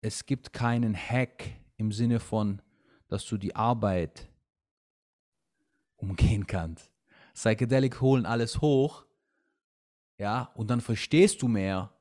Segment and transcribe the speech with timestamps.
[0.00, 1.44] es gibt keinen Hack
[1.76, 2.62] im Sinne von,
[3.08, 4.28] dass du die Arbeit
[5.96, 6.90] umgehen kannst.
[7.34, 9.04] Psychedelic holen alles hoch,
[10.18, 11.92] ja, und dann verstehst du mehr.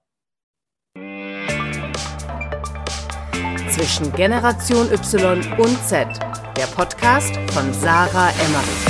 [3.70, 6.07] Zwischen Generation Y und Z,
[6.57, 8.86] der Podcast von Sarah Emmerich.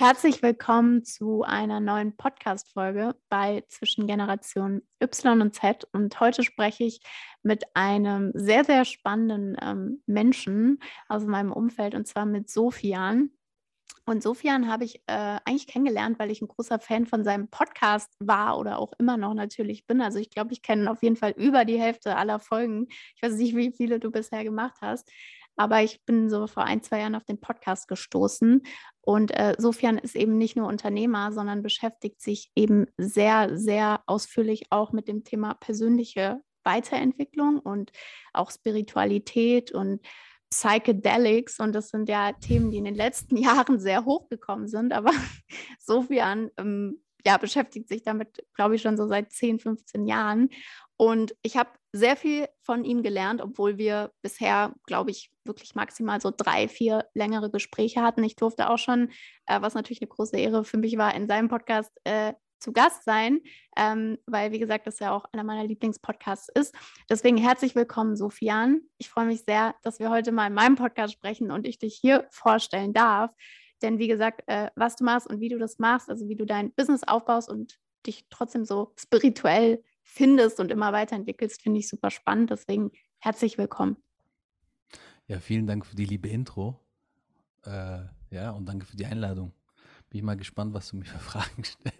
[0.00, 5.86] Herzlich willkommen zu einer neuen Podcast-Folge bei Zwischen Generation Y und Z.
[5.92, 7.00] Und heute spreche ich
[7.42, 13.28] mit einem sehr, sehr spannenden ähm, Menschen aus meinem Umfeld und zwar mit Sofian.
[14.06, 18.10] Und Sofian habe ich äh, eigentlich kennengelernt, weil ich ein großer Fan von seinem Podcast
[18.20, 20.00] war oder auch immer noch natürlich bin.
[20.00, 22.86] Also ich glaube, ich kenne auf jeden Fall über die Hälfte aller Folgen.
[23.16, 25.10] Ich weiß nicht, wie viele du bisher gemacht hast.
[25.60, 28.62] Aber ich bin so vor ein, zwei Jahren auf den Podcast gestoßen.
[29.02, 34.68] Und äh, Sofian ist eben nicht nur Unternehmer, sondern beschäftigt sich eben sehr, sehr ausführlich
[34.70, 37.92] auch mit dem Thema persönliche Weiterentwicklung und
[38.32, 40.00] auch Spiritualität und
[40.48, 41.60] Psychedelics.
[41.60, 44.94] Und das sind ja Themen, die in den letzten Jahren sehr hochgekommen sind.
[44.94, 45.12] Aber
[45.78, 50.48] Sofian ähm, ja, beschäftigt sich damit, glaube ich, schon so seit 10, 15 Jahren.
[51.00, 56.20] Und ich habe sehr viel von ihm gelernt, obwohl wir bisher, glaube ich, wirklich maximal
[56.20, 58.22] so drei, vier längere Gespräche hatten.
[58.22, 59.08] Ich durfte auch schon,
[59.46, 63.04] äh, was natürlich eine große Ehre für mich war, in seinem Podcast äh, zu Gast
[63.04, 63.40] sein,
[63.78, 66.74] ähm, weil, wie gesagt, das ja auch einer meiner Lieblingspodcasts ist.
[67.08, 68.82] Deswegen herzlich willkommen, Sofian.
[68.98, 71.98] Ich freue mich sehr, dass wir heute mal in meinem Podcast sprechen und ich dich
[71.98, 73.30] hier vorstellen darf.
[73.80, 76.44] Denn wie gesagt, äh, was du machst und wie du das machst, also wie du
[76.44, 82.10] dein Business aufbaust und dich trotzdem so spirituell findest und immer weiterentwickelst, finde ich super
[82.10, 82.50] spannend.
[82.50, 83.96] Deswegen herzlich willkommen.
[85.26, 86.80] Ja, vielen Dank für die liebe Intro.
[87.64, 89.52] Äh, ja, und danke für die Einladung.
[90.08, 91.98] Bin ich mal gespannt, was du mir für Fragen stellst.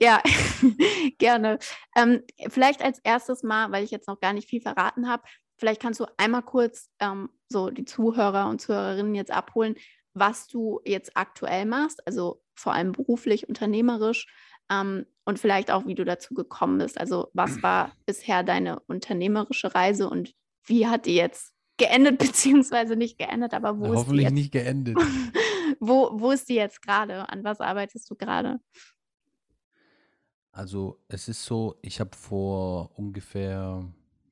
[0.00, 0.22] Ja,
[1.18, 1.58] gerne.
[1.96, 5.24] Ähm, vielleicht als erstes mal, weil ich jetzt noch gar nicht viel verraten habe,
[5.56, 9.74] vielleicht kannst du einmal kurz ähm, so die Zuhörer und Zuhörerinnen jetzt abholen,
[10.14, 14.28] was du jetzt aktuell machst, also vor allem beruflich, unternehmerisch
[14.70, 16.98] ähm, und vielleicht auch, wie du dazu gekommen bist.
[16.98, 20.34] Also was war bisher deine unternehmerische Reise und
[20.64, 24.32] wie hat die jetzt geendet, beziehungsweise nicht geendet, aber wo ja, ist Hoffentlich die jetzt?
[24.32, 24.96] nicht geendet.
[25.80, 27.28] wo, wo ist die jetzt gerade?
[27.28, 28.58] An was arbeitest du gerade?
[30.50, 33.84] Also es ist so, ich habe vor ungefähr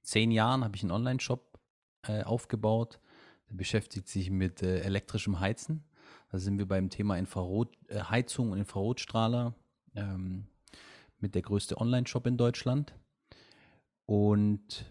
[0.02, 1.60] zehn Jahren habe ich einen Online-Shop
[2.08, 3.00] äh, aufgebaut.
[3.50, 5.84] Der beschäftigt sich mit äh, elektrischem Heizen.
[6.32, 9.54] Da sind wir beim Thema Infrarot, äh, Heizung und Infrarotstrahler
[9.94, 10.46] ähm,
[11.26, 12.94] mit der größte Online-Shop in Deutschland.
[14.06, 14.86] Und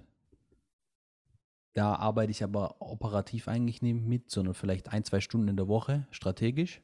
[1.71, 5.69] da arbeite ich aber operativ eigentlich nicht mit, sondern vielleicht ein, zwei Stunden in der
[5.69, 6.81] Woche strategisch.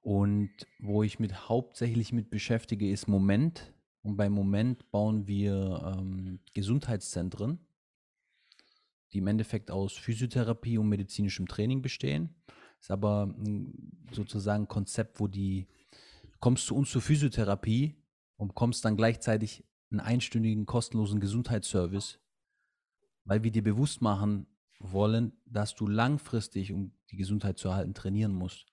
[0.00, 3.74] Und wo ich mit hauptsächlich mit beschäftige, ist Moment.
[4.00, 7.58] Und beim Moment bauen wir ähm, Gesundheitszentren,
[9.12, 12.34] die im Endeffekt aus Physiotherapie und medizinischem Training bestehen.
[12.80, 13.74] Ist aber mm,
[14.12, 15.66] sozusagen ein Konzept, wo die
[16.40, 17.96] kommst zu uns zur Physiotherapie
[18.36, 22.20] und kommst dann gleichzeitig einen einstündigen kostenlosen Gesundheitsservice,
[23.24, 24.46] weil wir dir bewusst machen
[24.78, 28.72] wollen, dass du langfristig, um die Gesundheit zu erhalten, trainieren musst.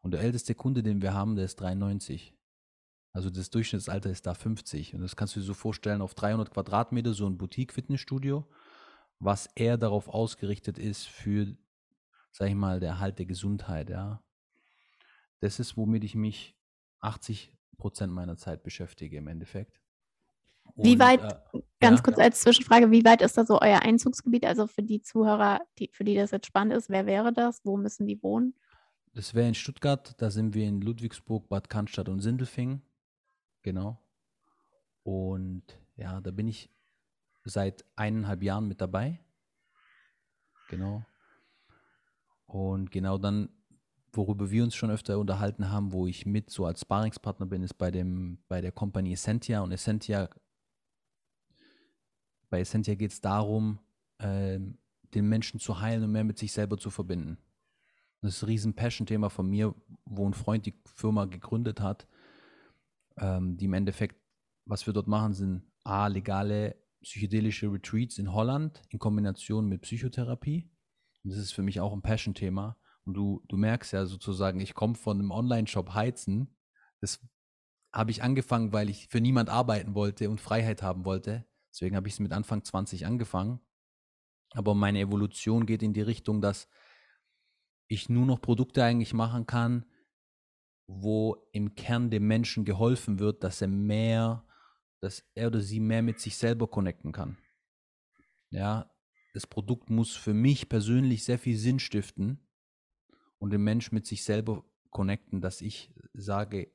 [0.00, 2.34] Und der älteste Kunde, den wir haben, der ist 93.
[3.12, 4.94] Also das Durchschnittsalter ist da 50.
[4.94, 8.46] Und das kannst du dir so vorstellen, auf 300 Quadratmeter so ein Boutique-Fitnessstudio,
[9.18, 11.56] was eher darauf ausgerichtet ist für,
[12.30, 14.22] sag ich mal, der Erhalt der Gesundheit, ja.
[15.40, 16.57] Das ist, womit ich mich
[17.00, 19.80] 80 Prozent meiner Zeit beschäftige im Endeffekt.
[20.74, 23.80] Und, wie weit, äh, ganz ja, kurz als Zwischenfrage, wie weit ist da so euer
[23.80, 24.44] Einzugsgebiet?
[24.44, 27.64] Also für die Zuhörer, die, für die das jetzt spannend ist, wer wäre das?
[27.64, 28.54] Wo müssen die wohnen?
[29.14, 32.82] Das wäre in Stuttgart, da sind wir in Ludwigsburg, Bad Cannstatt und Sindelfingen.
[33.62, 33.98] Genau.
[35.02, 35.64] Und
[35.96, 36.70] ja, da bin ich
[37.44, 39.18] seit eineinhalb Jahren mit dabei.
[40.68, 41.02] Genau.
[42.46, 43.48] Und genau dann
[44.12, 47.74] worüber wir uns schon öfter unterhalten haben, wo ich mit so als Sparingspartner bin, ist
[47.74, 49.60] bei dem, bei der Company Essentia.
[49.60, 50.28] Und Essentia,
[52.50, 53.78] bei Essentia geht es darum,
[54.18, 54.58] äh,
[55.14, 57.38] den Menschen zu heilen und mehr mit sich selber zu verbinden.
[58.20, 59.74] Das ist ein riesen Passion-Thema von mir,
[60.04, 62.08] wo ein Freund die Firma gegründet hat,
[63.16, 64.16] ähm, die im Endeffekt,
[64.64, 70.68] was wir dort machen, sind A, legale psychedelische Retreats in Holland in Kombination mit Psychotherapie.
[71.22, 72.76] Und das ist für mich auch ein Passion-Thema.
[73.08, 76.54] Und du, du merkst ja sozusagen, ich komme von einem Online-Shop Heizen.
[77.00, 77.26] Das
[77.90, 81.46] habe ich angefangen, weil ich für niemand arbeiten wollte und Freiheit haben wollte.
[81.72, 83.60] Deswegen habe ich es mit Anfang 20 angefangen.
[84.50, 86.68] Aber meine Evolution geht in die Richtung, dass
[87.86, 89.86] ich nur noch Produkte eigentlich machen kann,
[90.86, 94.46] wo im Kern dem Menschen geholfen wird, dass er mehr,
[95.00, 97.38] dass er oder sie mehr mit sich selber connecten kann.
[98.50, 98.94] Ja,
[99.32, 102.44] das Produkt muss für mich persönlich sehr viel Sinn stiften
[103.38, 106.72] und den Mensch mit sich selber connecten, dass ich sage,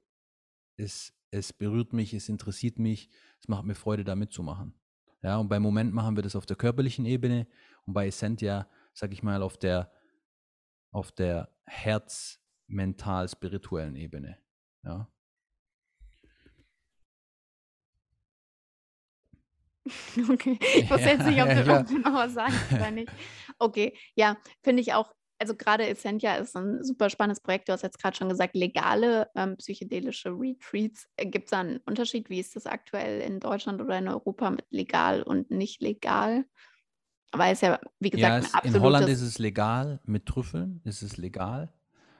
[0.78, 4.74] es, es berührt mich, es interessiert mich, es macht mir Freude, da mitzumachen.
[5.22, 7.48] Ja, und beim Moment machen wir das auf der körperlichen Ebene
[7.86, 9.92] und bei Essentia, sag ich mal, auf der,
[10.92, 14.38] auf der Herz- mental-spirituellen Ebene.
[14.84, 15.10] Ja.
[20.30, 23.12] Okay, ich wusste jetzt nicht, ob du, ja, noch was sagen oder nicht.
[23.60, 27.68] Okay, ja, finde ich auch, also gerade Essentia ist ein super spannendes Projekt.
[27.68, 31.08] Du hast jetzt gerade schon gesagt, legale ähm, psychedelische Retreats.
[31.18, 32.30] Äh, Gibt es da einen Unterschied?
[32.30, 36.46] Wie ist das aktuell in Deutschland oder in Europa mit legal und nicht legal?
[37.32, 41.02] Weil es ja, wie gesagt, ja, es, in Holland ist es legal, mit Trüffeln ist
[41.02, 41.74] es legal.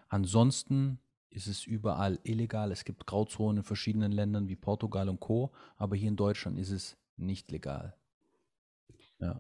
[0.10, 1.00] Ansonsten
[1.30, 2.72] ist es überall illegal.
[2.72, 5.52] Es gibt Grauzonen in verschiedenen Ländern wie Portugal und Co.
[5.78, 7.96] Aber hier in Deutschland ist es nicht legal.
[9.20, 9.40] Ja.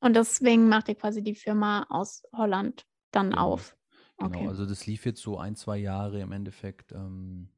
[0.00, 3.52] Und deswegen macht ihr quasi die Firma aus Holland dann genau.
[3.52, 3.76] auf.
[4.18, 4.48] Genau, okay.
[4.48, 6.92] also das lief jetzt so ein, zwei Jahre im Endeffekt.
[6.92, 7.48] Ähm,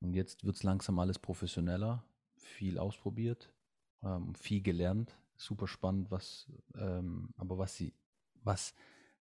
[0.00, 2.04] und jetzt wird es langsam alles professioneller,
[2.36, 3.52] viel ausprobiert,
[4.02, 5.16] ähm, viel gelernt.
[5.36, 7.92] Super spannend, was, ähm, aber was sie,
[8.42, 8.74] was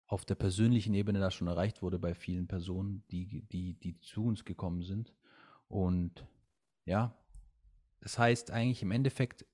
[0.07, 4.25] auf der persönlichen Ebene da schon erreicht wurde bei vielen Personen, die, die, die zu
[4.25, 5.13] uns gekommen sind.
[5.67, 6.25] Und
[6.85, 7.17] ja,
[8.01, 9.45] das heißt eigentlich im Endeffekt,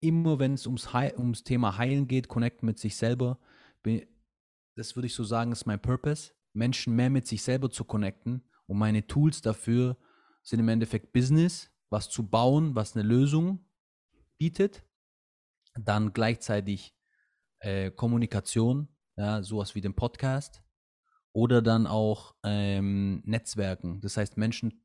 [0.00, 3.38] immer wenn es ums, ums Thema Heilen geht, Connect mit sich selber,
[4.76, 8.42] das würde ich so sagen, ist mein Purpose, Menschen mehr mit sich selber zu connecten.
[8.66, 9.96] Und meine Tools dafür
[10.42, 13.64] sind im Endeffekt Business, was zu bauen, was eine Lösung
[14.38, 14.84] bietet.
[15.74, 16.94] Dann gleichzeitig
[17.60, 20.62] äh, Kommunikation, ja, sowas wie den Podcast
[21.32, 24.82] oder dann auch ähm, Netzwerken, das heißt Menschen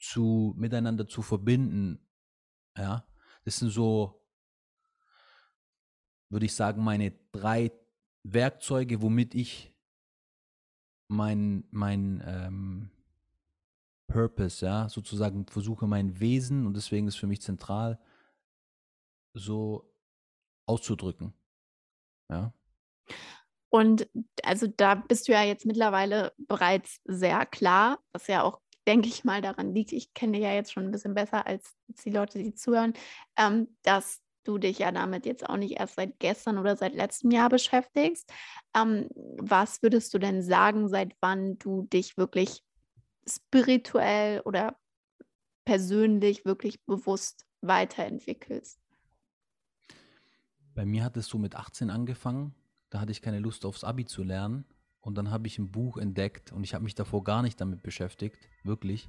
[0.00, 2.08] zu miteinander zu verbinden,
[2.76, 3.04] ja,
[3.44, 4.24] das sind so,
[6.28, 7.72] würde ich sagen, meine drei
[8.32, 9.74] Werkzeuge, womit ich
[11.08, 12.90] mein, mein ähm,
[14.08, 17.98] Purpose, ja, sozusagen versuche mein Wesen und deswegen ist für mich zentral,
[19.34, 19.94] so
[20.66, 21.32] auszudrücken.
[22.30, 22.52] Ja.
[23.70, 24.08] Und
[24.42, 29.24] also da bist du ja jetzt mittlerweile bereits sehr klar, was ja auch, denke ich
[29.24, 32.54] mal, daran liegt, ich kenne ja jetzt schon ein bisschen besser als die Leute, die
[32.54, 32.94] zuhören,
[33.36, 37.30] ähm, dass du dich ja damit jetzt auch nicht erst seit gestern oder seit letztem
[37.30, 38.32] Jahr beschäftigst.
[38.74, 42.62] Ähm, was würdest du denn sagen, seit wann du dich wirklich
[43.28, 44.76] spirituell oder
[45.64, 48.80] persönlich wirklich bewusst weiterentwickelst?
[50.74, 52.54] Bei mir hat es so mit 18 angefangen
[52.90, 54.64] da hatte ich keine Lust aufs Abi zu lernen.
[55.00, 57.82] Und dann habe ich ein Buch entdeckt und ich habe mich davor gar nicht damit
[57.82, 59.08] beschäftigt, wirklich.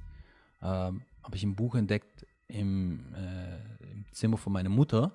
[0.62, 3.58] Ähm, habe ich ein Buch entdeckt im, äh,
[3.90, 5.12] im, Zimmer von meiner Mutter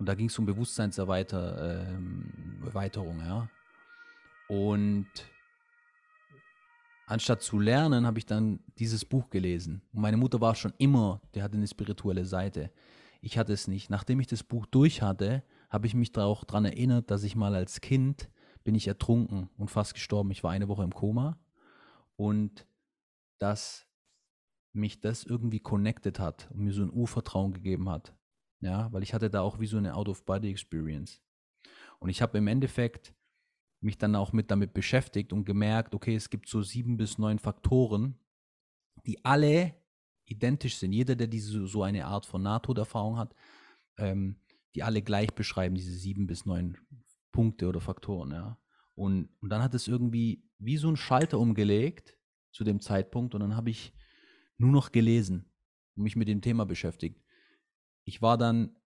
[0.00, 1.52] und da ging es um Bewusstseinserweiterung,
[2.74, 3.48] ähm, ja.
[4.48, 5.06] Und
[7.06, 9.82] anstatt zu lernen, habe ich dann dieses Buch gelesen.
[9.92, 12.70] Und meine Mutter war schon immer, die hatte eine spirituelle Seite.
[13.20, 13.90] Ich hatte es nicht.
[13.90, 17.54] Nachdem ich das Buch durch hatte, habe ich mich auch daran erinnert, dass ich mal
[17.54, 18.30] als Kind
[18.64, 20.30] bin ich ertrunken und fast gestorben.
[20.30, 21.38] Ich war eine Woche im Koma
[22.16, 22.66] und
[23.38, 23.86] dass
[24.72, 28.14] mich das irgendwie connected hat und mir so ein Urvertrauen gegeben hat.
[28.60, 31.22] Ja, weil ich hatte da auch wie so eine Out-of-Body-Experience.
[31.98, 33.14] Und ich habe im Endeffekt
[33.80, 37.38] mich dann auch mit damit beschäftigt und gemerkt, okay, es gibt so sieben bis neun
[37.38, 38.18] Faktoren,
[39.06, 39.74] die alle
[40.26, 40.92] identisch sind.
[40.92, 43.34] Jeder, der diese so eine Art von Nahtoderfahrung hat,
[43.96, 44.36] ähm,
[44.74, 46.76] die alle gleich beschreiben, diese sieben bis neun
[47.32, 48.58] Punkte oder Faktoren, ja.
[48.94, 52.18] Und, und dann hat es irgendwie wie so ein Schalter umgelegt
[52.52, 53.94] zu dem Zeitpunkt und dann habe ich
[54.58, 55.50] nur noch gelesen
[55.96, 57.18] und mich mit dem Thema beschäftigt.
[58.10, 58.76] Ich war dann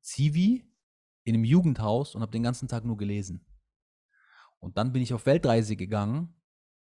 [0.00, 0.68] Zivi
[1.22, 3.46] in einem Jugendhaus und habe den ganzen Tag nur gelesen.
[4.58, 6.34] Und dann bin ich auf Weltreise gegangen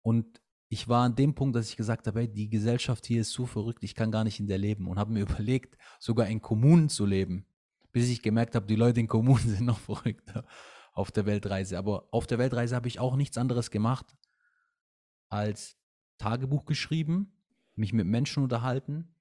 [0.03, 3.33] und ich war an dem Punkt, dass ich gesagt habe, hey, die Gesellschaft hier ist
[3.33, 6.41] so verrückt, ich kann gar nicht in der leben und habe mir überlegt, sogar in
[6.41, 7.47] Kommunen zu leben
[7.95, 10.45] bis ich gemerkt habe, die Leute in Kommunen sind noch verrückter
[10.93, 11.79] auf der Weltreise.
[11.79, 14.15] Aber auf der Weltreise habe ich auch nichts anderes gemacht
[15.31, 15.79] als
[16.19, 17.33] Tagebuch geschrieben,
[17.77, 19.15] mich mit Menschen unterhalten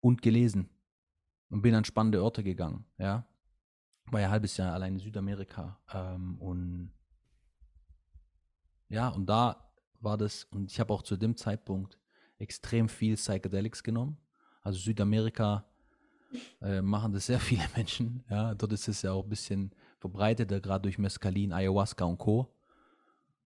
[0.00, 0.70] und gelesen
[1.50, 2.86] und bin an spannende Orte gegangen.
[2.98, 3.26] Ja,
[4.06, 6.92] war ja ein halbes Jahr allein in Südamerika ähm, und
[8.88, 11.98] ja und da war das und ich habe auch zu dem Zeitpunkt
[12.38, 14.16] extrem viel Psychedelics genommen.
[14.62, 15.66] Also Südamerika
[16.62, 18.24] äh, machen das sehr viele Menschen.
[18.30, 22.54] Ja, dort ist es ja auch ein bisschen verbreiteter, gerade durch Mescalin, Ayahuasca und Co.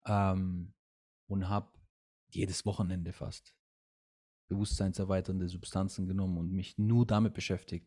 [0.07, 0.73] Ähm,
[1.27, 1.69] und habe
[2.31, 3.55] jedes Wochenende fast
[4.49, 7.87] bewusstseinserweiternde Substanzen genommen und mich nur damit beschäftigt.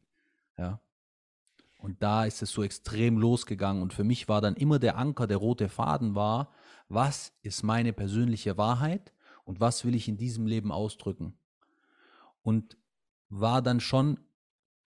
[0.57, 0.79] Ja.
[1.77, 3.81] Und da ist es so extrem losgegangen.
[3.81, 6.53] Und für mich war dann immer der Anker, der rote Faden war,
[6.87, 9.13] was ist meine persönliche Wahrheit
[9.45, 11.37] und was will ich in diesem Leben ausdrücken.
[12.43, 12.77] Und
[13.29, 14.19] war dann schon,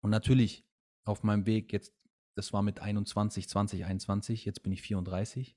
[0.00, 0.66] und natürlich
[1.04, 1.92] auf meinem Weg jetzt,
[2.34, 5.56] das war mit 21, 20, 21, jetzt bin ich 34.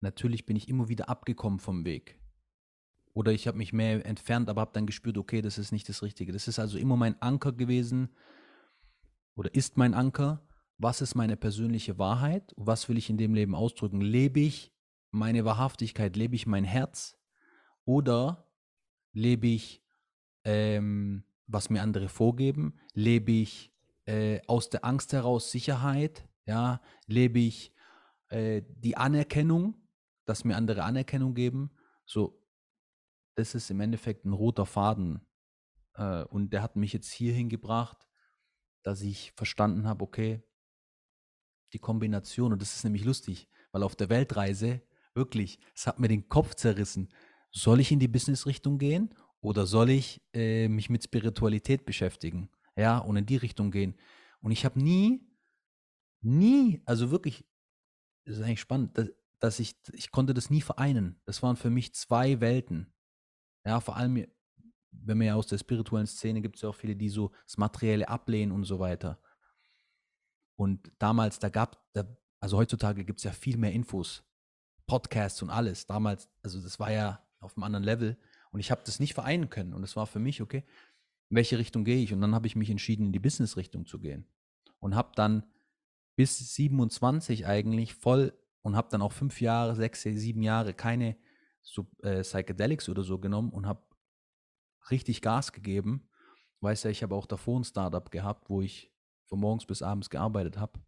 [0.00, 2.21] Natürlich bin ich immer wieder abgekommen vom Weg.
[3.14, 6.02] Oder ich habe mich mehr entfernt, aber habe dann gespürt, okay, das ist nicht das
[6.02, 6.32] Richtige.
[6.32, 8.10] Das ist also immer mein Anker gewesen
[9.34, 10.46] oder ist mein Anker.
[10.78, 12.52] Was ist meine persönliche Wahrheit?
[12.56, 14.00] Was will ich in dem Leben ausdrücken?
[14.00, 14.72] Lebe ich
[15.10, 16.16] meine Wahrhaftigkeit?
[16.16, 17.18] Lebe ich mein Herz?
[17.84, 18.48] Oder
[19.12, 19.84] lebe ich,
[20.44, 22.78] ähm, was mir andere vorgeben?
[22.94, 23.72] Lebe ich
[24.06, 26.26] äh, aus der Angst heraus Sicherheit?
[26.46, 27.72] Ja, lebe ich
[28.28, 29.74] äh, die Anerkennung,
[30.24, 31.70] dass mir andere Anerkennung geben?
[32.04, 32.41] So,
[33.34, 35.26] das ist im Endeffekt ein roter Faden.
[35.94, 38.08] Äh, und der hat mich jetzt hierhin gebracht,
[38.82, 40.42] dass ich verstanden habe, okay,
[41.72, 44.82] die Kombination, und das ist nämlich lustig, weil auf der Weltreise,
[45.14, 47.08] wirklich, es hat mir den Kopf zerrissen.
[47.50, 52.50] Soll ich in die Business-Richtung gehen oder soll ich äh, mich mit Spiritualität beschäftigen?
[52.76, 53.96] Ja, und in die Richtung gehen.
[54.40, 55.26] Und ich habe nie,
[56.20, 57.44] nie, also wirklich,
[58.24, 61.20] das ist eigentlich spannend, dass, dass ich, ich konnte das nie vereinen.
[61.24, 62.91] Das waren für mich zwei Welten.
[63.64, 64.26] Ja, vor allem,
[64.90, 67.56] wenn man ja aus der spirituellen Szene gibt es ja auch viele, die so das
[67.56, 69.18] Materielle ablehnen und so weiter.
[70.56, 72.04] Und damals, da gab, da,
[72.40, 74.24] also heutzutage gibt es ja viel mehr Infos,
[74.86, 75.86] Podcasts und alles.
[75.86, 78.16] Damals, also das war ja auf einem anderen Level
[78.50, 79.74] und ich habe das nicht vereinen können.
[79.74, 80.64] Und es war für mich, okay,
[81.30, 82.12] in welche Richtung gehe ich?
[82.12, 84.26] Und dann habe ich mich entschieden, in die Business-Richtung zu gehen.
[84.80, 85.44] Und habe dann
[86.14, 91.16] bis 27 eigentlich voll und habe dann auch fünf Jahre, sechs, sieben Jahre keine
[91.62, 93.82] so, äh, Psychedelics oder so genommen und habe
[94.90, 96.08] richtig Gas gegeben.
[96.60, 98.92] Weiß ja, ich habe auch davor ein Startup gehabt, wo ich
[99.26, 100.80] von morgens bis abends gearbeitet habe.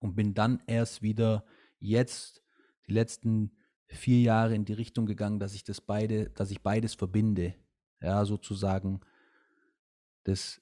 [0.00, 1.44] Und bin dann erst wieder
[1.80, 2.42] jetzt
[2.86, 3.56] die letzten
[3.88, 7.54] vier Jahre in die Richtung gegangen, dass ich das beide, dass ich beides verbinde.
[8.00, 9.00] Ja, sozusagen
[10.24, 10.60] das,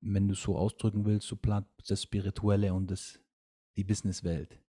[0.00, 3.18] wenn du es so ausdrücken willst, so platt das Spirituelle und das,
[3.76, 4.60] die Businesswelt.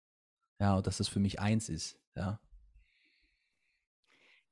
[0.61, 1.99] Ja, und dass das für mich eins ist.
[2.15, 2.41] Ja.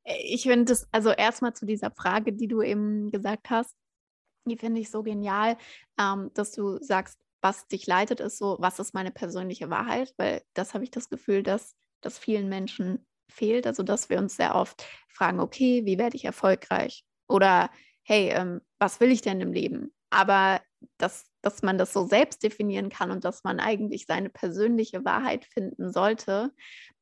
[0.05, 3.75] Äh, ich finde das, also erstmal zu dieser Frage, die du eben gesagt hast,
[4.45, 5.57] die finde ich so genial,
[5.99, 10.15] ähm, dass du sagst, was dich leitet, ist so, was ist meine persönliche Wahrheit?
[10.17, 13.67] Weil das habe ich das Gefühl, dass das vielen Menschen fehlt.
[13.67, 17.05] Also, dass wir uns sehr oft fragen, okay, wie werde ich erfolgreich?
[17.29, 17.71] Oder
[18.05, 19.93] hey, ähm, was will ich denn im Leben?
[20.11, 20.61] Aber
[20.99, 25.45] dass, dass man das so selbst definieren kann und dass man eigentlich seine persönliche Wahrheit
[25.45, 26.53] finden sollte,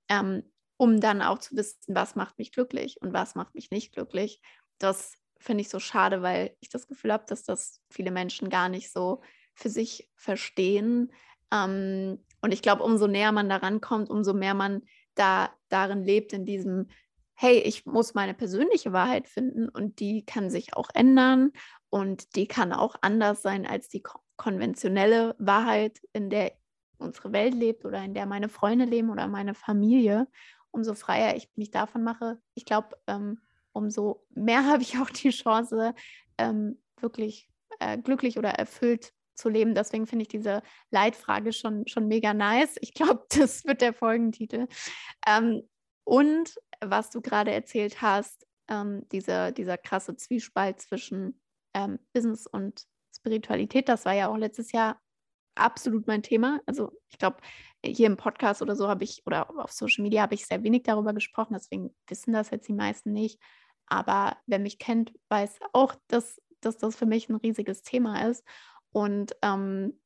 [0.09, 0.42] ähm,
[0.80, 4.40] um dann auch zu wissen, was macht mich glücklich und was macht mich nicht glücklich.
[4.78, 8.70] Das finde ich so schade, weil ich das Gefühl habe, dass das viele Menschen gar
[8.70, 9.20] nicht so
[9.52, 11.12] für sich verstehen.
[11.52, 14.80] Ähm, und ich glaube, umso näher man daran kommt, umso mehr man
[15.16, 16.88] da darin lebt, in diesem,
[17.34, 21.52] hey, ich muss meine persönliche Wahrheit finden und die kann sich auch ändern
[21.90, 24.02] und die kann auch anders sein als die
[24.38, 26.52] konventionelle Wahrheit, in der
[26.96, 30.26] unsere Welt lebt oder in der meine Freunde leben oder meine Familie
[30.72, 33.40] umso freier ich mich davon mache, ich glaube, ähm,
[33.72, 35.94] umso mehr habe ich auch die Chance,
[36.38, 39.74] ähm, wirklich äh, glücklich oder erfüllt zu leben.
[39.74, 42.76] Deswegen finde ich diese Leitfrage schon, schon mega nice.
[42.80, 44.68] Ich glaube, das wird der Folgentitel.
[45.26, 45.62] Ähm,
[46.04, 51.40] und was du gerade erzählt hast, ähm, diese, dieser krasse Zwiespalt zwischen
[51.74, 52.84] ähm, Business und
[53.16, 55.00] Spiritualität, das war ja auch letztes Jahr
[55.54, 56.61] absolut mein Thema.
[56.66, 57.38] Also ich glaube,
[57.85, 60.83] hier im Podcast oder so habe ich, oder auf Social Media habe ich sehr wenig
[60.83, 63.40] darüber gesprochen, deswegen wissen das jetzt die meisten nicht.
[63.87, 68.45] Aber wer mich kennt, weiß auch, dass, dass das für mich ein riesiges Thema ist.
[68.92, 69.99] Und ähm,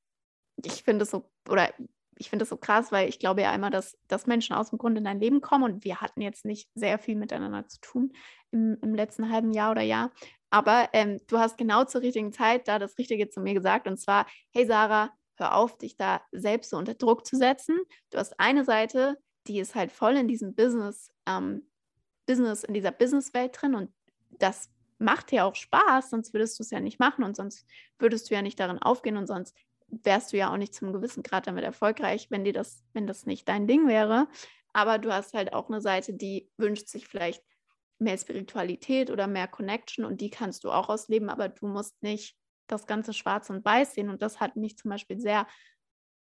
[0.65, 1.73] ich finde es so, oder
[2.17, 4.79] ich finde es so krass, weil ich glaube ja einmal, dass, dass Menschen aus dem
[4.79, 8.13] Grund in dein Leben kommen und wir hatten jetzt nicht sehr viel miteinander zu tun
[8.51, 10.13] im, im letzten halben Jahr oder Jahr.
[10.51, 13.99] Aber ähm, du hast genau zur richtigen Zeit da das Richtige zu mir gesagt und
[13.99, 17.79] zwar, hey Sarah, hör auf, dich da selbst so unter Druck zu setzen.
[18.11, 21.69] Du hast eine Seite, die ist halt voll in diesem Business, ähm,
[22.27, 23.93] Business, in dieser Businesswelt drin und
[24.39, 27.67] das macht dir auch Spaß, sonst würdest du es ja nicht machen und sonst
[27.99, 29.55] würdest du ja nicht darin aufgehen und sonst
[29.89, 33.27] wärst du ja auch nicht zum gewissen Grad damit erfolgreich, wenn dir das, wenn das
[33.27, 34.29] nicht dein Ding wäre.
[34.73, 37.43] Aber du hast halt auch eine Seite, die wünscht sich vielleicht
[37.99, 42.37] mehr Spiritualität oder mehr Connection und die kannst du auch ausleben, aber du musst nicht
[42.67, 44.09] das Ganze schwarz und weiß sehen.
[44.09, 45.47] Und das hat mich zum Beispiel sehr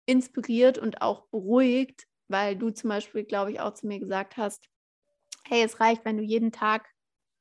[0.06, 4.68] inspiriert und auch beruhigt, weil du zum Beispiel, glaube ich, auch zu mir gesagt hast,
[5.46, 6.88] hey, es reicht, wenn du jeden Tag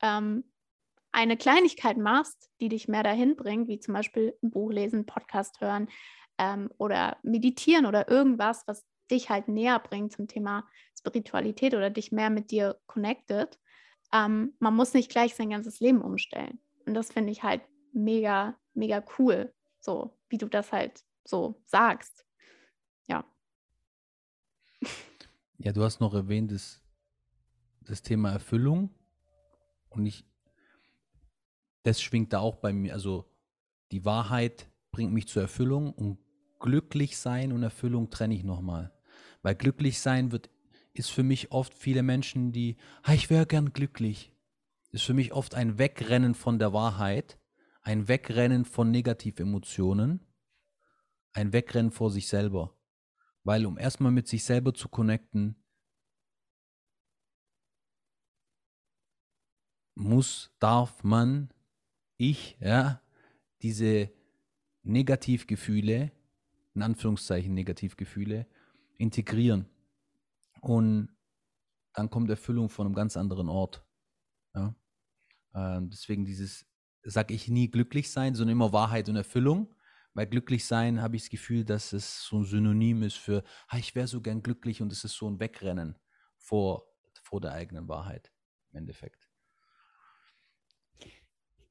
[0.03, 0.45] ähm,
[1.13, 5.61] eine Kleinigkeit machst, die dich mehr dahin bringt, wie zum Beispiel ein Buch lesen, Podcast
[5.61, 5.89] hören
[6.39, 12.13] ähm, oder meditieren oder irgendwas, was dich halt näher bringt zum Thema Spiritualität oder dich
[12.13, 13.59] mehr mit dir connected.
[14.13, 16.61] Ähm, man muss nicht gleich sein ganzes Leben umstellen.
[16.87, 22.27] Und das finde ich halt mega, mega cool, so wie du das halt so sagst.
[23.07, 23.25] Ja.
[25.63, 26.81] Ja, du hast noch erwähnt, das,
[27.83, 28.89] das Thema Erfüllung.
[29.91, 30.25] Und ich,
[31.83, 32.95] das schwingt da auch bei mir.
[32.95, 33.31] Also
[33.93, 36.17] die Wahrheit bringt mich zur Erfüllung und
[36.61, 38.93] glücklich sein und Erfüllung trenne ich nochmal.
[39.43, 40.49] Weil glücklich sein wird,
[40.93, 44.33] ist für mich oft viele Menschen, die, ah, ich wäre gern glücklich.
[44.93, 47.39] Ist für mich oft ein Wegrennen von der Wahrheit,
[47.83, 50.27] ein Wegrennen von Negativemotionen,
[51.33, 52.77] ein Wegrennen vor sich selber.
[53.43, 55.57] Weil um erstmal mit sich selber zu connecten,
[59.95, 61.53] muss, darf man,
[62.17, 63.03] ich, ja,
[63.63, 64.11] diese
[64.83, 66.13] Negativgefühle,
[66.75, 68.47] in Anführungszeichen Negativgefühle,
[68.99, 69.69] integrieren.
[70.61, 71.15] Und
[71.95, 73.85] dann kommt Erfüllung von einem ganz anderen Ort.
[74.55, 74.75] Ja?
[75.55, 76.67] Ähm, deswegen dieses,
[77.03, 79.75] sag ich nie glücklich sein, sondern immer Wahrheit und Erfüllung.
[80.13, 83.79] Weil glücklich sein habe ich das Gefühl, dass es so ein Synonym ist für, ah,
[83.79, 85.97] ich wäre so gern glücklich und es ist so ein Wegrennen
[86.37, 86.89] vor,
[87.23, 88.33] vor der eigenen Wahrheit
[88.73, 89.29] im Endeffekt.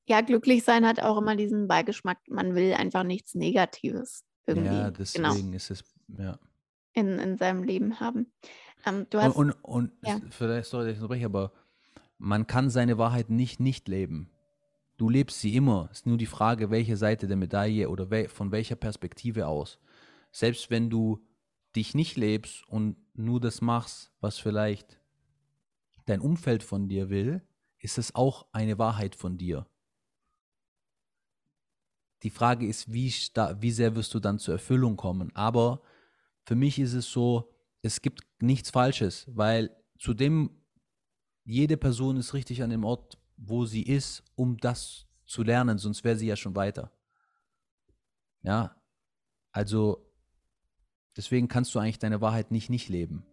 [0.05, 4.67] Ja, glücklich sein hat auch immer diesen Beigeschmack, man will einfach nichts Negatives irgendwie.
[4.67, 4.97] Ja, genau.
[4.97, 5.55] deswegen genau.
[5.55, 5.83] ist es,
[6.17, 6.39] ja.
[6.93, 8.31] In, in seinem Leben haben.
[8.85, 10.19] Ähm, du hast, und und, und ja.
[10.31, 11.51] vielleicht, sorry, dass ich unterbreche, aber
[12.17, 14.31] man kann seine Wahrheit nicht nicht leben.
[14.99, 15.87] Du lebst sie immer.
[15.91, 19.79] Es ist nur die Frage, welche Seite der Medaille oder wel von welcher Perspektive aus.
[20.33, 21.25] Selbst wenn du
[21.73, 24.99] dich nicht lebst und nur das machst, was vielleicht
[26.05, 27.41] dein Umfeld von dir will,
[27.77, 29.67] ist es auch eine Wahrheit von dir.
[32.23, 35.33] Die Frage ist, wie, wie sehr wirst du dann zur Erfüllung kommen?
[35.33, 35.81] Aber
[36.43, 40.49] für mich ist es so, es gibt nichts Falsches, weil zudem
[41.45, 46.03] jede Person ist richtig an dem Ort, wo sie ist, um das zu lernen, sonst
[46.03, 46.91] wäre sie ja schon weiter.
[48.41, 48.75] Ja,
[49.51, 50.05] also
[51.15, 53.25] deswegen kannst du eigentlich deine Wahrheit nicht nicht leben.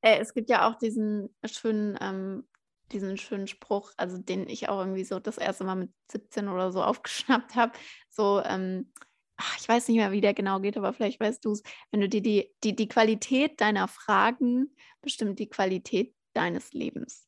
[0.00, 2.44] Äh, es gibt ja auch diesen schönen ähm,
[2.92, 6.72] diesen schönen Spruch, also den ich auch irgendwie so das erste Mal mit 17 oder
[6.72, 7.72] so aufgeschnappt habe.
[8.08, 8.92] So, ähm,
[9.36, 12.00] ach, ich weiß nicht mehr, wie der genau geht, aber vielleicht weißt du es, wenn
[12.00, 17.27] du dir die, die, die Qualität deiner Fragen bestimmt die Qualität deines Lebens.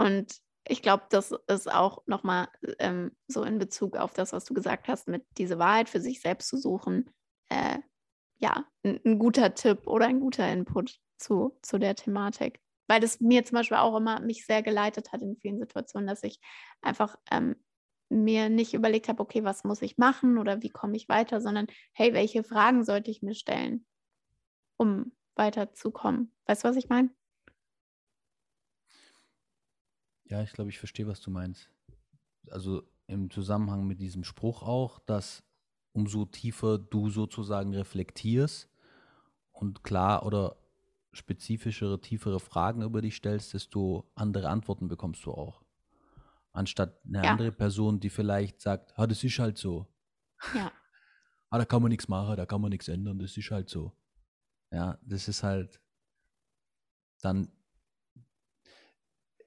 [0.00, 4.54] Und ich glaube, das ist auch nochmal ähm, so in Bezug auf das, was du
[4.54, 7.10] gesagt hast, mit diese Wahrheit für sich selbst zu suchen.
[7.48, 7.78] Äh,
[8.38, 12.60] ja, ein, ein, guter Tipp oder ein guter Input zu, zu der Thematik
[12.90, 16.24] weil das mir zum Beispiel auch immer mich sehr geleitet hat in vielen Situationen, dass
[16.24, 16.40] ich
[16.82, 17.54] einfach ähm,
[18.08, 21.68] mir nicht überlegt habe, okay, was muss ich machen oder wie komme ich weiter, sondern
[21.92, 23.86] hey, welche Fragen sollte ich mir stellen,
[24.76, 26.32] um weiterzukommen?
[26.46, 27.10] Weißt du, was ich meine?
[30.30, 31.68] Ja, ich glaube, ich verstehe, was du meinst.
[32.50, 35.42] Also im Zusammenhang mit diesem Spruch auch, dass
[35.92, 38.68] umso tiefer du sozusagen reflektierst
[39.50, 40.56] und klar oder
[41.12, 45.62] spezifischere, tiefere Fragen über dich stellst, desto andere Antworten bekommst du auch.
[46.52, 47.30] Anstatt eine ja.
[47.32, 49.88] andere Person, die vielleicht sagt, ah, das ist halt so.
[50.54, 50.70] Ja.
[51.50, 53.92] ah, da kann man nichts machen, da kann man nichts ändern, das ist halt so.
[54.70, 55.80] Ja, das ist halt
[57.20, 57.50] dann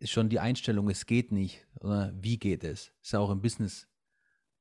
[0.04, 2.92] ist schon die Einstellung, es geht nicht, oder wie geht es?
[3.02, 3.88] Ist ja auch im Business,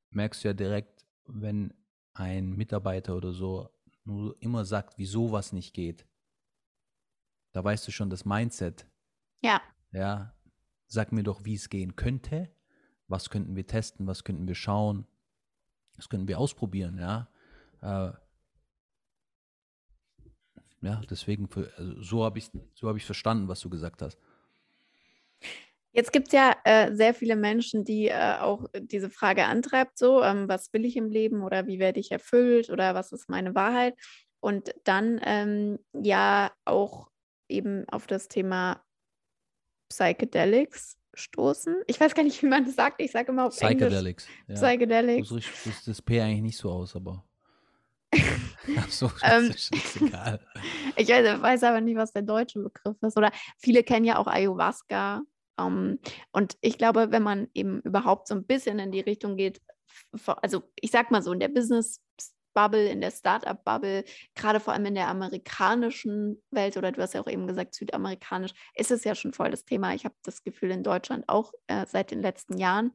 [0.09, 1.73] merkst du ja direkt, wenn
[2.13, 3.69] ein Mitarbeiter oder so
[4.05, 6.07] nur immer sagt, wieso was nicht geht,
[7.51, 8.87] da weißt du schon das Mindset.
[9.41, 9.61] Ja.
[9.91, 10.33] Ja.
[10.87, 12.49] Sag mir doch, wie es gehen könnte.
[13.07, 14.07] Was könnten wir testen?
[14.07, 15.05] Was könnten wir schauen?
[15.97, 16.97] Was könnten wir ausprobieren?
[16.97, 17.29] Ja.
[17.81, 18.13] Äh,
[20.81, 24.17] ja, deswegen, also so habe ich so hab ich verstanden, was du gesagt hast.
[25.93, 30.23] Jetzt gibt es ja äh, sehr viele Menschen, die äh, auch diese Frage antreibt, so,
[30.23, 33.53] ähm, was will ich im Leben oder wie werde ich erfüllt oder was ist meine
[33.53, 33.95] Wahrheit?
[34.39, 37.09] Und dann ähm, ja auch
[37.47, 38.83] eben auf das Thema
[39.89, 41.75] Psychedelics stoßen.
[41.85, 42.99] Ich weiß gar nicht, wie man das sagt.
[42.99, 44.25] Ich sage immer auf Psychedelics.
[44.25, 44.61] Englisch.
[44.61, 44.67] Ja.
[44.67, 45.29] Psychedelics.
[45.29, 47.23] Du sprichst das P eigentlich nicht so aus, aber.
[48.77, 50.39] Ach so, ähm, ist egal.
[50.95, 53.17] ich weiß, weiß, aber nicht, was der deutsche Begriff ist.
[53.17, 55.21] Oder viele kennen ja auch Ayahuasca.
[55.55, 55.99] Um, ähm,
[56.31, 59.61] und ich glaube, wenn man eben überhaupt so ein bisschen in die Richtung geht,
[60.41, 62.01] also ich sag mal so, in der Business
[62.53, 64.03] Bubble, in der Startup-Bubble,
[64.35, 68.53] gerade vor allem in der amerikanischen Welt oder du hast ja auch eben gesagt, südamerikanisch,
[68.75, 69.93] ist es ja schon voll das Thema.
[69.93, 72.91] Ich habe das Gefühl in Deutschland auch äh, seit den letzten Jahren.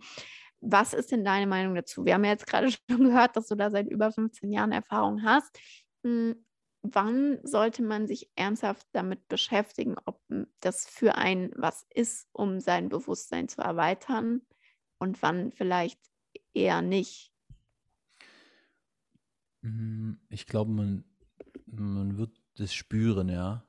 [0.61, 2.05] Was ist denn deine Meinung dazu?
[2.05, 5.23] Wir haben ja jetzt gerade schon gehört, dass du da seit über 15 Jahren Erfahrung
[5.23, 5.59] hast.
[6.83, 10.23] Wann sollte man sich ernsthaft damit beschäftigen, ob
[10.61, 14.43] das für einen was ist, um sein Bewusstsein zu erweitern
[14.99, 16.01] und wann vielleicht
[16.55, 17.33] eher nicht?
[19.63, 21.05] Hm, ich glaube, man,
[21.67, 23.65] man wird das spüren, ja,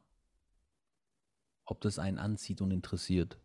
[1.65, 3.39] ob das einen anzieht und interessiert.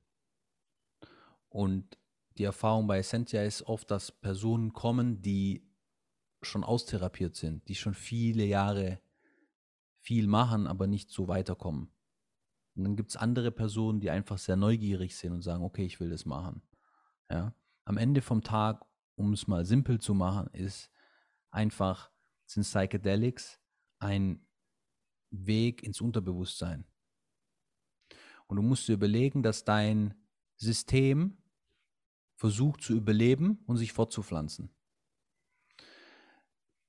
[1.48, 1.98] Und
[2.36, 5.70] die Erfahrung bei Essentia ist oft, dass Personen kommen, die
[6.42, 9.00] schon austherapiert sind, die schon viele Jahre
[10.04, 11.90] viel machen, aber nicht so weiterkommen.
[12.76, 15.98] Und dann gibt es andere Personen, die einfach sehr neugierig sind und sagen, okay, ich
[15.98, 16.62] will das machen.
[17.30, 17.54] Ja.
[17.86, 18.84] Am Ende vom Tag,
[19.16, 20.90] um es mal simpel zu machen, ist
[21.50, 22.10] einfach,
[22.44, 23.60] sind Psychedelics
[23.98, 24.46] ein
[25.30, 26.84] Weg ins Unterbewusstsein.
[28.46, 30.14] Und du musst dir überlegen, dass dein
[30.56, 31.38] System
[32.34, 34.68] versucht zu überleben und sich fortzupflanzen.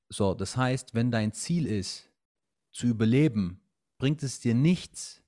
[0.09, 2.11] So, das heißt, wenn dein Ziel ist,
[2.75, 3.61] zu überleben,
[3.97, 5.23] bringt es dir nichts,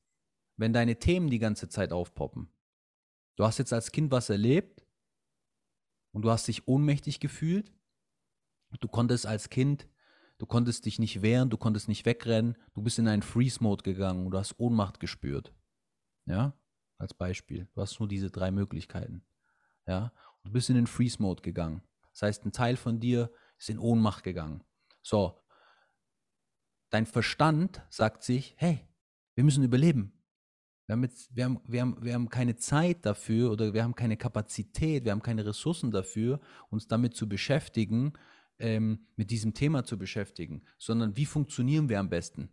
[0.57, 2.49] wenn deine Themen die ganze Zeit aufpoppen.
[3.37, 4.85] Du hast jetzt als Kind was erlebt
[6.11, 7.73] und du hast dich ohnmächtig gefühlt.
[8.81, 9.87] Du konntest als Kind,
[10.39, 14.25] du konntest dich nicht wehren, du konntest nicht wegrennen, du bist in einen Freeze-Mode gegangen
[14.25, 15.53] und du hast Ohnmacht gespürt.
[16.25, 16.53] Ja,
[16.97, 17.69] als Beispiel.
[17.73, 19.23] Du hast nur diese drei Möglichkeiten.
[19.85, 20.11] Ja,
[20.43, 21.81] und du bist in den Freeze-Mode gegangen.
[22.11, 24.65] Das heißt, ein Teil von dir ist in Ohnmacht gegangen.
[25.01, 25.39] So,
[26.89, 28.79] dein Verstand sagt sich, hey,
[29.35, 30.13] wir müssen überleben.
[30.87, 33.95] Wir haben, jetzt, wir, haben, wir, haben, wir haben keine Zeit dafür oder wir haben
[33.95, 38.13] keine Kapazität, wir haben keine Ressourcen dafür, uns damit zu beschäftigen,
[38.59, 42.49] ähm, mit diesem Thema zu beschäftigen, sondern wie funktionieren wir am besten?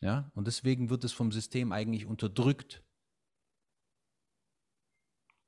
[0.00, 2.82] Ja, und deswegen wird es vom System eigentlich unterdrückt.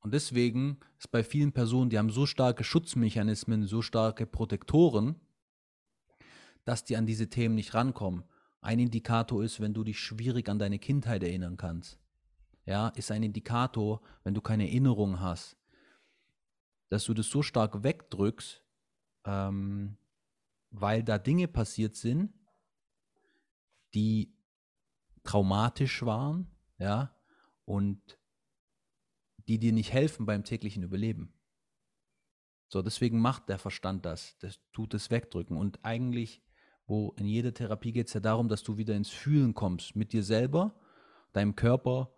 [0.00, 5.16] Und deswegen ist bei vielen Personen, die haben so starke Schutzmechanismen, so starke Protektoren,
[6.64, 8.24] dass die an diese Themen nicht rankommen.
[8.60, 11.98] Ein Indikator ist, wenn du dich schwierig an deine Kindheit erinnern kannst.
[12.66, 15.56] Ja, ist ein Indikator, wenn du keine Erinnerung hast,
[16.90, 18.62] dass du das so stark wegdrückst,
[19.24, 19.96] ähm,
[20.70, 22.32] weil da Dinge passiert sind,
[23.94, 24.34] die
[25.22, 27.14] traumatisch waren, ja,
[27.64, 28.18] und
[29.48, 31.32] die dir nicht helfen beim täglichen Überleben.
[32.68, 35.56] So, deswegen macht der Verstand das, das tut es wegdrücken.
[35.56, 36.42] Und eigentlich
[36.88, 40.12] wo in jeder Therapie geht es ja darum, dass du wieder ins Fühlen kommst mit
[40.12, 40.74] dir selber,
[41.32, 42.10] deinem Körper,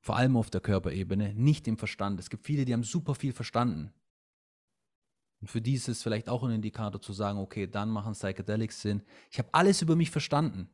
[0.00, 2.18] vor allem auf der Körperebene, nicht im Verstand.
[2.18, 3.92] Es gibt viele, die haben super viel verstanden.
[5.40, 8.82] Und für die ist es vielleicht auch ein Indikator zu sagen, okay, dann machen Psychedelics
[8.82, 9.02] Sinn.
[9.30, 10.68] Ich habe alles über mich verstanden.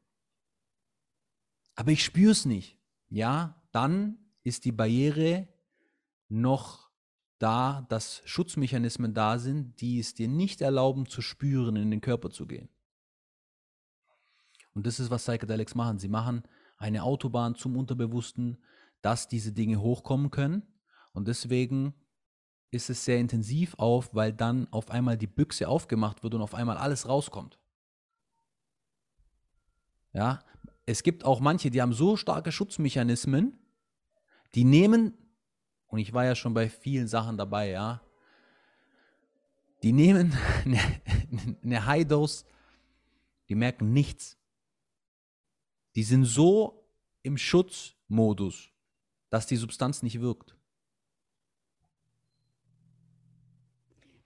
[1.75, 2.79] Aber ich spüre es nicht.
[3.11, 5.47] Ja, dann ist die Barriere
[6.29, 6.91] noch
[7.39, 12.31] da, dass Schutzmechanismen da sind, die es dir nicht erlauben zu spüren, in den Körper
[12.31, 12.71] zu gehen.
[14.77, 15.99] Und das ist, was Psychedelics machen.
[15.99, 16.43] Sie machen
[16.77, 18.59] eine Autobahn zum Unterbewussten,
[19.01, 20.65] dass diese Dinge hochkommen können.
[21.15, 21.95] Und deswegen
[22.71, 26.55] ist es sehr intensiv auf, weil dann auf einmal die Büchse aufgemacht wird und auf
[26.55, 27.59] einmal alles rauskommt.
[30.13, 30.41] Ja,
[30.85, 33.59] es gibt auch manche, die haben so starke Schutzmechanismen,
[34.55, 35.15] die nehmen,
[35.87, 38.03] und ich war ja schon bei vielen Sachen dabei, ja,
[39.83, 40.37] die nehmen
[40.67, 40.81] eine,
[41.63, 42.45] eine High-Dose,
[43.49, 44.36] die merken nichts.
[45.97, 46.87] Die sind so
[47.23, 48.71] im Schutzmodus,
[49.31, 50.55] dass die Substanz nicht wirkt.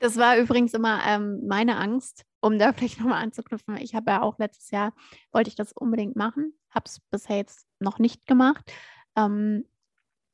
[0.00, 3.76] Das war übrigens immer ähm, meine Angst, um da vielleicht nochmal anzuknüpfen.
[3.76, 4.92] Ich habe ja auch letztes Jahr,
[5.30, 8.72] wollte ich das unbedingt machen, habe es bisher jetzt noch nicht gemacht,
[9.14, 9.64] ähm,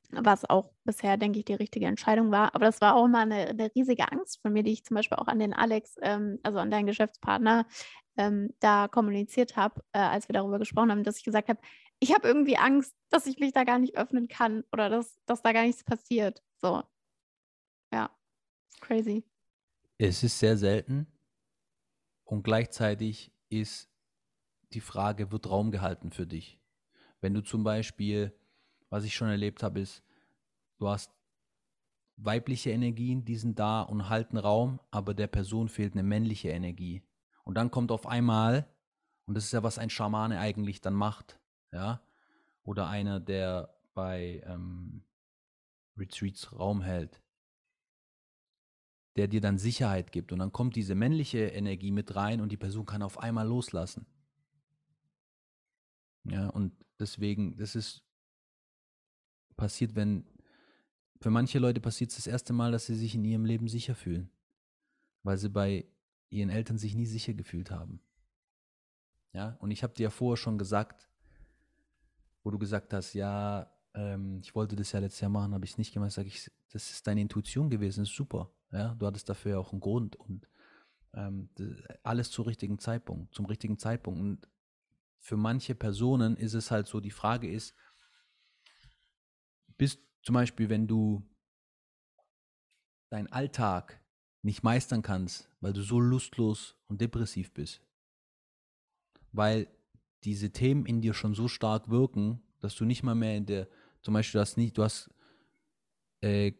[0.09, 2.55] was auch bisher, denke ich, die richtige Entscheidung war.
[2.55, 5.17] Aber das war auch immer eine, eine riesige Angst von mir, die ich zum Beispiel
[5.17, 7.65] auch an den Alex, ähm, also an deinen Geschäftspartner,
[8.17, 11.59] ähm, da kommuniziert habe, äh, als wir darüber gesprochen haben, dass ich gesagt habe,
[11.99, 15.41] ich habe irgendwie Angst, dass ich mich da gar nicht öffnen kann oder dass, dass
[15.41, 16.43] da gar nichts passiert.
[16.57, 16.83] So.
[17.91, 18.09] Ja,
[18.81, 19.23] crazy.
[19.97, 21.07] Es ist sehr selten
[22.23, 23.89] und gleichzeitig ist
[24.73, 26.59] die Frage, wird Raum gehalten für dich?
[27.21, 28.37] Wenn du zum Beispiel,
[28.89, 30.03] was ich schon erlebt habe, ist,
[30.77, 31.11] du hast
[32.17, 37.03] weibliche Energien, die sind da und halten Raum, aber der Person fehlt eine männliche Energie.
[37.43, 38.67] Und dann kommt auf einmal,
[39.25, 41.39] und das ist ja, was ein Schamane eigentlich dann macht,
[41.71, 42.01] ja,
[42.63, 45.03] oder einer, der bei ähm,
[45.97, 47.21] Retreats Raum hält,
[49.15, 50.31] der dir dann Sicherheit gibt.
[50.31, 54.05] Und dann kommt diese männliche Energie mit rein und die Person kann auf einmal loslassen.
[56.25, 58.03] Ja, und deswegen, das ist
[59.57, 60.25] passiert, wenn,
[61.19, 63.95] für manche Leute passiert es das erste Mal, dass sie sich in ihrem Leben sicher
[63.95, 64.29] fühlen,
[65.23, 65.85] weil sie bei
[66.29, 67.99] ihren Eltern sich nie sicher gefühlt haben.
[69.33, 71.09] Ja, und ich habe dir ja vorher schon gesagt,
[72.43, 75.71] wo du gesagt hast, ja, ähm, ich wollte das ja letztes Jahr machen, habe ich
[75.71, 78.51] es nicht gemacht, sage ich, das ist deine Intuition gewesen, ist super.
[78.71, 80.47] Ja, du hattest dafür ja auch einen Grund und
[81.13, 81.49] ähm,
[82.03, 84.19] alles zum richtigen Zeitpunkt, zum richtigen Zeitpunkt.
[84.19, 84.49] Und
[85.19, 87.75] für manche Personen ist es halt so, die Frage ist,
[89.77, 91.23] bist zum Beispiel, wenn du
[93.09, 94.01] deinen Alltag
[94.41, 97.81] nicht meistern kannst, weil du so lustlos und depressiv bist,
[99.31, 99.67] weil
[100.23, 103.67] diese Themen in dir schon so stark wirken, dass du nicht mal mehr in der,
[104.01, 105.09] zum Beispiel, du hast nicht, du hast
[106.21, 106.53] äh,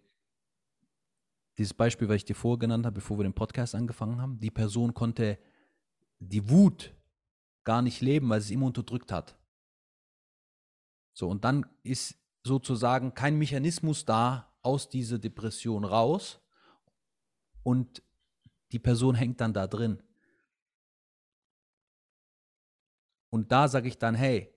[1.58, 4.93] dieses Beispiel, was ich dir vorgenannt habe, bevor wir den Podcast angefangen haben, die Person
[4.93, 5.39] konnte
[6.19, 6.93] die Wut
[7.63, 9.38] gar nicht leben, weil sie es immer unterdrückt hat.
[11.13, 12.15] So, und dann ist
[12.47, 16.41] sozusagen kein Mechanismus da aus dieser Depression raus
[17.63, 18.01] und
[18.71, 20.01] die Person hängt dann da drin.
[23.29, 24.53] Und da sage ich dann, hey,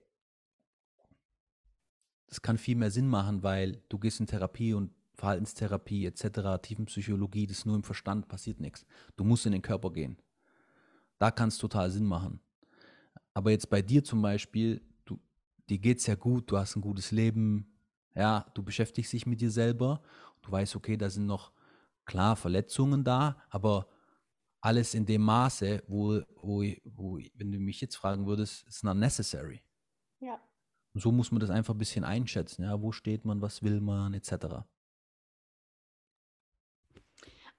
[2.27, 7.45] das kann viel mehr Sinn machen, weil du gehst in Therapie und Verhaltenstherapie etc., Tiefenpsychologie,
[7.45, 8.85] das ist nur im Verstand, passiert nichts.
[9.17, 10.17] Du musst in den Körper gehen.
[11.19, 12.39] Da kann es total Sinn machen.
[13.33, 15.19] Aber jetzt bei dir zum Beispiel, du,
[15.69, 17.70] dir geht es ja gut, du hast ein gutes Leben,
[18.15, 20.01] ja, du beschäftigst dich mit dir selber,
[20.41, 21.51] du weißt, okay, da sind noch
[22.05, 23.87] klar Verletzungen da, aber
[24.61, 28.97] alles in dem Maße, wo, wo, wo wenn du mich jetzt fragen würdest, ist not
[28.97, 29.63] necessary.
[30.19, 30.39] Ja.
[30.93, 33.81] Und so muss man das einfach ein bisschen einschätzen, ja, wo steht man, was will
[33.81, 34.65] man, etc.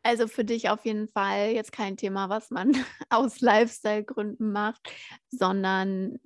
[0.04, 2.72] Also für dich auf jeden Fall jetzt kein Thema, was man
[3.08, 4.80] aus Lifestyle-Gründen macht,
[5.30, 6.18] sondern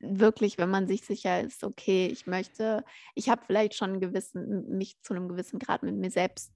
[0.00, 2.84] wirklich, wenn man sich sicher ist, okay, ich möchte,
[3.14, 6.52] ich habe vielleicht schon gewissen, mich zu einem gewissen Grad mit mir selbst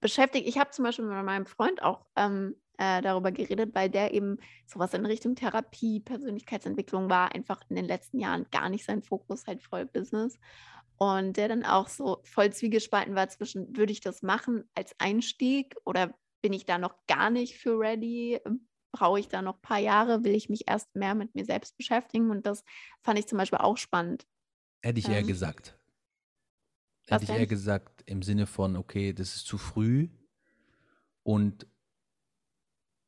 [0.00, 0.46] beschäftigt.
[0.46, 4.38] Ich habe zum Beispiel mit meinem Freund auch ähm, äh, darüber geredet, weil der eben
[4.66, 9.46] sowas in Richtung Therapie, Persönlichkeitsentwicklung war, einfach in den letzten Jahren gar nicht sein Fokus,
[9.46, 10.38] halt voll Business.
[10.96, 15.74] Und der dann auch so voll zwiegespalten war zwischen, würde ich das machen als Einstieg
[15.84, 18.38] oder bin ich da noch gar nicht für ready?
[18.94, 20.22] Brauche ich da noch ein paar Jahre?
[20.22, 22.30] Will ich mich erst mehr mit mir selbst beschäftigen?
[22.30, 22.62] Und das
[23.02, 24.24] fand ich zum Beispiel auch spannend.
[24.82, 25.76] Hätte ich ähm, eher gesagt.
[27.08, 30.08] Hätte ich eher gesagt im Sinne von, okay, das ist zu früh
[31.24, 31.66] und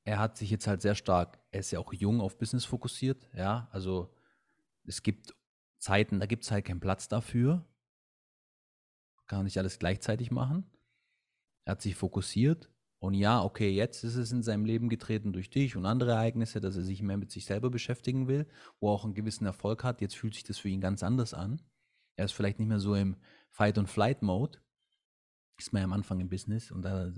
[0.05, 3.29] er hat sich jetzt halt sehr stark, er ist ja auch jung auf Business fokussiert,
[3.33, 4.13] ja, also
[4.85, 5.35] es gibt
[5.79, 7.65] Zeiten, da gibt es halt keinen Platz dafür,
[9.27, 10.71] kann nicht alles gleichzeitig machen.
[11.65, 15.51] Er hat sich fokussiert und ja, okay, jetzt ist es in seinem Leben getreten durch
[15.51, 18.47] dich und andere Ereignisse, dass er sich mehr mit sich selber beschäftigen will,
[18.81, 20.01] wo er auch einen gewissen Erfolg hat.
[20.01, 21.61] Jetzt fühlt sich das für ihn ganz anders an.
[22.17, 23.17] Er ist vielleicht nicht mehr so im
[23.51, 24.59] Fight- und Flight-Mode.
[25.59, 27.13] Ist man ja am Anfang im Business und da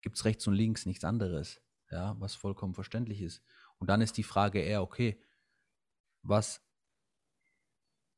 [0.00, 3.42] gibt es rechts und links nichts anderes ja, was vollkommen verständlich ist.
[3.78, 5.20] Und dann ist die Frage eher, okay,
[6.22, 6.62] was,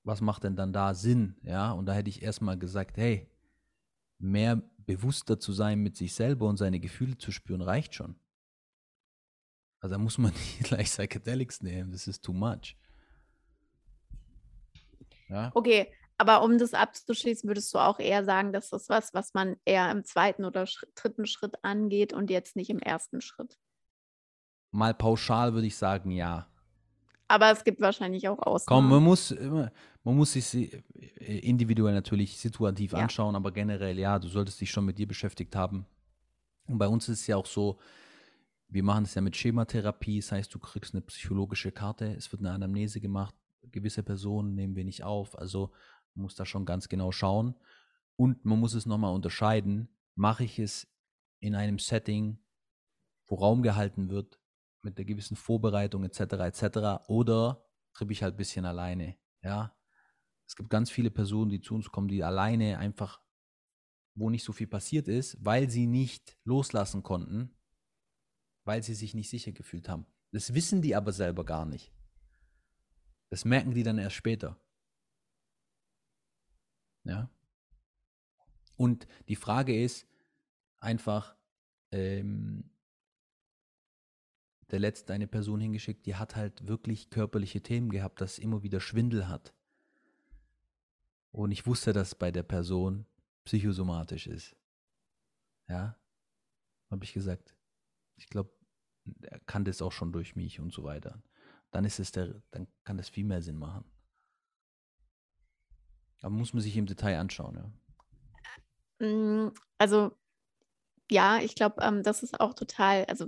[0.02, 1.36] was macht denn dann da Sinn?
[1.42, 3.30] Ja, und da hätte ich erstmal gesagt, hey,
[4.22, 8.16] mehr bewusster zu sein mit sich selber und seine Gefühle zu spüren, reicht schon.
[9.80, 12.76] Also da muss man nicht gleich Psychedelics nehmen, das ist too much.
[15.28, 15.50] Ja?
[15.54, 19.56] Okay, aber um das abzuschließen, würdest du auch eher sagen, dass das was, was man
[19.64, 23.58] eher im zweiten oder dritten Schritt angeht und jetzt nicht im ersten Schritt?
[24.70, 26.46] Mal pauschal würde ich sagen, ja.
[27.32, 28.82] Aber es gibt wahrscheinlich auch Ausnahmen.
[28.82, 29.34] Komm, man muss,
[30.04, 32.98] man muss sich äh, individuell natürlich situativ ja.
[32.98, 35.86] anschauen, aber generell, ja, du solltest dich schon mit dir beschäftigt haben.
[36.66, 37.78] Und bei uns ist es ja auch so,
[38.68, 42.42] wir machen es ja mit Schematherapie, das heißt, du kriegst eine psychologische Karte, es wird
[42.42, 45.72] eine Anamnese gemacht, gewisse Personen nehmen wir nicht auf, also
[46.14, 47.54] man muss da schon ganz genau schauen.
[48.16, 50.86] Und man muss es nochmal unterscheiden, mache ich es
[51.40, 52.38] in einem Setting,
[53.24, 54.38] wo Raum gehalten wird,
[54.82, 56.20] mit der gewissen Vorbereitung etc.
[56.20, 57.08] etc.
[57.08, 57.64] oder
[57.94, 59.16] trippe ich halt ein bisschen alleine.
[59.42, 59.76] Ja,
[60.46, 63.20] es gibt ganz viele Personen, die zu uns kommen, die alleine einfach,
[64.14, 67.56] wo nicht so viel passiert ist, weil sie nicht loslassen konnten,
[68.64, 70.06] weil sie sich nicht sicher gefühlt haben.
[70.30, 71.92] Das wissen die aber selber gar nicht.
[73.30, 74.60] Das merken die dann erst später.
[77.04, 77.30] Ja.
[78.76, 80.06] Und die Frage ist
[80.80, 81.36] einfach,
[81.92, 82.71] ähm,
[84.72, 88.80] der letzte eine Person hingeschickt, die hat halt wirklich körperliche Themen gehabt, dass immer wieder
[88.80, 89.54] Schwindel hat.
[91.30, 93.06] Und ich wusste, dass bei der Person
[93.44, 94.56] psychosomatisch ist.
[95.68, 95.96] Ja.
[96.90, 97.54] habe ich gesagt.
[98.16, 98.50] Ich glaube,
[99.22, 101.22] er kann das auch schon durch mich und so weiter.
[101.70, 103.84] Dann ist es der, dann kann das viel mehr Sinn machen.
[106.22, 107.56] Aber muss man sich im Detail anschauen,
[108.98, 109.06] ja.
[109.06, 110.16] Mm, also
[111.10, 113.26] ja, ich glaube, ähm, das ist auch total, also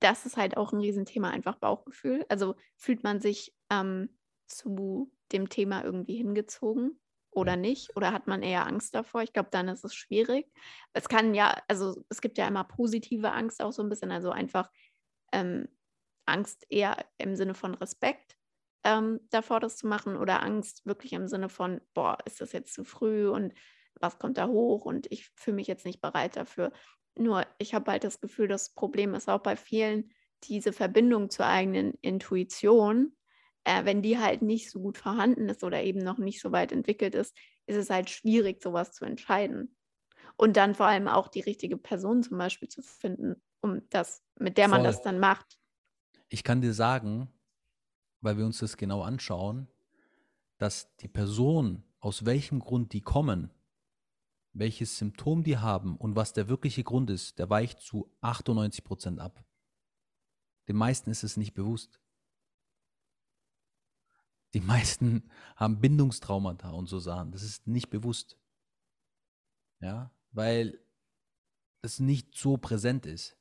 [0.00, 2.24] das ist halt auch ein Riesenthema, einfach Bauchgefühl.
[2.28, 4.08] Also fühlt man sich ähm,
[4.46, 7.96] zu dem Thema irgendwie hingezogen oder nicht?
[7.96, 9.22] Oder hat man eher Angst davor?
[9.22, 10.50] Ich glaube, dann ist es schwierig.
[10.92, 14.30] Es kann ja, also es gibt ja immer positive Angst auch so ein bisschen, also
[14.30, 14.70] einfach
[15.32, 15.68] ähm,
[16.26, 18.36] Angst eher im Sinne von Respekt
[18.84, 22.74] ähm, davor, das zu machen oder Angst wirklich im Sinne von, boah, ist das jetzt
[22.74, 23.54] zu früh und
[24.00, 26.72] was kommt da hoch und ich fühle mich jetzt nicht bereit dafür.
[27.18, 30.10] Nur ich habe halt das Gefühl, das Problem ist auch bei vielen
[30.44, 33.12] diese Verbindung zur eigenen Intuition,
[33.64, 36.72] äh, wenn die halt nicht so gut vorhanden ist oder eben noch nicht so weit
[36.72, 39.76] entwickelt ist, ist es halt schwierig, sowas zu entscheiden.
[40.36, 44.56] Und dann vor allem auch die richtige Person zum Beispiel zu finden, um das, mit
[44.56, 44.86] der man Voll.
[44.86, 45.58] das dann macht.
[46.28, 47.28] Ich kann dir sagen,
[48.20, 49.68] weil wir uns das genau anschauen,
[50.58, 53.50] dass die Person, aus welchem Grund die kommen,
[54.58, 59.20] welches Symptom die haben und was der wirkliche Grund ist, der weicht zu 98 Prozent
[59.20, 59.44] ab.
[60.68, 62.00] Den meisten ist es nicht bewusst.
[64.54, 67.32] Die meisten haben Bindungstraumata und so Sachen.
[67.32, 68.38] Das ist nicht bewusst.
[69.80, 70.80] Ja, weil
[71.82, 73.36] es nicht so präsent ist.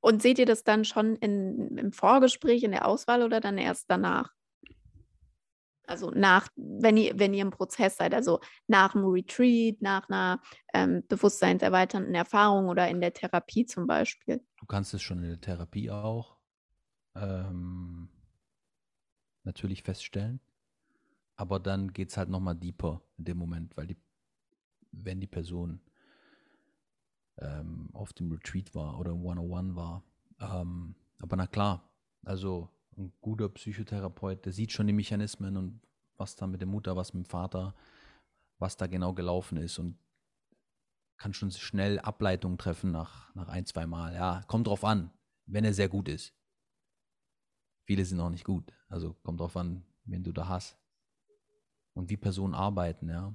[0.00, 3.90] Und seht ihr das dann schon in, im Vorgespräch, in der Auswahl oder dann erst
[3.90, 4.34] danach?
[5.90, 10.40] Also nach, wenn ihr, wenn ihr im Prozess seid, also nach einem Retreat, nach einer
[10.72, 14.40] ähm, bewusstseinserweiternden Erfahrung oder in der Therapie zum Beispiel.
[14.56, 16.36] Du kannst es schon in der Therapie auch
[17.16, 18.08] ähm,
[19.42, 20.40] natürlich feststellen.
[21.34, 23.96] Aber dann geht es halt nochmal deeper in dem Moment, weil die,
[24.92, 25.80] wenn die Person
[27.38, 30.04] ähm, auf dem Retreat war oder im 101 war.
[30.38, 31.90] Ähm, aber na klar,
[32.24, 32.68] also
[33.00, 35.80] ein guter Psychotherapeut, der sieht schon die Mechanismen und
[36.16, 37.74] was da mit der Mutter, was mit dem Vater,
[38.58, 39.98] was da genau gelaufen ist und
[41.16, 44.14] kann schon schnell Ableitungen treffen nach, nach ein, zwei Mal.
[44.14, 45.10] Ja, kommt drauf an,
[45.46, 46.34] wenn er sehr gut ist.
[47.84, 48.72] Viele sind auch nicht gut.
[48.88, 50.78] Also kommt drauf an, wen du da hast.
[51.92, 53.34] Und wie Personen arbeiten, ja.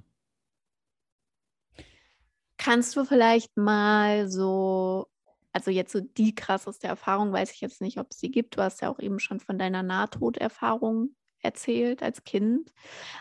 [2.56, 5.08] Kannst du vielleicht mal so,
[5.56, 8.58] also jetzt so die krasseste Erfahrung, weiß ich jetzt nicht, ob es sie gibt.
[8.58, 12.74] Du hast ja auch eben schon von deiner Nahtoderfahrung erzählt als Kind.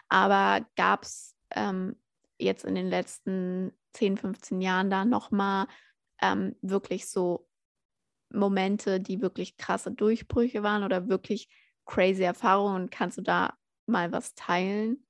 [0.09, 1.95] Aber gab es ähm,
[2.37, 5.67] jetzt in den letzten 10, 15 Jahren da nochmal
[6.21, 7.47] ähm, wirklich so
[8.33, 11.47] Momente, die wirklich krasse Durchbrüche waren oder wirklich
[11.85, 12.89] crazy Erfahrungen?
[12.89, 13.53] Kannst du da
[13.85, 15.07] mal was teilen?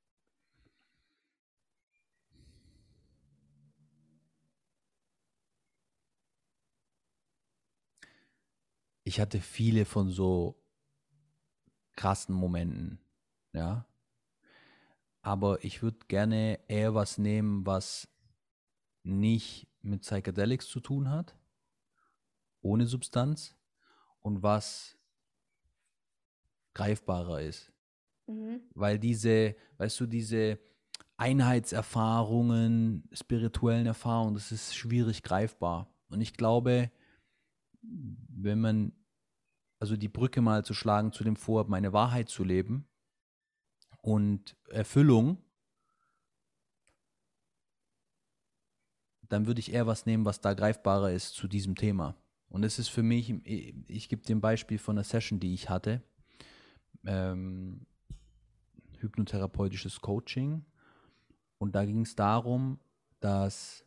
[9.05, 10.61] Ich hatte viele von so
[11.95, 12.99] krassen Momenten,
[13.53, 13.87] ja.
[15.21, 18.07] Aber ich würde gerne eher was nehmen, was
[19.03, 21.35] nicht mit Psychedelics zu tun hat,
[22.61, 23.55] ohne Substanz
[24.21, 24.97] und was
[26.73, 27.71] greifbarer ist.
[28.27, 28.61] Mhm.
[28.73, 30.59] Weil diese, weißt du, diese
[31.17, 35.93] Einheitserfahrungen, spirituellen Erfahrungen, das ist schwierig greifbar.
[36.09, 36.91] Und ich glaube,
[38.29, 38.91] wenn man,
[39.79, 42.87] also die Brücke mal zu schlagen zu dem Vorhaben, meine Wahrheit zu leben
[44.01, 45.43] und Erfüllung,
[49.29, 52.15] dann würde ich eher was nehmen, was da greifbarer ist zu diesem Thema.
[52.47, 53.33] Und es ist für mich,
[53.87, 56.03] ich gebe ein Beispiel von einer Session, die ich hatte.
[57.05, 57.85] Ähm,
[58.99, 60.65] hypnotherapeutisches Coaching.
[61.57, 62.79] Und da ging es darum,
[63.19, 63.85] dass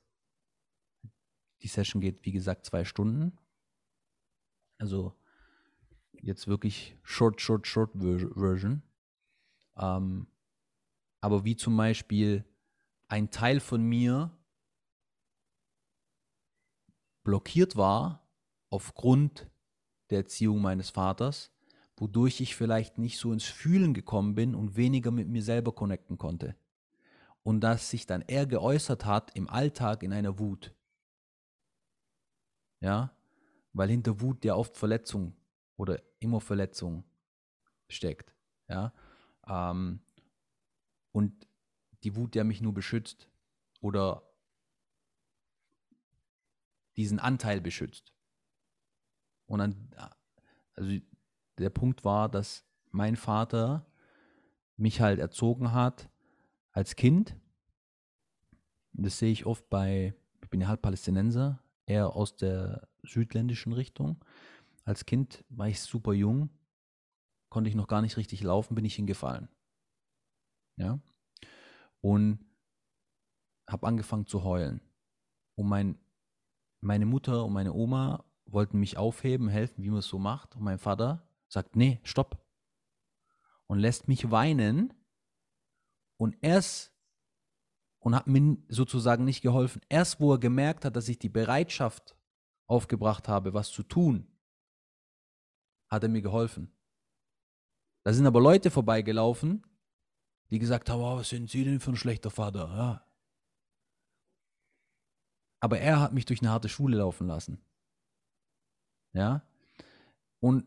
[1.62, 3.37] die Session geht, wie gesagt, zwei Stunden.
[4.78, 5.14] Also
[6.12, 8.82] jetzt wirklich short, short, short Version.
[9.76, 10.26] Ähm,
[11.20, 12.44] aber wie zum Beispiel
[13.08, 14.30] ein Teil von mir
[17.24, 18.26] blockiert war
[18.70, 19.50] aufgrund
[20.10, 21.50] der Erziehung meines Vaters,
[21.96, 26.18] wodurch ich vielleicht nicht so ins Fühlen gekommen bin und weniger mit mir selber connecten
[26.18, 26.56] konnte.
[27.42, 30.74] Und das sich dann eher geäußert hat im Alltag in einer Wut.
[32.81, 33.17] Ja,
[33.79, 35.37] weil hinter Wut ja oft Verletzung
[35.76, 37.04] oder immer Verletzung
[37.88, 38.35] steckt.
[38.68, 38.92] Ja?
[39.46, 40.00] Ähm,
[41.12, 41.46] und
[42.02, 43.31] die Wut ja mich nur beschützt
[43.81, 44.29] oder
[46.96, 48.12] diesen Anteil beschützt.
[49.46, 49.94] Und dann,
[50.74, 50.98] also
[51.58, 53.87] der Punkt war, dass mein Vater
[54.76, 56.10] mich halt erzogen hat
[56.72, 57.37] als Kind.
[58.92, 63.72] Und das sehe ich oft bei Ich bin ja halb Palästinenser, eher aus der südländischen
[63.72, 64.22] Richtung.
[64.84, 66.50] Als Kind war ich super jung,
[67.50, 69.48] konnte ich noch gar nicht richtig laufen, bin ich hingefallen.
[70.76, 71.00] Ja.
[72.00, 72.38] Und
[73.68, 74.80] habe angefangen zu heulen.
[75.56, 75.98] Und mein,
[76.80, 80.56] meine Mutter und meine Oma wollten mich aufheben, helfen, wie man es so macht.
[80.56, 82.42] Und mein Vater sagt, nee, stopp.
[83.66, 84.94] Und lässt mich weinen.
[86.16, 86.92] Und erst,
[88.01, 92.17] und hat mir sozusagen nicht geholfen, erst wo er gemerkt hat, dass ich die Bereitschaft
[92.67, 94.27] aufgebracht habe, was zu tun,
[95.88, 96.71] hat er mir geholfen.
[98.05, 99.67] Da sind aber Leute vorbeigelaufen,
[100.51, 102.69] die gesagt haben, oh, was sind Sie denn für ein schlechter Vater?
[102.69, 103.07] Ja.
[105.61, 107.61] Aber er hat mich durch eine harte Schule laufen lassen.
[109.13, 109.42] Ja.
[110.40, 110.67] Und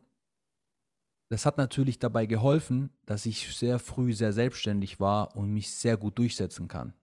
[1.29, 5.95] das hat natürlich dabei geholfen, dass ich sehr früh sehr selbstständig war und mich sehr
[5.95, 6.93] gut durchsetzen kann.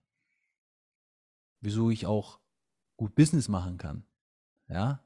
[1.61, 2.39] Wieso ich auch
[2.97, 4.03] gut Business machen kann.
[4.67, 5.03] Ja.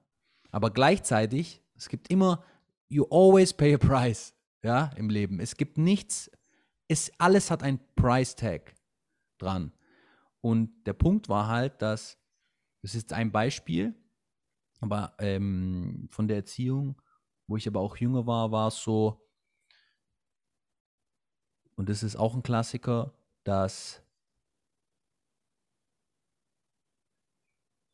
[0.52, 2.44] Aber gleichzeitig, es gibt immer,
[2.90, 4.36] you always pay a price.
[4.64, 5.40] Ja, im Leben.
[5.40, 6.32] Es gibt nichts,
[6.88, 8.76] es, alles hat ein Price Tag
[9.38, 9.74] dran.
[10.42, 12.18] Und der Punkt war halt, dass,
[12.82, 13.94] das ist ein Beispiel,
[14.80, 17.02] aber ähm, von der Erziehung,
[17.48, 19.26] wo ich aber auch jünger war, war es so,
[21.76, 24.03] und das ist auch ein Klassiker, dass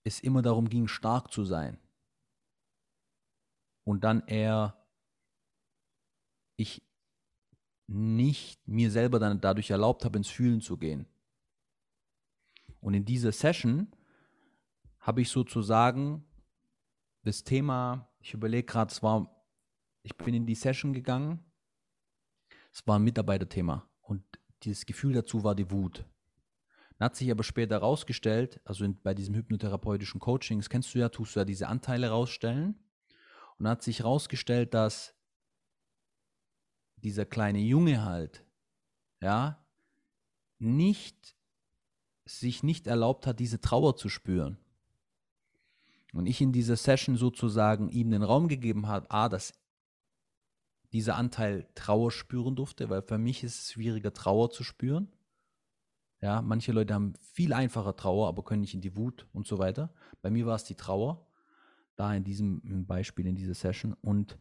[0.09, 1.77] es immer darum ging, stark zu sein.
[3.83, 4.75] Und dann eher
[6.57, 6.81] ich
[7.87, 11.07] nicht mir selber dann dadurch erlaubt habe, ins Fühlen zu gehen.
[12.81, 13.87] Und in dieser Session
[14.99, 16.25] habe ich sozusagen
[17.23, 19.43] das Thema, ich überlege gerade, es war,
[20.03, 21.43] ich bin in die Session gegangen,
[22.71, 24.23] es war ein Mitarbeiterthema und
[24.63, 26.05] dieses Gefühl dazu war die Wut.
[26.99, 31.09] Hat sich aber später herausgestellt, also in, bei diesem hypnotherapeutischen Coaching, das kennst du ja,
[31.09, 32.75] tust du ja diese Anteile rausstellen.
[33.57, 35.13] Und dann hat sich herausgestellt, dass
[36.97, 38.45] dieser kleine Junge halt,
[39.21, 39.65] ja,
[40.59, 41.35] nicht,
[42.25, 44.57] sich nicht erlaubt hat, diese Trauer zu spüren.
[46.11, 49.53] Und ich in dieser Session sozusagen ihm den Raum gegeben habe, a, dass
[50.91, 55.11] dieser Anteil Trauer spüren durfte, weil für mich ist es schwieriger, Trauer zu spüren.
[56.21, 59.57] Ja, manche Leute haben viel einfacher Trauer, aber können nicht in die Wut und so
[59.57, 59.93] weiter.
[60.21, 61.25] Bei mir war es die Trauer,
[61.95, 63.93] da in diesem Beispiel, in dieser Session.
[63.93, 64.37] Und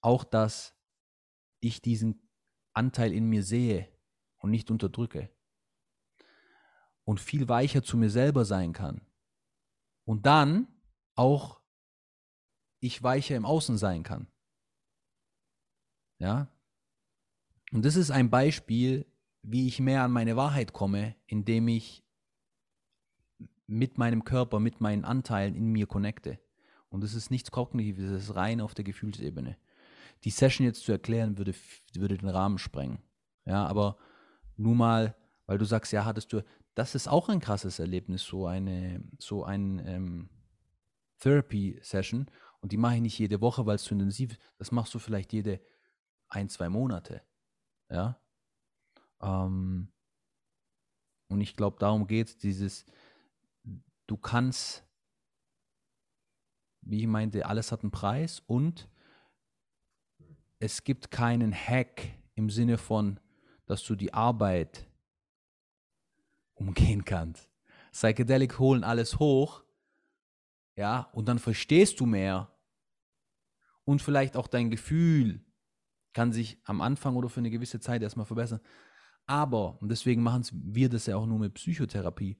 [0.00, 0.74] auch, dass
[1.60, 2.28] ich diesen
[2.72, 3.88] Anteil in mir sehe
[4.38, 5.30] und nicht unterdrücke.
[7.04, 9.06] Und viel weicher zu mir selber sein kann.
[10.04, 10.66] Und dann
[11.14, 11.60] auch
[12.80, 14.26] ich weicher im Außen sein kann.
[16.18, 16.48] Ja?
[17.70, 19.06] Und das ist ein Beispiel,
[19.42, 22.04] wie ich mehr an meine Wahrheit komme, indem ich
[23.66, 26.38] mit meinem Körper, mit meinen Anteilen in mir connecte.
[26.88, 29.56] Und das ist nichts Kognitives, das ist rein auf der Gefühlsebene
[30.24, 31.54] die Session jetzt zu erklären, würde,
[31.94, 32.98] würde den Rahmen sprengen.
[33.44, 33.96] Ja, aber
[34.56, 35.16] nur mal,
[35.46, 39.44] weil du sagst, ja, hattest du, das ist auch ein krasses Erlebnis, so eine, so
[39.44, 40.30] ein ähm,
[41.18, 42.30] Therapy-Session.
[42.60, 44.40] Und die mache ich nicht jede Woche, weil es zu intensiv ist.
[44.58, 45.60] Das machst du vielleicht jede
[46.28, 47.22] ein, zwei Monate.
[47.90, 48.18] Ja.
[49.22, 49.92] Ähm,
[51.28, 52.84] und ich glaube, darum geht es, dieses,
[54.06, 54.84] du kannst,
[56.82, 58.88] wie ich meinte, alles hat einen Preis und
[60.58, 62.02] es gibt keinen Hack
[62.34, 63.18] im Sinne von,
[63.66, 64.86] dass du die Arbeit
[66.54, 67.50] umgehen kannst.
[67.92, 69.64] Psychedelic holen alles hoch,
[70.76, 72.48] ja, und dann verstehst du mehr.
[73.84, 75.44] Und vielleicht auch dein Gefühl
[76.12, 78.60] kann sich am Anfang oder für eine gewisse Zeit erstmal verbessern.
[79.26, 82.36] Aber, und deswegen machen wir das ja auch nur mit Psychotherapie,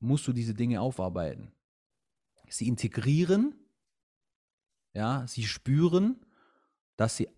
[0.00, 1.52] musst du diese Dinge aufarbeiten.
[2.48, 3.54] Sie integrieren,
[4.94, 6.24] ja, sie spüren
[6.98, 7.28] dass sie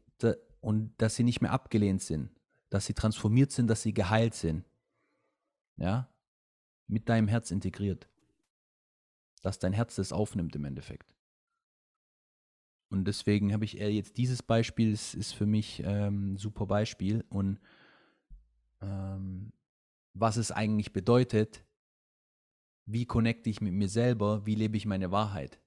[0.60, 2.30] und dass sie nicht mehr abgelehnt sind,
[2.68, 4.64] dass sie transformiert sind, dass sie geheilt sind.
[5.76, 6.08] Ja?
[6.86, 8.08] Mit deinem Herz integriert.
[9.42, 11.14] Dass dein Herz das aufnimmt im Endeffekt.
[12.90, 16.66] Und deswegen habe ich eher jetzt dieses Beispiel, ist, ist für mich ähm, ein super
[16.66, 17.24] Beispiel.
[17.28, 17.60] Und
[18.82, 19.52] ähm,
[20.12, 21.64] was es eigentlich bedeutet,
[22.86, 25.60] wie connecte ich mit mir selber, wie lebe ich meine Wahrheit.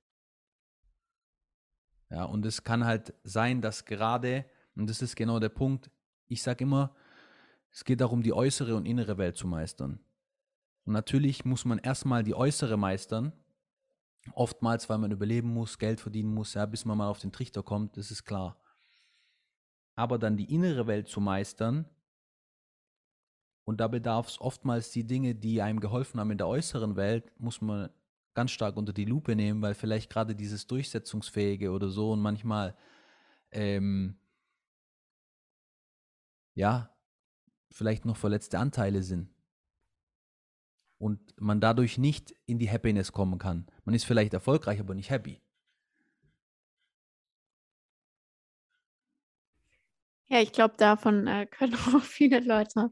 [2.09, 4.45] Ja, und es kann halt sein, dass gerade,
[4.75, 5.89] und das ist genau der Punkt,
[6.27, 6.93] ich sage immer,
[7.71, 9.99] es geht darum, die äußere und innere Welt zu meistern.
[10.85, 13.31] Und natürlich muss man erstmal die äußere meistern,
[14.33, 17.63] oftmals, weil man überleben muss, Geld verdienen muss, ja, bis man mal auf den Trichter
[17.63, 18.57] kommt, das ist klar.
[19.95, 21.89] Aber dann die innere Welt zu meistern,
[23.65, 27.31] Und da bedarf es oftmals die Dinge, die einem geholfen haben in der äußeren Welt,
[27.39, 27.89] muss man
[28.33, 32.75] ganz stark unter die Lupe nehmen, weil vielleicht gerade dieses Durchsetzungsfähige oder so und manchmal
[33.51, 34.17] ähm,
[36.55, 36.89] ja,
[37.71, 39.32] vielleicht noch verletzte Anteile sind.
[40.97, 43.67] Und man dadurch nicht in die Happiness kommen kann.
[43.83, 45.41] Man ist vielleicht erfolgreich, aber nicht happy.
[50.33, 52.89] Ja, ich glaube, davon äh, können auch viele Leute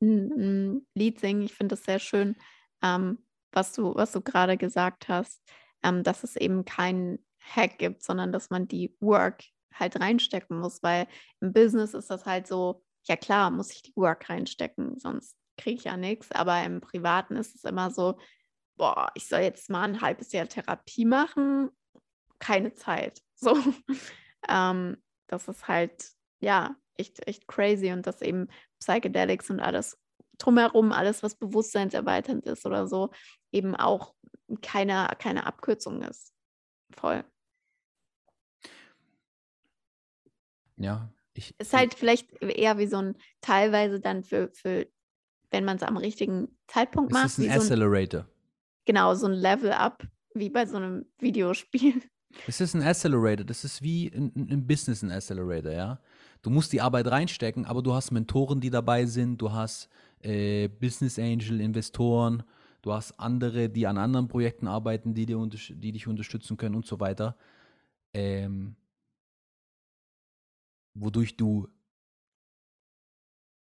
[0.00, 1.42] ein, ein Lied singen.
[1.42, 2.36] Ich finde das sehr schön,
[2.82, 3.18] ähm,
[3.52, 5.42] was du, was du gerade gesagt hast,
[5.82, 9.42] ähm, dass es eben keinen Hack gibt, sondern dass man die Work
[9.72, 11.08] halt reinstecken muss, weil
[11.40, 15.76] im Business ist das halt so, ja klar, muss ich die Work reinstecken, sonst kriege
[15.76, 16.30] ich ja nichts.
[16.32, 18.18] Aber im Privaten ist es immer so,
[18.76, 21.70] boah, ich soll jetzt mal ein halbes Jahr Therapie machen,
[22.38, 23.20] keine Zeit.
[23.36, 23.58] So,
[24.48, 24.96] ähm,
[25.26, 26.08] das ist halt,
[26.40, 28.48] ja, echt, echt crazy und dass eben
[28.78, 29.98] Psychedelics und alles
[30.38, 33.10] drumherum, alles, was bewusstseinserweiternd ist oder so,
[33.52, 34.14] eben auch
[34.62, 36.32] keine, keine Abkürzung ist.
[36.96, 37.24] Voll.
[40.76, 41.54] Ja, ich.
[41.58, 44.86] Ist halt vielleicht eher wie so ein, teilweise dann für, für
[45.54, 47.26] wenn man es am richtigen Zeitpunkt macht.
[47.26, 48.22] Es ist ein Accelerator.
[48.22, 52.02] So ein, genau, so ein Level-Up, wie bei so einem Videospiel.
[52.48, 56.00] Es ist ein Accelerator, das ist wie ein, ein Business ein Accelerator, ja.
[56.42, 59.88] Du musst die Arbeit reinstecken, aber du hast Mentoren, die dabei sind, du hast
[60.20, 62.42] äh, Business Angel, Investoren,
[62.82, 66.86] du hast andere, die an anderen Projekten arbeiten, die, dir die dich unterstützen können und
[66.86, 67.36] so weiter.
[68.12, 68.74] Ähm,
[70.94, 71.68] wodurch du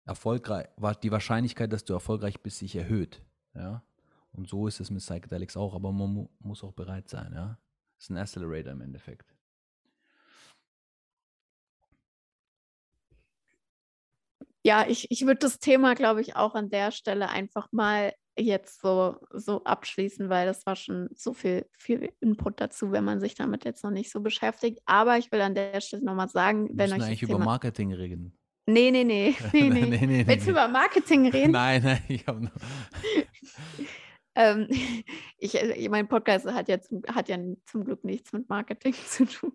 [0.05, 0.67] erfolgreich,
[1.01, 3.21] die Wahrscheinlichkeit, dass du erfolgreich bist, sich erhöht.
[3.55, 3.83] Ja?
[4.31, 7.31] Und so ist es mit Psychedelics auch, aber man mu muss auch bereit sein.
[7.33, 7.57] Ja?
[7.95, 9.33] Das ist ein Accelerator im Endeffekt.
[14.65, 18.81] Ja, ich, ich würde das Thema, glaube ich, auch an der Stelle einfach mal jetzt
[18.81, 23.35] so, so abschließen, weil das war schon so viel, viel Input dazu, wenn man sich
[23.35, 24.79] damit jetzt noch nicht so beschäftigt.
[24.85, 27.01] Aber ich will an der Stelle nochmal sagen, wenn euch.
[27.01, 28.37] eigentlich über Marketing reden.
[28.65, 29.35] Nee, nee, nee.
[29.51, 29.85] nee, nee.
[29.85, 31.51] nee, nee Willst du über Marketing reden?
[31.51, 32.51] Nein, nein, ich habe noch.
[34.35, 34.67] ähm,
[35.37, 39.25] ich, äh, mein Podcast hat ja, zum, hat ja zum Glück nichts mit Marketing zu
[39.25, 39.53] tun.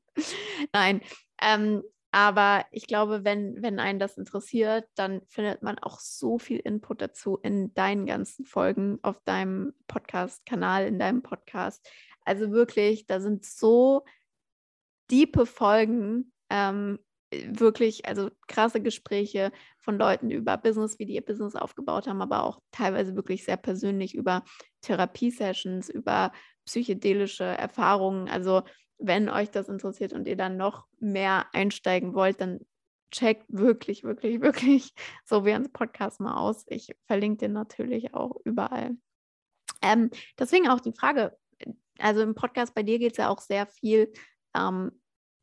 [0.72, 1.00] Nein.
[1.40, 6.58] Ähm, aber ich glaube, wenn, wenn einen das interessiert, dann findet man auch so viel
[6.58, 11.86] Input dazu in deinen ganzen Folgen auf deinem Podcast-Kanal, in deinem Podcast.
[12.24, 14.04] Also wirklich, da sind so
[15.10, 16.98] diepe Folgen, ähm,
[17.30, 22.44] wirklich, also krasse Gespräche von Leuten über Business, wie die ihr Business aufgebaut haben, aber
[22.44, 24.44] auch teilweise wirklich sehr persönlich über
[24.82, 26.32] Therapiesessions, über
[26.64, 28.28] psychedelische Erfahrungen.
[28.28, 28.62] Also
[28.98, 32.60] wenn euch das interessiert und ihr dann noch mehr einsteigen wollt, dann
[33.10, 34.92] checkt wirklich, wirklich, wirklich
[35.24, 36.64] so wie ein Podcast mal aus.
[36.68, 38.96] Ich verlinke den natürlich auch überall.
[39.82, 41.36] Ähm, deswegen auch die Frage,
[41.98, 44.12] also im Podcast bei dir geht es ja auch sehr viel,
[44.54, 44.92] ähm,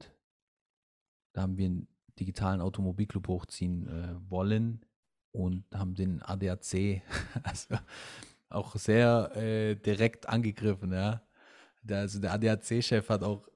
[1.32, 1.86] da haben wir
[2.18, 4.84] digitalen Automobilclub hochziehen äh, wollen
[5.32, 7.02] und haben den ADAC
[7.42, 7.76] also
[8.48, 10.92] auch sehr äh, direkt angegriffen.
[10.92, 11.22] Ja.
[11.82, 13.46] Der, also der ADAC-Chef hat auch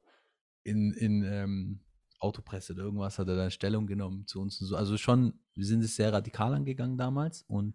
[0.64, 1.80] in, in ähm,
[2.20, 4.76] Autopresse oder irgendwas hat er dann Stellung genommen zu uns und so.
[4.76, 7.74] Also schon, wir sind es sehr radikal angegangen damals und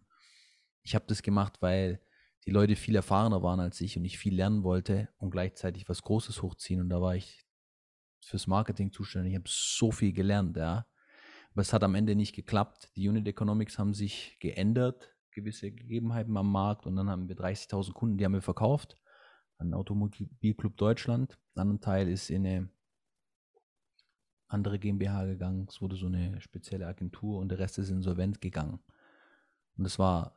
[0.83, 1.99] ich habe das gemacht, weil
[2.47, 6.01] die Leute viel erfahrener waren als ich und ich viel lernen wollte und gleichzeitig was
[6.01, 7.45] Großes hochziehen und da war ich
[8.21, 9.33] fürs Marketing zuständig.
[9.33, 10.87] Ich habe so viel gelernt, ja.
[11.51, 12.89] Aber es hat am Ende nicht geklappt.
[12.95, 17.91] Die Unit Economics haben sich geändert, gewisse Gegebenheiten am Markt und dann haben wir 30.000
[17.91, 18.95] Kunden, die haben wir verkauft
[19.57, 21.37] an Automobilclub Deutschland.
[21.53, 22.69] Ein anderer Teil ist in eine
[24.47, 25.67] andere GmbH gegangen.
[25.69, 28.79] Es wurde so eine spezielle Agentur und der Rest ist insolvent gegangen.
[29.77, 30.36] Und das war,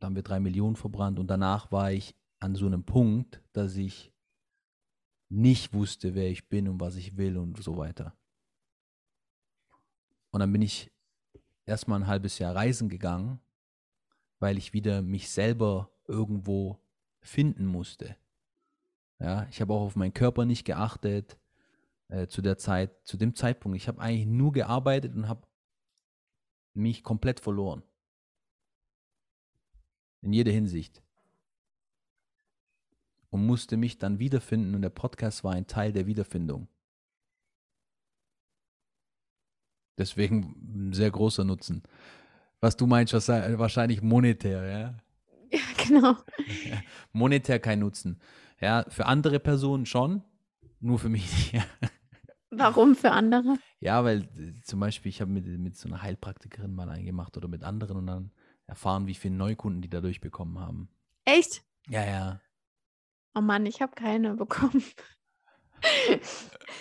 [0.00, 3.76] da haben wir drei Millionen verbrannt und danach war ich an so einem Punkt, dass
[3.76, 4.12] ich
[5.28, 8.16] nicht wusste, wer ich bin und was ich will und so weiter.
[10.30, 10.90] Und dann bin ich
[11.66, 13.40] erstmal ein halbes Jahr reisen gegangen,
[14.38, 16.78] weil ich wieder mich selber irgendwo
[17.20, 18.16] finden musste.
[19.18, 21.38] Ja, ich habe auch auf meinen Körper nicht geachtet
[22.08, 23.76] äh, zu der Zeit, zu dem Zeitpunkt.
[23.76, 25.46] Ich habe eigentlich nur gearbeitet und habe
[26.72, 27.82] mich komplett verloren.
[30.22, 31.02] In jeder Hinsicht.
[33.30, 36.68] Und musste mich dann wiederfinden und der Podcast war ein Teil der Wiederfindung.
[39.96, 41.82] Deswegen ein sehr großer Nutzen.
[42.60, 44.94] Was du meinst, wahrscheinlich monetär, ja?
[45.52, 46.16] Ja, genau.
[47.12, 48.20] monetär kein Nutzen.
[48.60, 50.22] Ja, für andere Personen schon,
[50.78, 51.66] nur für mich nicht.
[52.50, 53.56] Warum für andere?
[53.80, 57.48] Ja, weil äh, zum Beispiel, ich habe mit, mit so einer Heilpraktikerin mal eingemacht oder
[57.48, 58.30] mit anderen und dann
[58.70, 60.88] erfahren, wie viele Neukunden die dadurch bekommen haben.
[61.24, 61.62] Echt?
[61.88, 62.40] Ja, ja.
[63.34, 64.82] Oh Mann, ich habe keine bekommen.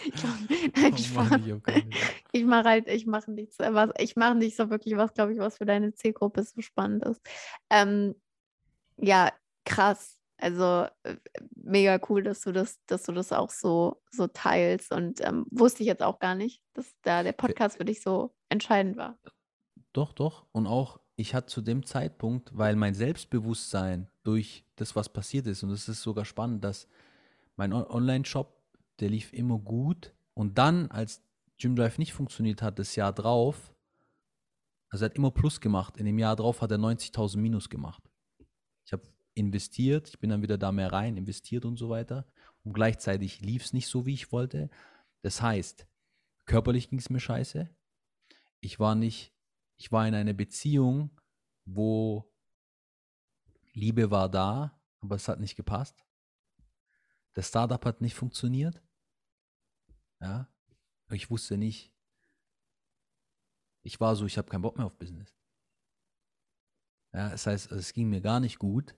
[0.06, 0.40] ich mach,
[0.76, 4.70] nein, oh Mann, ich, ich mache halt, ich mache nichts, was, ich mache nicht so
[4.70, 7.22] wirklich was, glaube ich, was für deine Zielgruppe so spannend ist.
[7.70, 8.16] Ähm,
[8.98, 9.32] ja,
[9.66, 10.18] krass.
[10.38, 11.18] Also äh,
[11.56, 14.94] mega cool, dass du das, dass du das auch so, so teilst.
[14.94, 18.34] Und ähm, wusste ich jetzt auch gar nicht, dass da der Podcast für dich so
[18.48, 19.18] entscheidend war.
[19.92, 20.46] Doch, doch.
[20.52, 25.64] Und auch, ich hatte zu dem Zeitpunkt, weil mein Selbstbewusstsein durch das, was passiert ist,
[25.64, 26.88] und es ist sogar spannend, dass
[27.58, 28.58] mein Online-Shop,
[29.02, 30.14] der lief immer gut.
[30.34, 31.22] Und dann, als
[31.58, 33.76] Gym Drive nicht funktioniert hat, das Jahr drauf,
[34.88, 35.98] also er hat immer Plus gemacht.
[35.98, 38.02] In dem Jahr drauf hat er 90.000 Minus gemacht.
[38.86, 39.04] Ich habe
[39.34, 42.28] investiert, ich bin dann wieder da mehr rein, investiert und so weiter.
[42.64, 44.70] Und gleichzeitig lief es nicht so, wie ich wollte.
[45.22, 45.86] Das heißt,
[46.46, 47.70] körperlich ging es mir scheiße.
[48.62, 49.34] Ich war nicht,
[49.80, 51.10] ich war in einer Beziehung,
[51.66, 52.30] wo
[53.74, 56.06] Liebe war da, aber es hat nicht gepasst.
[57.34, 58.84] Das Startup hat nicht funktioniert.
[60.20, 60.50] Ja,
[61.12, 61.94] ich wusste nicht.
[63.82, 65.34] Ich war so, ich habe keinen Bock mehr auf Business.
[67.14, 68.96] Ja, das heißt, es ging mir gar nicht gut.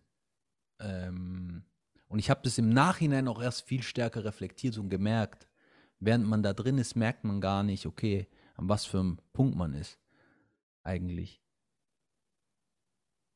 [0.80, 1.64] Ähm,
[2.08, 5.48] und ich habe das im Nachhinein auch erst viel stärker reflektiert und gemerkt.
[6.00, 9.56] Während man da drin ist, merkt man gar nicht, okay, an was für einem Punkt
[9.56, 10.01] man ist.
[10.84, 11.42] Eigentlich.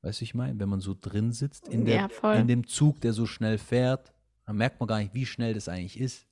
[0.02, 3.02] Weißt du, ich meine, wenn man so drin sitzt in, der, ja, in dem Zug,
[3.02, 4.14] der so schnell fährt,
[4.46, 6.28] dann merkt man gar nicht, wie schnell das eigentlich ist.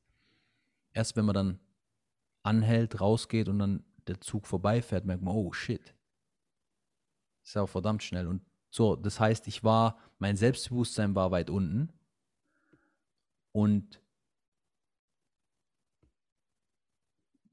[0.92, 1.60] Erst wenn man dann
[2.44, 5.96] anhält, rausgeht und dann der Zug vorbeifährt, merkt man, oh shit.
[7.44, 8.28] Ist ja auch verdammt schnell.
[8.28, 11.92] Und so, das heißt, ich war, mein Selbstbewusstsein war weit unten
[13.52, 14.03] und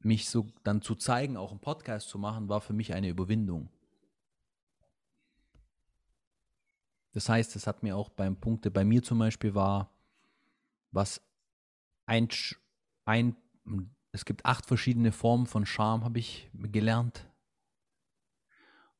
[0.01, 3.68] mich so dann zu zeigen, auch einen Podcast zu machen, war für mich eine Überwindung.
[7.12, 9.90] Das heißt, es hat mir auch beim Punkte, bei mir zum Beispiel war,
[10.92, 11.20] was
[12.07, 12.28] ein,
[13.05, 13.36] ein
[14.12, 17.26] es gibt acht verschiedene Formen von Charme, habe ich gelernt.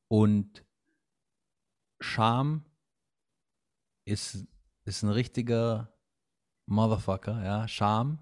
[0.07, 0.63] Und
[1.99, 2.65] Scham
[4.05, 4.45] ist,
[4.85, 5.93] ist ein richtiger
[6.65, 8.19] Motherfucker, ja, Scham.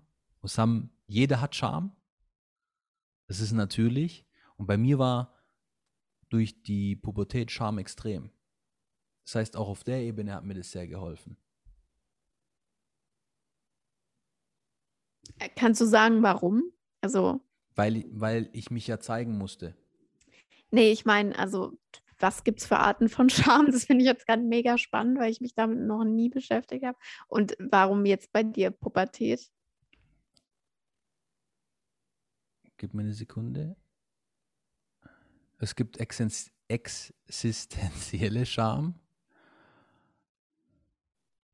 [1.07, 1.95] Jeder hat Scham.
[3.29, 4.25] Das ist natürlich.
[4.57, 5.37] Und bei mir war
[6.29, 8.31] durch die Pubertät Scham extrem.
[9.23, 11.37] Das heißt, auch auf der Ebene hat mir das sehr geholfen.
[15.55, 16.63] Kannst du sagen, warum?
[17.01, 17.39] Also.
[17.75, 19.77] Weil, weil ich mich ja zeigen musste.
[20.71, 21.77] Nee, ich meine, also
[22.17, 23.67] was gibt es für Arten von Scham?
[23.67, 26.97] Das finde ich jetzt gerade mega spannend, weil ich mich damit noch nie beschäftigt habe.
[27.27, 29.51] Und warum jetzt bei dir Pubertät?
[32.79, 33.75] Gib mir eine Sekunde.
[35.57, 38.95] Es gibt existenzielle Scham.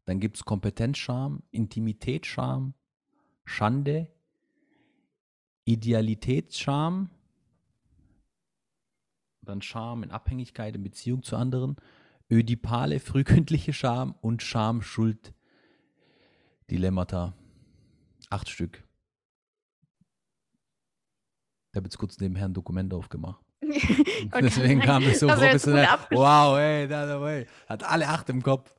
[0.05, 2.75] Dann gibt es Kompetenzscham, Intimitätsscham,
[3.43, 4.07] Schande,
[5.63, 7.09] Idealitätsscham,
[9.41, 11.77] dann Scham in Abhängigkeit in Beziehung zu anderen,
[12.29, 17.33] ödipale, frühkindliche Scham und Scham-Schuld-Dilemmata.
[18.29, 18.84] Acht Stück.
[21.75, 23.43] Ich habe jetzt kurz nebenher ein Dokument aufgemacht.
[24.41, 25.85] Deswegen kam es so professionell.
[26.09, 28.73] Wow, ey, da, ey, hat alle acht im Kopf.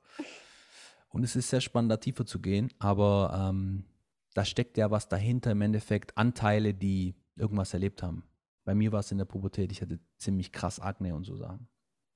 [1.11, 3.85] Und es ist sehr spannend, da tiefer zu gehen, aber ähm,
[4.33, 8.25] da steckt ja was dahinter im Endeffekt, Anteile, die irgendwas erlebt haben.
[8.65, 11.69] Bei mir war es in der Pubertät, ich hatte ziemlich krass Akne und so Sachen.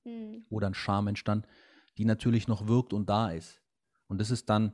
[0.06, 0.46] Mhm.
[0.48, 1.46] Wo dann Scham entstand,
[1.98, 3.60] die natürlich noch wirkt und da ist.
[4.08, 4.72] Und das ist dann,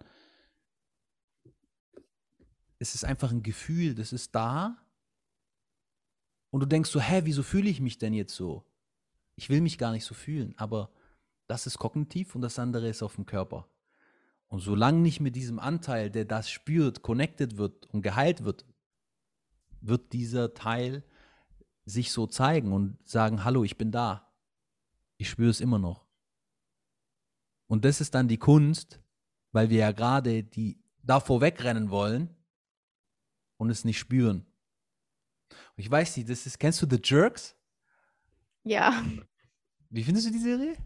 [2.79, 4.77] es ist einfach ein Gefühl, das ist da,
[6.51, 8.65] Und du denkst so, hä, wieso fühle ich mich denn jetzt so?
[9.35, 10.91] Ich will mich gar nicht so fühlen, aber
[11.47, 13.69] das ist kognitiv und das andere ist auf dem Körper.
[14.49, 18.65] Und solange nicht mit diesem Anteil, der das spürt, connected wird und geheilt wird,
[19.81, 21.05] wird dieser Teil
[21.85, 24.33] sich so zeigen und sagen, hallo, ich bin da.
[25.19, 26.07] Ich spüre es immer noch.
[27.69, 29.01] Und das ist dann die Kunst,
[29.53, 32.35] weil wir ja gerade die davor wegrennen wollen
[33.57, 34.47] und es nicht spüren.
[35.51, 37.57] Und ich weiß nicht, das ist, kennst du The Jerks?
[38.65, 39.05] Ja.
[39.91, 40.77] Wie findest du die Serie?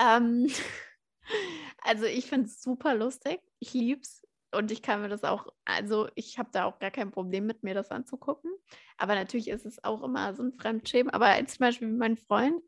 [0.00, 0.48] Ähm,
[1.82, 3.40] also ich finde es super lustig.
[3.58, 4.22] Ich liebe es.
[4.50, 7.62] Und ich kann mir das auch, also ich habe da auch gar kein Problem mit,
[7.62, 8.50] mir das anzugucken.
[8.96, 11.12] Aber natürlich ist es auch immer so ein Fremdschämen.
[11.12, 12.62] Aber zum Beispiel mein Freund,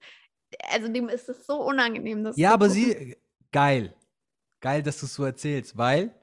[0.71, 2.23] also dem ist es so unangenehm.
[2.23, 2.83] Das ja, aber gucken.
[2.83, 3.17] sie,
[3.51, 3.95] geil.
[4.61, 6.15] Geil, dass du es so erzählst, weil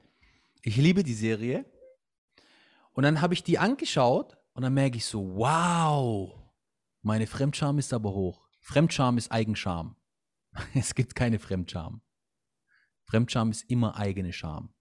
[0.62, 1.64] ich liebe die Serie.
[2.98, 6.36] Und dann habe ich die angeschaut und dann merke ich so, wow,
[7.00, 8.48] meine Fremdscham ist aber hoch.
[8.58, 9.94] Fremdscham ist Eigenscham.
[10.74, 12.02] Es gibt keine Fremdscham.
[13.04, 14.74] Fremdscham ist immer eigene Scham.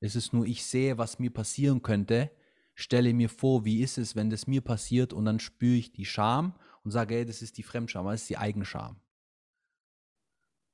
[0.00, 2.30] Es ist nur, ich sehe, was mir passieren könnte,
[2.74, 6.06] stelle mir vor, wie ist es, wenn das mir passiert und dann spüre ich die
[6.06, 8.98] Scham und sage, hey, das ist die Fremdscham, das ist die Eigenscham.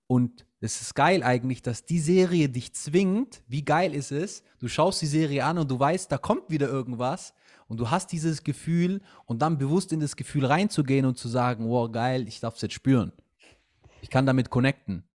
[0.07, 3.43] Und es ist geil eigentlich, dass die Serie dich zwingt.
[3.49, 4.45] Wie geil ist es?
[4.59, 7.33] Du schaust die Serie an und du weißt, da kommt wieder irgendwas
[7.67, 11.69] und du hast dieses Gefühl und dann bewusst in das Gefühl reinzugehen und zu sagen,
[11.71, 13.13] wow, geil, ich darf es jetzt spüren.
[14.03, 15.09] Ich kann damit connecten.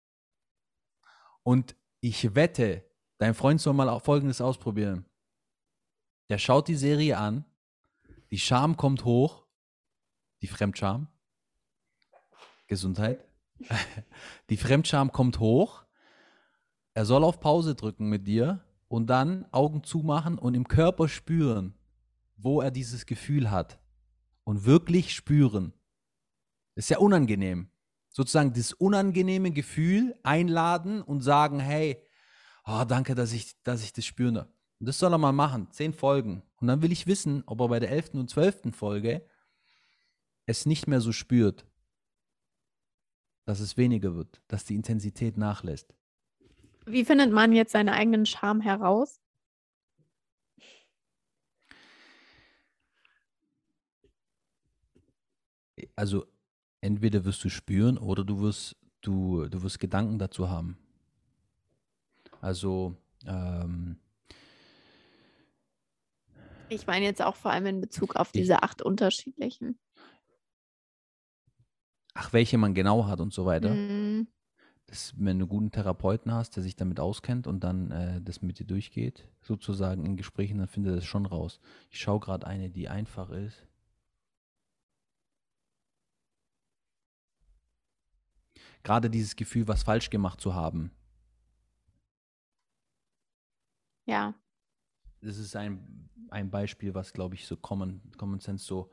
[1.43, 2.85] Und ich wette,
[3.19, 5.07] dein Freund soll mal Folgendes ausprobieren.
[6.29, 7.45] Der schaut die Serie an,
[8.31, 9.45] die Scham kommt hoch,
[10.41, 11.09] die Fremdscham,
[12.69, 13.25] Gesundheit.
[14.51, 15.85] Die Fremdscham kommt hoch.
[16.95, 21.75] Er soll auf Pause drücken mit dir und dann Augen zumachen und im Körper spüren,
[22.37, 23.79] wo er dieses Gefühl hat.
[24.45, 25.73] Und wirklich spüren.
[26.75, 27.73] ist ja unangenehm
[28.13, 31.97] sozusagen das unangenehme Gefühl einladen und sagen, hey,
[32.65, 34.53] oh, danke, dass ich, dass ich das spüre.
[34.79, 36.43] Und das soll er mal machen, zehn Folgen.
[36.57, 39.27] Und dann will ich wissen, ob er bei der elften und zwölften Folge
[40.47, 41.67] es nicht mehr so spürt,
[43.45, 45.95] dass es weniger wird, dass die Intensität nachlässt.
[46.87, 49.21] Wie findet man jetzt seinen eigenen Charme heraus?
[55.97, 56.27] Also
[56.81, 60.79] entweder wirst du spüren oder du wirst, du, du wirst Gedanken dazu haben.
[62.41, 63.97] Also, ähm,
[66.69, 69.79] ich meine jetzt auch vor allem in Bezug auf diese ich, acht unterschiedlichen.
[72.15, 73.75] Ach, welche man genau hat und so weiter.
[73.75, 74.29] Mm.
[74.87, 78.43] Das, wenn du einen guten Therapeuten hast, der sich damit auskennt und dann äh, das
[78.43, 81.61] mit dir durchgeht, sozusagen in Gesprächen, dann findet er das schon raus.
[81.89, 83.67] Ich schaue gerade eine, die einfach ist.
[88.83, 90.91] gerade dieses Gefühl, was falsch gemacht zu haben.
[94.07, 94.35] Ja.
[95.21, 98.91] Das ist ein, ein Beispiel, was, glaube ich, so Common, Common Sense so,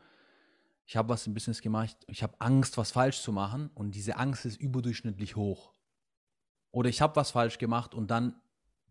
[0.89, 4.17] ich habe was im Business gemacht, ich habe Angst, was falsch zu machen und diese
[4.17, 5.71] Angst ist überdurchschnittlich hoch.
[6.71, 8.41] Oder ich habe was falsch gemacht und dann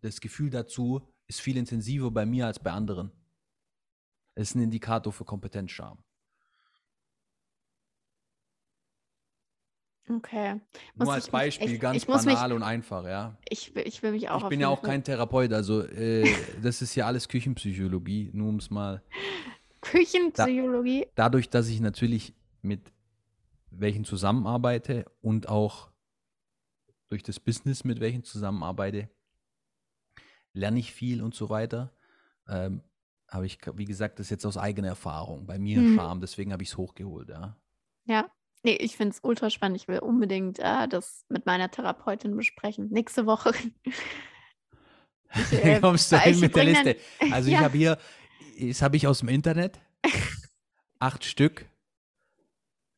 [0.00, 3.10] das Gefühl dazu ist viel intensiver bei mir als bei anderen.
[4.36, 5.98] Es ist ein Indikator für Kompetenzscham.
[10.08, 10.60] Okay.
[10.94, 13.36] Muss Nur als Beispiel, mich, ganz banal mich, und einfach, ja.
[13.48, 14.44] Ich, ich will mich auch.
[14.44, 16.32] Ich bin ja auch kein Therapeut, also äh,
[16.62, 19.02] das ist ja alles Küchenpsychologie, nur um es mal.
[19.80, 21.06] Küchenpsychologie?
[21.14, 22.92] Da, dadurch, dass ich natürlich mit
[23.70, 25.90] welchen zusammenarbeite und auch
[27.08, 29.08] durch das Business mit welchen zusammenarbeite,
[30.52, 31.92] lerne ich viel und so weiter.
[32.48, 32.82] Ähm,
[33.28, 35.46] habe ich, wie gesagt, das jetzt aus eigener Erfahrung.
[35.46, 35.96] Bei mir hm.
[35.96, 37.56] Charme, deswegen habe ich es hochgeholt, ja.
[38.06, 38.30] Ja,
[38.64, 39.80] Nee, ich finde es ultra spannend.
[39.80, 42.88] Ich will unbedingt äh, das mit meiner Therapeutin besprechen.
[42.90, 43.52] Nächste Woche.
[45.34, 46.96] Ich, äh, Kommst du hin mit der Liste?
[47.20, 47.58] Dann, also ja.
[47.58, 47.98] ich habe hier,
[48.58, 49.80] das habe ich aus dem Internet.
[50.98, 51.66] Acht Stück.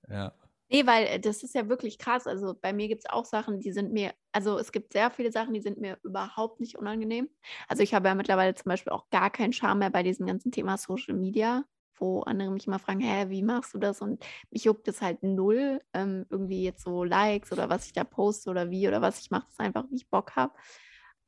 [0.08, 0.34] Ja.
[0.68, 2.26] Nee, weil äh, das ist ja wirklich krass.
[2.26, 5.32] Also bei mir gibt es auch Sachen, die sind mir, also es gibt sehr viele
[5.32, 7.28] Sachen, die sind mir überhaupt nicht unangenehm.
[7.68, 10.52] Also ich habe ja mittlerweile zum Beispiel auch gar keinen Charme mehr bei diesem ganzen
[10.52, 11.64] Thema Social Media
[12.00, 14.00] wo andere mich immer fragen, hä, wie machst du das?
[14.00, 18.04] Und mich juckt es halt null, ähm, irgendwie jetzt so Likes oder was ich da
[18.04, 20.54] poste oder wie oder was ich mache, das einfach, wie ich Bock habe.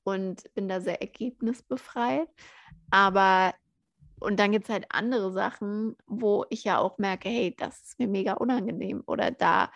[0.05, 2.29] Und bin da sehr ergebnisbefreit.
[2.91, 3.55] Aber,
[4.23, 7.99] und dann gibt es halt andere Sachen, wo ich ja auch merke, hey, das ist
[7.99, 9.71] mir mega unangenehm oder da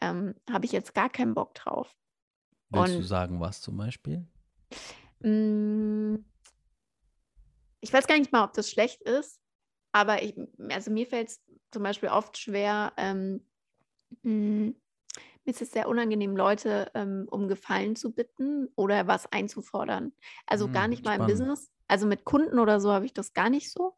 [0.00, 1.94] ähm, habe ich jetzt gar keinen Bock drauf.
[2.70, 4.26] Willst und, du sagen, was zum Beispiel?
[5.20, 6.24] Mh, mm,
[7.80, 9.40] ich weiß gar nicht mal, ob das schlecht ist,
[9.92, 10.34] aber ich,
[10.70, 13.46] also mir fällt es zum Beispiel oft schwer, ähm,
[14.22, 14.72] mh,
[15.44, 20.12] mir ist es sehr unangenehm, Leute ähm, um Gefallen zu bitten oder was einzufordern.
[20.46, 21.26] Also gar Hm, nicht mal im.
[21.26, 21.70] Business.
[21.88, 23.94] Also mit Kunden oder so habe ich das gar nicht so.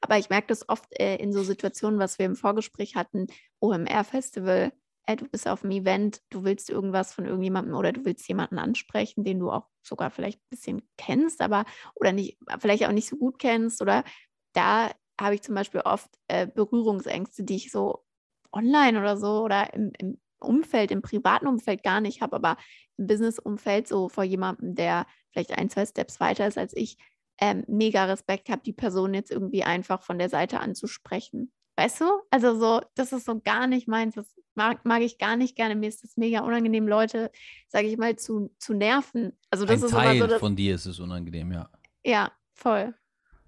[0.00, 3.26] Aber ich merke das oft äh, in so Situationen, was wir im Vorgespräch hatten,
[3.60, 4.72] OMR-Festival.
[5.06, 8.58] Äh, du bist auf einem Event, du willst irgendwas von irgendjemandem oder du willst jemanden
[8.58, 11.64] ansprechen, den du auch sogar vielleicht ein bisschen kennst, aber
[11.94, 13.82] oder nicht, vielleicht auch nicht so gut kennst.
[13.82, 14.04] Oder
[14.52, 18.04] da habe ich zum Beispiel oft äh, Berührungsängste, die ich so
[18.52, 22.56] online oder so oder im, im Umfeld, im privaten Umfeld gar nicht habe, aber
[22.96, 26.98] im Business-Umfeld so vor jemandem, der vielleicht ein, zwei Steps weiter ist als ich,
[27.44, 31.52] ähm, mega Respekt habe, die Person jetzt irgendwie einfach von der Seite anzusprechen.
[31.76, 32.06] Weißt du?
[32.30, 34.14] Also so, das ist so gar nicht meins.
[34.14, 35.74] Das mag, mag ich gar nicht gerne.
[35.74, 37.30] Mir ist das mega unangenehm, Leute,
[37.68, 39.36] sage ich mal, zu, zu nerven.
[39.50, 41.68] Also das Ein ist Teil so von dir ist es unangenehm, ja.
[42.02, 42.94] ja, voll.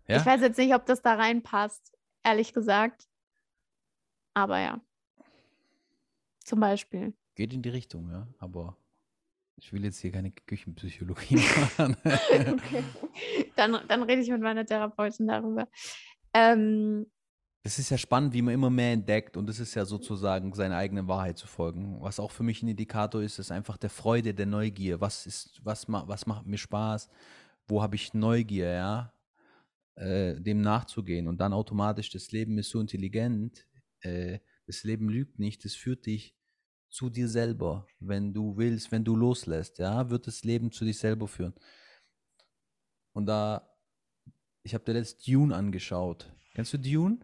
[0.09, 0.19] Ja?
[0.19, 3.09] Ich weiß jetzt nicht, ob das da reinpasst, ehrlich gesagt.
[4.35, 4.81] Aber ja.
[6.45, 7.15] Zum Beispiel.
[7.35, 8.29] Geht in die Richtung, ja.
[8.39, 8.77] Aber
[9.57, 11.37] ich will jetzt hier keine Küchenpsychologie
[11.79, 11.97] machen.
[12.05, 12.85] okay.
[13.57, 15.69] Dann, dann rede ich mit meiner Therapeutin darüber.
[16.35, 17.07] Ähm,
[17.63, 20.77] Es ist ja spannend, wie man immer mehr entdeckt und es ist ja sozusagen seiner
[20.77, 22.01] eigenen Wahrheit zu folgen.
[22.01, 25.01] Was auch für mich ein Indikator ist, ist einfach der Freude, der Neugier.
[25.01, 27.09] Was ist, was, ma, was macht mir Spaß?
[27.67, 29.13] Wo habe ich Neugier, ja?
[29.97, 33.67] Äh, dem nachzugehen und dann automatisch, das Leben ist so intelligent,
[34.01, 36.36] äh, das Leben lügt nicht, es führt dich
[36.89, 37.87] zu dir selber.
[38.01, 41.55] Wenn du willst, wenn du loslässt, ja, wird das Leben zu dich selber führen.
[43.13, 43.69] Und da,
[44.63, 46.33] ich habe dir letzt Dune angeschaut.
[46.55, 47.19] Kennst du Dune?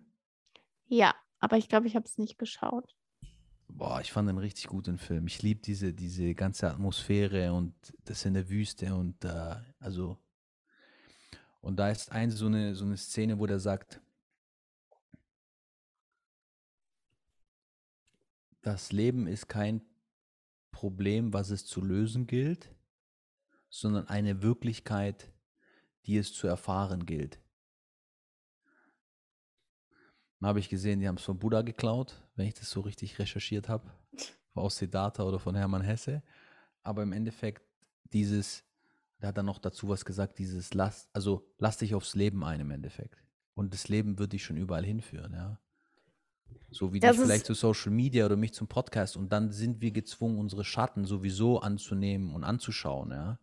[0.86, 2.94] ja, aber ich glaube, ich habe es nicht geschaut.
[3.66, 5.26] Boah, ich fand den richtig gut, den Film.
[5.26, 10.18] Ich liebe diese, diese ganze Atmosphäre und das in der Wüste und äh, also
[11.62, 14.00] und da ist eine so eine so eine Szene, wo der sagt,
[18.62, 19.82] das Leben ist kein
[20.70, 22.74] Problem, was es zu lösen gilt,
[23.68, 25.32] sondern eine Wirklichkeit,
[26.06, 27.38] die es zu erfahren gilt.
[30.40, 33.18] Dann habe ich gesehen, die haben es von Buddha geklaut, wenn ich das so richtig
[33.18, 33.92] recherchiert habe,
[34.54, 36.22] aus Siddhartha oder von Hermann Hesse.
[36.82, 37.62] Aber im Endeffekt
[38.12, 38.64] dieses,
[39.20, 42.60] der hat dann noch dazu was gesagt, dieses lass, also lass dich aufs Leben ein
[42.60, 43.22] im Endeffekt.
[43.54, 45.61] Und das Leben wird dich schon überall hinführen, ja.
[46.70, 49.80] So wie Das dich vielleicht zu Social Media oder mich zum Podcast und dann sind
[49.80, 53.38] wir gezwungen, unsere Schatten sowieso anzunehmen und anzuschauen, ja.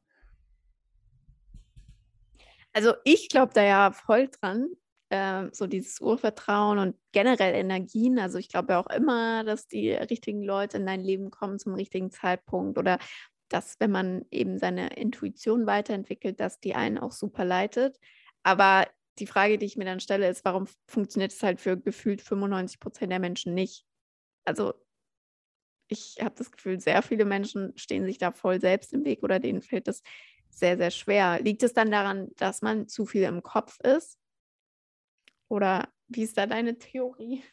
[2.74, 4.68] Also ich glaube da ja voll dran,
[5.10, 8.20] ähm, so dieses Urvertrauen und generell Energien.
[8.20, 11.74] Also ich glaube ja auch immer, dass die richtigen Leute in dein Leben kommen zum
[11.74, 12.99] richtigen Zeitpunkt oder
[13.49, 17.99] dass, wenn man eben seine Intuition weiterentwickelt, dass die einen auch super leitet.
[18.43, 18.86] Aber
[19.20, 22.80] die Frage, die ich mir dann stelle, ist, warum funktioniert es halt für gefühlt 95
[22.80, 23.86] Prozent der Menschen nicht?
[24.45, 24.74] Also
[25.88, 29.39] ich habe das Gefühl, sehr viele Menschen stehen sich da voll selbst im Weg oder
[29.39, 30.03] denen fällt das
[30.49, 31.41] sehr, sehr schwer.
[31.41, 34.17] Liegt es dann daran, dass man zu viel im Kopf ist?
[35.47, 37.43] Oder wie ist da deine Theorie?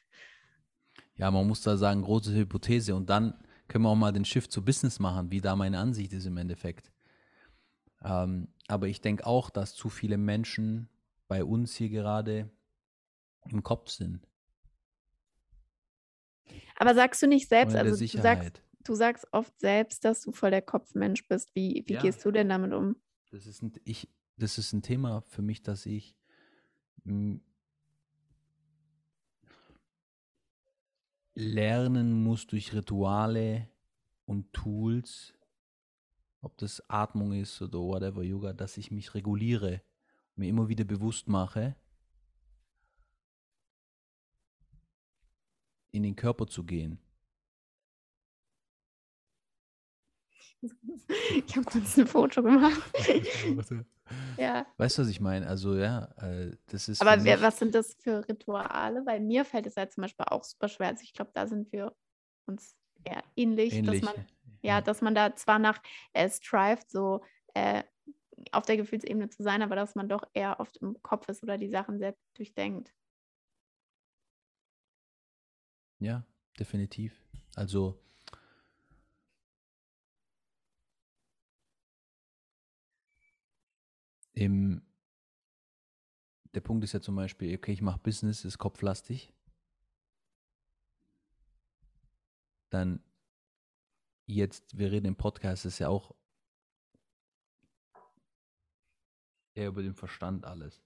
[1.16, 2.94] Ja, man muss da sagen, große Hypothese.
[2.94, 3.34] Und dann
[3.68, 6.36] können wir auch mal den Shift zu Business machen, wie da meine Ansicht ist im
[6.36, 6.92] Endeffekt.
[8.04, 10.88] Ähm, aber ich denke auch, dass zu viele Menschen
[11.28, 12.50] bei uns hier gerade
[13.50, 14.26] im Kopf sind
[16.76, 20.50] Aber sagst du nicht selbst, also du sagst, du sagst oft selbst, dass du voll
[20.50, 21.54] der Kopfmensch bist.
[21.54, 22.02] Wie, wie Ja.
[22.02, 22.96] gehst du denn damit um?
[23.30, 26.16] Das ist ein, ich, das ist ein Thema für mich, dass ich
[27.04, 27.36] mm,
[31.34, 33.68] lernen muss durch Rituale
[34.26, 35.34] und Tools,
[36.42, 39.82] ob das Atmung ist oder whatever Yoga, dass ich mich reguliere,
[40.36, 41.74] mir immer wieder bewusst mache,
[45.92, 46.98] in den Körper zu gehen.
[51.46, 52.82] Ich habe kurz ein Foto gemacht.
[54.36, 54.66] ja.
[54.76, 55.46] Weißt du, was ich meine?
[55.46, 57.00] Also ja, äh, das ist.
[57.00, 59.02] Aber wer, was sind das für Rituale?
[59.02, 60.88] Bei mir fällt es ja zum Beispiel auch super schwer.
[60.88, 61.94] Also ich glaube, da sind wir
[62.46, 64.00] uns eher ähnlich, ähnlich.
[64.00, 64.26] dass man
[64.62, 65.80] Ja, dass man da zwar nach
[66.12, 67.22] äh, strived, so
[67.54, 67.82] äh,
[68.52, 71.58] auf der Gefühlsebene zu sein, aber dass man doch eher oft im Kopf ist oder
[71.58, 72.94] die Sachen sehr durchdenkt.
[75.98, 76.24] Ja,
[76.58, 77.22] definitiv.
[77.54, 77.98] Also
[84.34, 84.82] im
[86.54, 89.30] der Punkt ist ja zum Beispiel, okay, ich mache Business, ist kopflastig.
[92.70, 93.02] Dann
[94.26, 96.14] jetzt, wir reden im Podcast, ist ja auch
[99.56, 100.82] eher über den Verstand alles.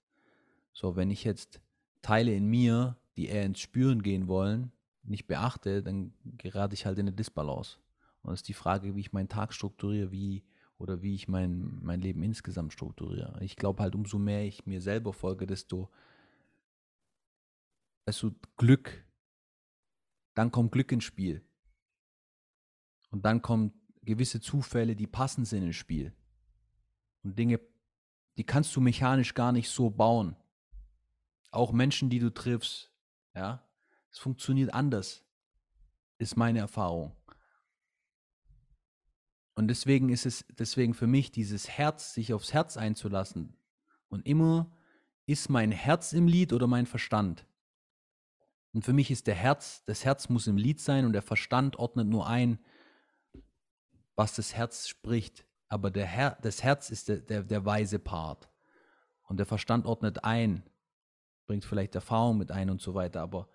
[0.72, 1.60] So, wenn ich jetzt
[2.02, 6.98] Teile in mir, die eher ins Spüren gehen wollen, nicht beachte, dann gerate ich halt
[6.98, 7.78] in eine Disbalance.
[8.22, 10.44] Und es ist die Frage, wie ich meinen Tag strukturiere, wie
[10.78, 13.38] oder wie ich mein, mein Leben insgesamt strukturiere.
[13.42, 15.90] Ich glaube halt, umso mehr ich mir selber folge, desto,
[18.06, 19.04] desto Glück,
[20.34, 21.44] dann kommt Glück ins Spiel.
[23.10, 26.14] Und dann kommen gewisse Zufälle, die passend sind ins Spiel.
[27.22, 27.60] Und Dinge,
[28.40, 30.34] die kannst du mechanisch gar nicht so bauen.
[31.50, 32.90] Auch Menschen, die du triffst,
[33.34, 33.62] ja,
[34.10, 35.22] es funktioniert anders,
[36.16, 37.14] ist meine Erfahrung.
[39.52, 43.58] Und deswegen ist es, deswegen für mich dieses Herz, sich aufs Herz einzulassen.
[44.08, 44.74] Und immer
[45.26, 47.44] ist mein Herz im Lied oder mein Verstand.
[48.72, 51.76] Und für mich ist der Herz, das Herz muss im Lied sein und der Verstand
[51.76, 52.58] ordnet nur ein,
[54.16, 55.44] was das Herz spricht.
[55.70, 58.50] Aber der Her das Herz ist der, der, der weise Part.
[59.22, 60.64] Und der Verstand ordnet ein,
[61.46, 63.48] bringt vielleicht Erfahrung mit ein und so weiter, aber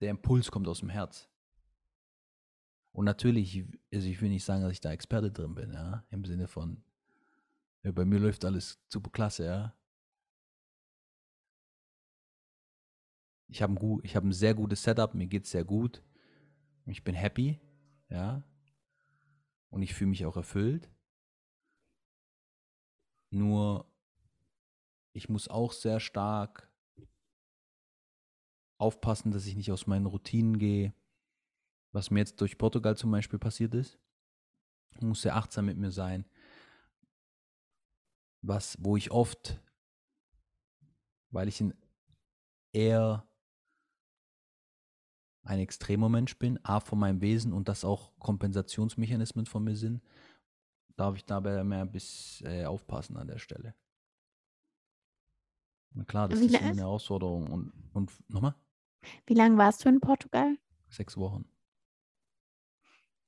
[0.00, 1.28] der Impuls kommt aus dem Herz.
[2.90, 6.24] Und natürlich, also ich will nicht sagen, dass ich da Experte drin bin, ja, im
[6.24, 6.82] Sinne von,
[7.84, 9.74] ja, bei mir läuft alles super klasse, ja.
[13.46, 16.02] Ich habe ein, hab ein sehr gutes Setup, mir geht es sehr gut.
[16.86, 17.60] Ich bin happy,
[18.08, 18.42] ja.
[19.74, 20.88] Und ich fühle mich auch erfüllt.
[23.30, 23.90] Nur,
[25.12, 26.70] ich muss auch sehr stark
[28.78, 30.94] aufpassen, dass ich nicht aus meinen Routinen gehe
[31.94, 33.98] was mir jetzt durch Portugal zum Beispiel passiert ist.
[34.90, 36.26] Ich muss sehr achtsam mit mir sein.
[38.42, 39.60] Was, wo ich oft,
[41.30, 41.72] weil ich ein
[42.72, 43.26] eher
[45.44, 50.02] ein extremer Mensch bin, A von meinem Wesen und das auch Kompensationsmechanismen von mir sind,
[50.96, 53.74] darf ich dabei mehr bisschen äh, aufpassen an der Stelle.
[55.92, 57.50] Na klar, das Wie ist eine Herausforderung.
[57.52, 58.54] Und, und nochmal?
[59.26, 60.56] Wie lange warst du in Portugal?
[60.88, 61.44] Sechs Wochen.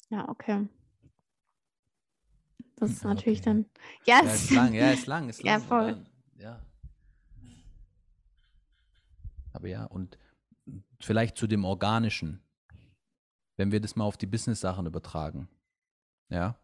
[0.08, 0.68] Ja, okay.
[2.76, 3.50] Das ist natürlich okay.
[3.50, 3.66] dann.
[4.04, 5.60] Ja, ja, ist lang, ja, ist lang, ist lang.
[5.60, 5.92] Ja, voll.
[5.92, 6.06] Dann,
[6.38, 6.66] ja.
[9.52, 10.18] Aber ja, und
[11.00, 12.42] vielleicht zu dem Organischen,
[13.56, 15.48] wenn wir das mal auf die Business-Sachen übertragen.
[16.28, 16.58] Ja.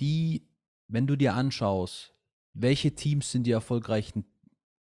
[0.00, 0.46] Die,
[0.88, 2.14] wenn du dir anschaust,
[2.52, 4.24] welche Teams sind die erfolgreichen,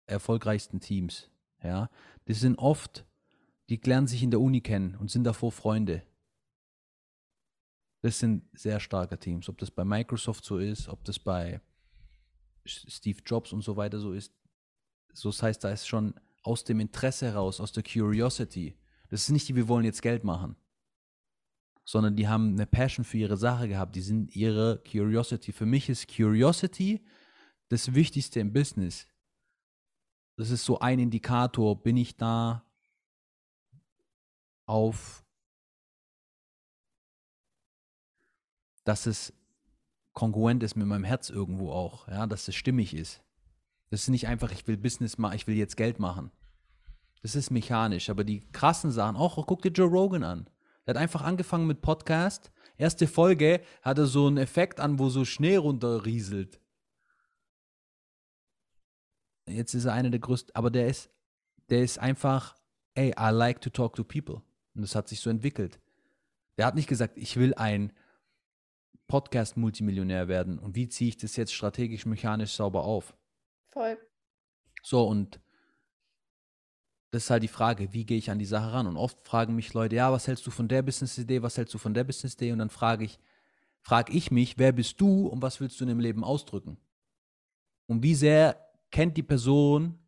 [0.06, 1.30] erfolgreichsten Teams?
[1.62, 1.90] Ja,
[2.26, 3.06] das sind oft
[3.70, 6.04] die lernen sich in der Uni kennen und sind davor Freunde.
[8.02, 9.48] Das sind sehr starke Teams.
[9.48, 11.62] Ob das bei Microsoft so ist, ob das bei
[12.66, 14.34] Steve Jobs und so weiter so ist.
[15.14, 18.76] So das heißt, da ist schon aus dem Interesse heraus, aus der Curiosity.
[19.10, 20.56] Das ist nicht die, wir wollen jetzt Geld machen.
[21.86, 23.96] Sondern die haben eine Passion für ihre Sache gehabt.
[23.96, 25.52] Die sind ihre Curiosity.
[25.52, 27.06] Für mich ist Curiosity
[27.70, 29.08] das Wichtigste im Business.
[30.36, 31.82] Das ist so ein Indikator.
[31.82, 32.66] Bin ich da
[34.66, 35.24] auf,
[38.84, 39.34] dass es
[40.14, 43.23] kongruent ist mit meinem Herz irgendwo auch, ja, dass es stimmig ist.
[43.94, 46.32] Das ist nicht einfach, ich will Business machen, ich will jetzt Geld machen.
[47.22, 50.50] Das ist mechanisch, aber die krassen Sachen, auch guck dir Joe Rogan an.
[50.88, 52.52] Der hat einfach angefangen mit Podcast.
[52.76, 56.60] Erste Folge hat er so einen Effekt an, wo so Schnee runterrieselt.
[59.46, 61.12] Jetzt ist er einer der größten, aber der ist,
[61.70, 62.56] der ist einfach,
[62.96, 64.42] ey, I like to talk to people.
[64.74, 65.80] Und das hat sich so entwickelt.
[66.58, 67.94] Der hat nicht gesagt, ich will ein
[69.06, 70.58] Podcast-Multimillionär werden.
[70.58, 73.16] Und wie ziehe ich das jetzt strategisch, mechanisch sauber auf?
[73.74, 73.98] Voll.
[74.84, 75.40] So, und
[77.12, 78.88] das ist halt die Frage, wie gehe ich an die Sache ran?
[78.88, 81.78] Und oft fragen mich Leute, ja, was hältst du von der Business-Idee, was hältst du
[81.78, 82.52] von der Business-Idee?
[82.52, 83.20] Und dann frage ich,
[83.82, 86.78] frage ich mich, wer bist du und was willst du in dem Leben ausdrücken?
[87.88, 88.58] Und wie sehr
[88.92, 90.00] kennt die Person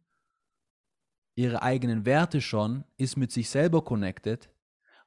[1.35, 4.49] ihre eigenen Werte schon, ist mit sich selber connected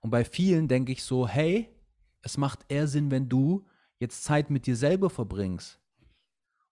[0.01, 1.69] und bei vielen denke ich so, hey,
[2.23, 3.67] es macht eher Sinn, wenn du
[3.99, 5.81] jetzt Zeit mit dir selber verbringst.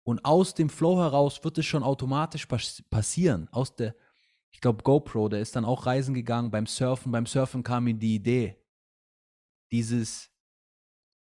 [0.05, 3.49] Und aus dem Flow heraus wird es schon automatisch pass passieren.
[3.51, 3.95] Aus der,
[4.51, 7.11] ich glaube, GoPro, der ist dann auch reisen gegangen beim Surfen.
[7.11, 8.55] Beim Surfen kam ihm die Idee,
[9.71, 10.29] dieses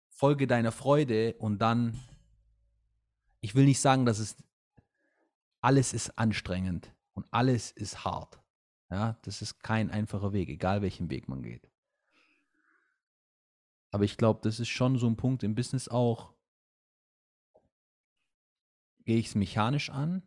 [0.09, 1.99] Folge deiner Freude und dann,
[3.41, 4.35] ich will nicht sagen, dass es
[5.59, 8.39] alles ist anstrengend und alles ist hart.
[8.91, 11.67] Ja, das ist kein einfacher Weg, egal welchen Weg man geht.
[13.89, 16.36] Aber ich glaube, das ist schon so ein Punkt im Business auch.
[19.07, 20.21] Gehe ich es mechanisch an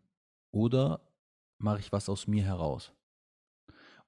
[0.53, 1.03] oder
[1.59, 2.95] mache ich was aus mir heraus?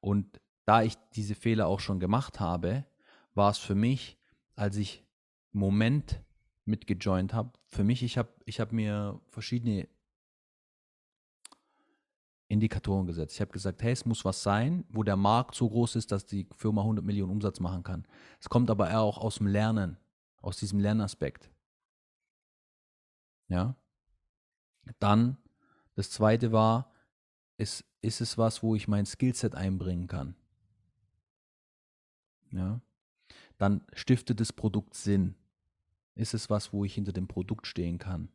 [0.01, 2.87] Und da ich diese Fehler auch schon gemacht habe,
[3.35, 4.17] war es für mich,
[4.57, 5.05] als ich
[5.53, 6.23] Moment
[6.65, 9.89] mitgejoint habe, für mich, ich habe ich hab mir verschiedene
[12.49, 13.35] Indikatoren gesetzt.
[13.35, 16.25] Ich habe gesagt, hey, es muss was sein, wo der Markt so groß ist, dass
[16.25, 18.07] die Firma 100 Millionen Umsatz machen kann.
[18.41, 19.99] Es kommt aber eher auch aus dem Lernen,
[20.41, 21.51] aus diesem Lernaspekt.
[23.49, 23.77] Ja.
[24.99, 25.37] Dann,
[25.95, 26.93] das zweite war,
[27.57, 30.35] ist, ist es was, wo ich mein Skillset einbringen kann.
[32.51, 32.81] Ja.
[33.59, 35.35] Dann stiftet das Produkt Sinn.
[36.15, 38.29] Ist es was, wo ich hinter dem Produkt stehen kann?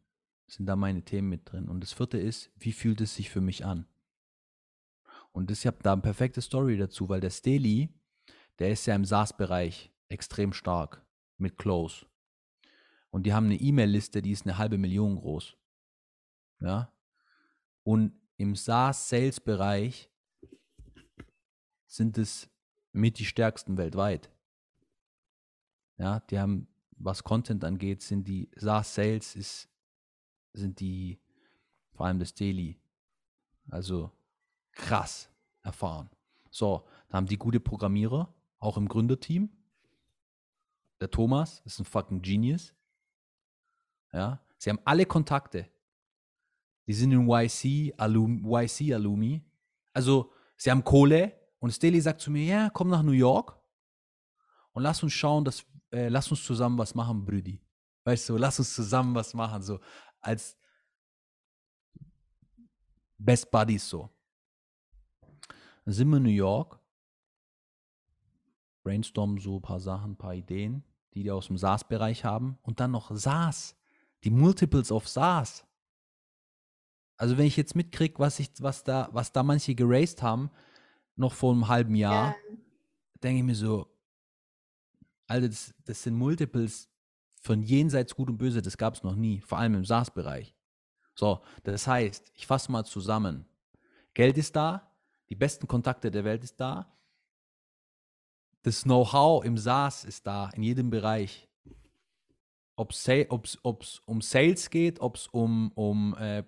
[0.47, 1.67] Sind da meine Themen mit drin?
[1.67, 3.85] Und das vierte ist, wie fühlt es sich für mich an?
[5.33, 7.89] Und ich habe da eine perfekte Story dazu, weil der Steli,
[8.59, 11.05] der ist ja im SaaS-Bereich extrem stark
[11.37, 12.05] mit Close.
[13.11, 15.55] Und die haben eine E-Mail-Liste, die ist eine halbe Million groß.
[16.59, 16.91] Ja.
[17.83, 20.09] Und im SaaS-Sales-Bereich
[21.85, 22.49] sind es
[22.91, 24.29] mit die stärksten weltweit.
[25.97, 29.67] Ja, die haben, was Content angeht, sind die SaaS-Sales
[30.53, 31.19] sind die,
[31.93, 32.79] vor allem das Daily.
[33.69, 34.11] Also
[34.71, 35.29] krass
[35.61, 36.09] erfahren.
[36.49, 39.49] So, da haben die gute Programmierer, auch im Gründerteam.
[40.99, 42.73] Der Thomas ist ein fucking Genius.
[44.11, 45.69] Ja, sie haben alle Kontakte.
[46.87, 49.43] Die sind in YC, Alum, YC Alumi.
[49.93, 53.59] Also, sie haben Kohle und Staley sagt zu mir, ja, komm nach New York
[54.71, 57.61] und lass uns schauen, dass, äh, lass uns zusammen was machen, Brüdi.
[58.05, 59.79] Weißt du, lass uns zusammen was machen, so
[60.21, 60.57] als
[63.17, 64.09] Best Buddies so.
[65.83, 66.79] Dann sind wir in New York,
[68.83, 70.83] brainstormen so ein paar Sachen, ein paar Ideen,
[71.13, 73.75] die die aus dem SaaS-Bereich haben und dann noch SaaS,
[74.23, 75.66] die Multiples of SaaS.
[77.17, 80.51] Also wenn ich jetzt mitkriege, was was da, was da manche geraced haben,
[81.15, 82.57] noch vor einem halben Jahr, ja.
[83.23, 83.87] denke ich mir so,
[85.25, 86.89] Alter, das, das sind Multiples
[87.41, 90.55] von jenseits Gut und Böse, das gab es noch nie, vor allem im SaaS-Bereich.
[91.15, 93.45] So, das heißt, ich fasse mal zusammen.
[94.13, 94.91] Geld ist da,
[95.29, 96.97] die besten Kontakte der Welt ist da,
[98.61, 101.47] das Know-how im SaaS ist da, in jedem Bereich.
[102.75, 106.43] Ob es um Sales geht, ob es um, um, äh,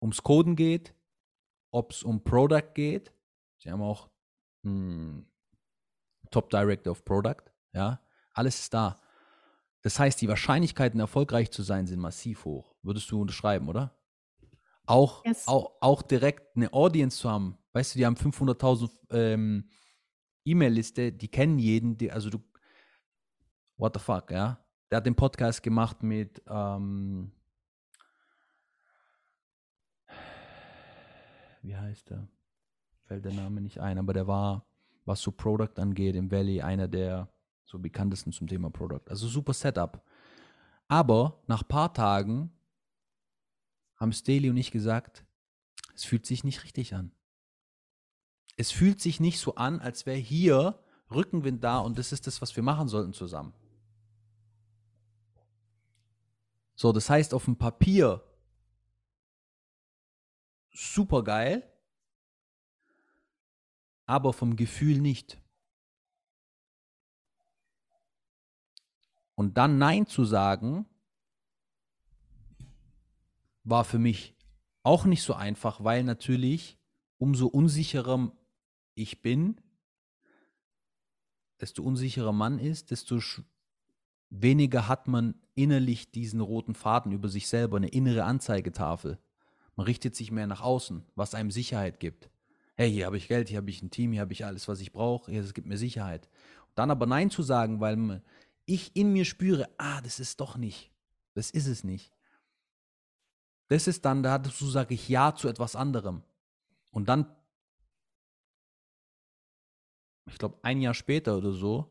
[0.00, 0.94] ums Coden geht,
[1.70, 3.12] ob es um Product geht.
[3.58, 4.10] Sie haben auch
[4.62, 5.26] hm,
[6.30, 7.42] Top Director of Product.
[7.72, 8.00] Ja,
[8.32, 9.00] alles ist da.
[9.82, 12.74] Das heißt, die Wahrscheinlichkeiten, erfolgreich zu sein, sind massiv hoch.
[12.82, 13.96] Würdest du unterschreiben, oder?
[14.86, 15.46] Auch, yes.
[15.48, 17.56] auch, auch direkt eine Audience zu haben.
[17.72, 19.70] Weißt du, die haben 500.000 ähm,
[20.44, 22.38] E-Mail-Liste, die kennen jeden, die, also du,
[23.76, 24.64] what the fuck, ja.
[24.90, 27.32] Der hat den Podcast gemacht mit, ähm,
[31.62, 32.28] wie heißt der?
[33.04, 34.66] Fällt der Name nicht ein, aber der war,
[35.04, 37.28] was so Product angeht, im Valley einer der
[37.64, 39.02] so bekanntesten zum Thema Product.
[39.08, 40.02] Also super Setup.
[40.88, 42.50] Aber nach ein paar Tagen
[43.96, 45.24] haben Staley und ich gesagt,
[45.94, 47.12] es fühlt sich nicht richtig an.
[48.56, 50.78] Es fühlt sich nicht so an, als wäre hier
[51.10, 53.52] Rückenwind da und das ist das, was wir machen sollten zusammen.
[56.74, 58.22] So, das heißt auf dem Papier
[60.72, 61.70] super geil,
[64.06, 65.40] aber vom Gefühl nicht.
[69.34, 70.86] Und dann Nein zu sagen,
[73.64, 74.36] war für mich
[74.82, 76.78] auch nicht so einfach, weil natürlich
[77.18, 78.32] umso unsicherer
[78.94, 79.60] ich bin,
[81.60, 83.20] desto unsicherer man ist, desto
[84.30, 89.18] weniger hat man innerlich diesen roten Faden über sich selber, eine innere Anzeigetafel.
[89.80, 92.28] Man richtet sich mehr nach außen, was einem Sicherheit gibt.
[92.76, 94.78] Hey, hier habe ich Geld, hier habe ich ein Team, hier habe ich alles, was
[94.82, 96.28] ich brauche, das gibt mir Sicherheit.
[96.74, 98.20] Dann aber Nein zu sagen, weil
[98.66, 100.90] ich in mir spüre, ah, das ist doch nicht.
[101.32, 102.12] Das ist es nicht.
[103.68, 106.24] Das ist dann, dazu sage ich Ja zu etwas anderem.
[106.90, 107.24] Und dann,
[110.26, 111.90] ich glaube, ein Jahr später oder so,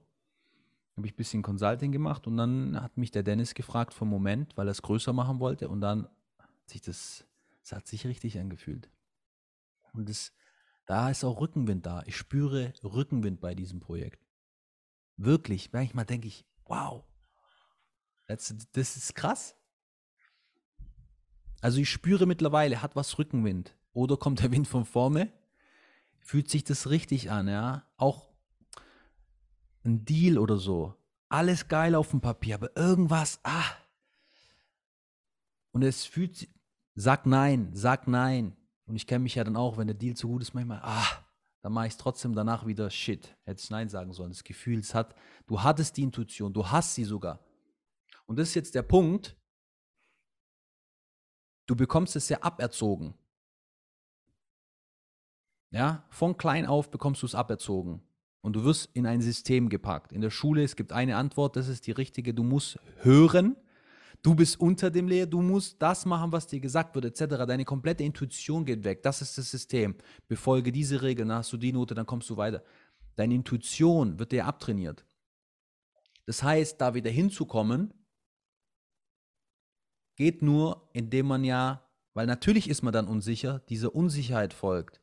[0.96, 4.56] habe ich ein bisschen Consulting gemacht und dann hat mich der Dennis gefragt vom Moment,
[4.58, 6.08] weil er es größer machen wollte und dann
[6.38, 7.26] hat sich das,
[7.70, 8.90] das hat sich richtig angefühlt.
[9.94, 10.34] Und das,
[10.86, 12.04] da ist auch Rückenwind da.
[12.08, 14.26] Ich spüre Rückenwind bei diesem Projekt.
[15.18, 17.04] Wirklich, manchmal denke ich, wow,
[18.26, 19.56] das, das ist krass.
[21.62, 23.76] Also ich spüre mittlerweile, hat was Rückenwind.
[23.94, 25.32] Oder kommt der Wind von vorne?
[26.22, 27.86] Fühlt sich das richtig an, ja?
[27.98, 28.30] Auch
[29.84, 30.96] ein Deal oder so.
[31.28, 33.72] Alles geil auf dem Papier, aber irgendwas, ah.
[35.72, 36.50] Und es fühlt sich,
[36.96, 38.56] sag nein, sag nein.
[38.86, 41.06] Und ich kenne mich ja dann auch, wenn der Deal zu gut ist, manchmal, ah,
[41.62, 43.36] dann mache ich es trotzdem danach wieder Shit.
[43.44, 44.30] Hätte ich Nein sagen sollen.
[44.32, 45.14] Das Gefühl, es hat,
[45.46, 47.40] du hattest die Intuition, du hast sie sogar.
[48.26, 49.36] Und das ist jetzt der Punkt.
[51.66, 53.14] Du bekommst es ja aberzogen.
[55.72, 58.02] Ja, von klein auf bekommst du es aberzogen.
[58.42, 60.12] Und du wirst in ein System gepackt.
[60.14, 62.34] In der Schule, es gibt eine Antwort, das ist die richtige.
[62.34, 63.56] Du musst hören.
[64.22, 67.46] Du bist unter dem Lehrer, du musst das machen, was dir gesagt wird, etc.
[67.48, 69.02] Deine komplette Intuition geht weg.
[69.02, 69.96] Das ist das System.
[70.28, 72.64] Befolge diese Regeln, dann hast du die Note, dann kommst du weiter.
[73.16, 75.06] Deine Intuition wird dir abtrainiert.
[76.26, 77.94] Das heißt, da wieder hinzukommen,
[80.16, 85.02] geht nur, indem man ja, weil natürlich ist man dann unsicher, diese Unsicherheit folgt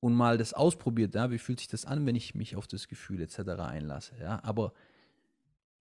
[0.00, 2.88] und mal das ausprobiert, ja, wie fühlt sich das an, wenn ich mich auf das
[2.88, 3.38] Gefühl etc.
[3.60, 4.72] einlasse, ja, aber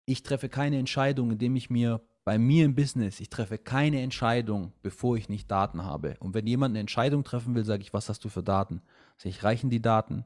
[0.08, 4.72] ich treffe keine Entscheidung, indem ich mir bei mir im Business, ich treffe keine Entscheidung,
[4.82, 6.16] bevor ich nicht Daten habe.
[6.20, 8.80] Und wenn jemand eine Entscheidung treffen will, sage ich, was hast du für Daten?
[9.18, 10.24] Sage ich, reichen die Daten?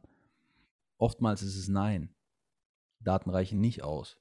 [0.99, 2.15] Oftmals ist es nein.
[3.01, 4.19] Daten reichen nicht aus.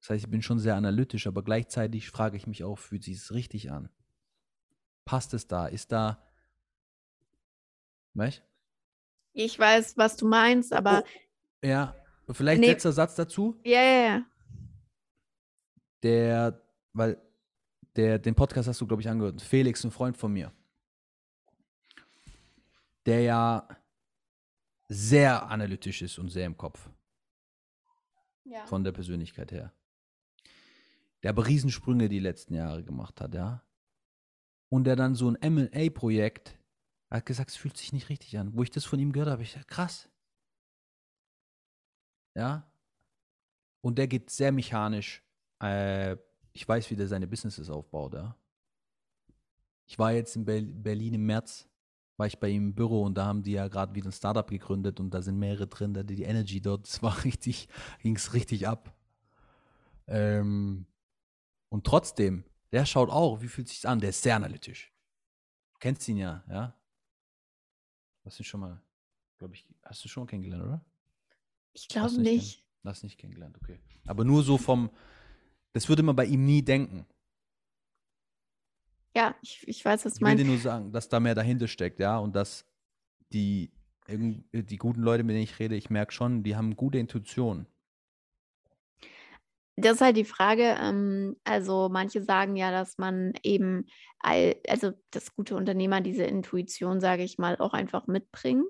[0.00, 3.16] Das heißt, ich bin schon sehr analytisch, aber gleichzeitig frage ich mich auch, fühlt sich
[3.16, 3.88] es richtig an?
[5.06, 5.68] Passt es da?
[5.68, 6.22] Ist da.
[8.12, 8.42] Weißt
[9.32, 11.02] Ich weiß, was du meinst, aber.
[11.62, 11.96] Oh, ja,
[12.30, 12.66] vielleicht nee.
[12.66, 13.58] letzter Satz dazu.
[13.64, 14.26] Ja, ja, ja.
[16.02, 16.60] Der,
[16.92, 17.20] weil
[17.96, 19.40] der, den Podcast hast du, glaube ich, angehört.
[19.42, 20.52] Felix, ein Freund von mir.
[23.06, 23.68] Der ja
[24.88, 26.88] sehr analytisch ist und sehr im Kopf.
[28.44, 28.66] Ja.
[28.66, 29.72] Von der Persönlichkeit her
[31.22, 33.62] der aber Riesensprünge die letzten Jahre gemacht hat, ja.
[34.68, 36.58] Und der dann so ein MA-Projekt,
[37.10, 38.54] hat gesagt, es fühlt sich nicht richtig an.
[38.54, 40.08] Wo ich das von ihm gehört habe, ich dachte, krass.
[42.34, 42.66] Ja.
[43.82, 45.22] Und der geht sehr mechanisch.
[45.62, 46.16] Äh,
[46.52, 48.36] ich weiß, wie der seine Businesses aufbaut, ja.
[49.86, 51.68] Ich war jetzt in Berlin im März,
[52.16, 54.48] war ich bei ihm im Büro und da haben die ja gerade wieder ein Startup
[54.48, 57.68] gegründet und da sind mehrere drin, da die Energy dort, das war richtig,
[58.00, 58.94] ging es richtig ab.
[60.06, 60.86] Ähm,
[61.68, 63.98] und trotzdem, der schaut auch, wie fühlt sich an?
[63.98, 64.92] Der ist sehr analytisch.
[65.74, 66.74] Du kennst ihn ja, ja?
[68.24, 68.82] Hast du ihn schon mal,
[69.38, 70.84] glaube ich, hast du schon mal kennengelernt, oder?
[71.72, 72.64] Ich glaube nicht.
[72.82, 73.80] Kenn hast nicht kennengelernt, okay.
[74.06, 74.90] Aber nur so vom,
[75.72, 77.06] das würde man bei ihm nie denken.
[79.14, 80.40] Ja, ich, ich weiß, was du meinst.
[80.40, 82.64] Ich will dir nur sagen, dass da mehr dahinter steckt, ja, und dass
[83.32, 83.70] die,
[84.08, 87.66] die guten Leute, mit denen ich rede, ich merke schon, die haben gute Intuition.
[89.76, 90.76] Das ist halt die Frage.
[90.80, 93.86] Ähm, also manche sagen ja, dass man eben,
[94.18, 98.64] all, also dass gute Unternehmer diese Intuition, sage ich mal, auch einfach mitbringen.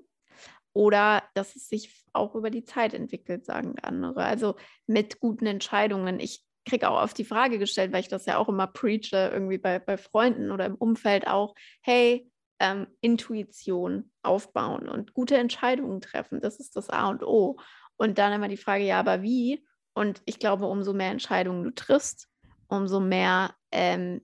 [0.73, 4.23] Oder dass es sich auch über die Zeit entwickelt, sagen andere.
[4.23, 4.55] Also
[4.87, 6.19] mit guten Entscheidungen.
[6.19, 9.57] Ich kriege auch oft die Frage gestellt, weil ich das ja auch immer preache, irgendwie
[9.57, 12.29] bei, bei Freunden oder im Umfeld auch, hey,
[12.59, 17.57] ähm, Intuition aufbauen und gute Entscheidungen treffen, das ist das A und O.
[17.97, 19.65] Und dann immer die Frage, ja, aber wie?
[19.93, 22.27] Und ich glaube, umso mehr Entscheidungen du triffst,
[22.67, 24.21] umso mehr ähm,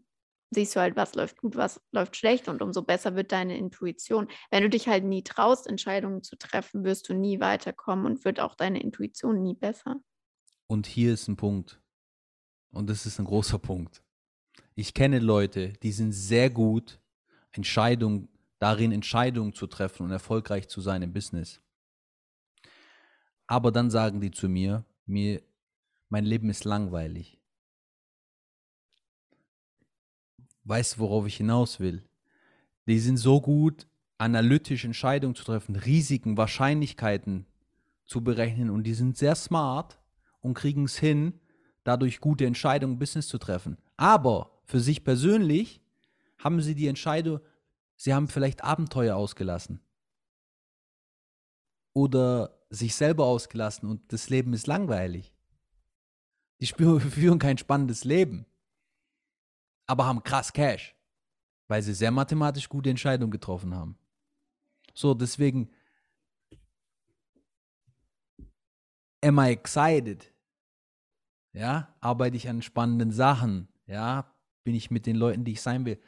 [0.52, 4.28] siehst du halt, was läuft gut, was läuft schlecht und umso besser wird deine Intuition.
[4.50, 8.40] Wenn du dich halt nie traust, Entscheidungen zu treffen, wirst du nie weiterkommen und wird
[8.40, 9.98] auch deine Intuition nie besser.
[10.68, 11.82] Und hier ist ein Punkt.
[12.72, 14.02] Und das ist ein großer Punkt.
[14.76, 17.00] Ich kenne Leute, die sind sehr gut,
[17.52, 18.30] Entscheidungen,
[18.60, 21.62] darin Entscheidungen zu treffen und erfolgreich zu sein im Business.
[23.48, 25.42] Aber dann sagen die zu mir, mir
[26.10, 27.40] mein Leben ist langweilig.
[30.64, 32.08] Weißt du, worauf ich hinaus will?
[32.88, 33.88] Die sind so gut,
[34.18, 37.46] analytisch Entscheidungen zu treffen, Risiken, Wahrscheinlichkeiten
[38.06, 40.00] zu berechnen und die sind sehr smart
[40.42, 41.40] und kriegen es hin,
[41.90, 43.78] dadurch gute Entscheidungen Business zu treffen.
[43.98, 45.82] Aber für sich persönlich
[46.38, 47.40] haben sie die Entscheidung,
[47.96, 49.82] sie haben vielleicht Abenteuer ausgelassen
[51.94, 55.34] oder sich selber ausgelassen und das Leben ist langweilig.
[56.62, 58.46] Die führen kein spannendes Leben,
[59.88, 60.96] aber haben krass Cash,
[61.68, 63.98] weil sie sehr mathematisch gute Entscheidungen getroffen haben.
[64.94, 65.72] So, deswegen,
[69.24, 70.32] am I excited?
[71.54, 73.68] Ja, arbeite ich an spannenden Sachen?
[73.88, 74.32] Ja,
[74.64, 76.00] bin ich mit den Leuten, die ich sein will?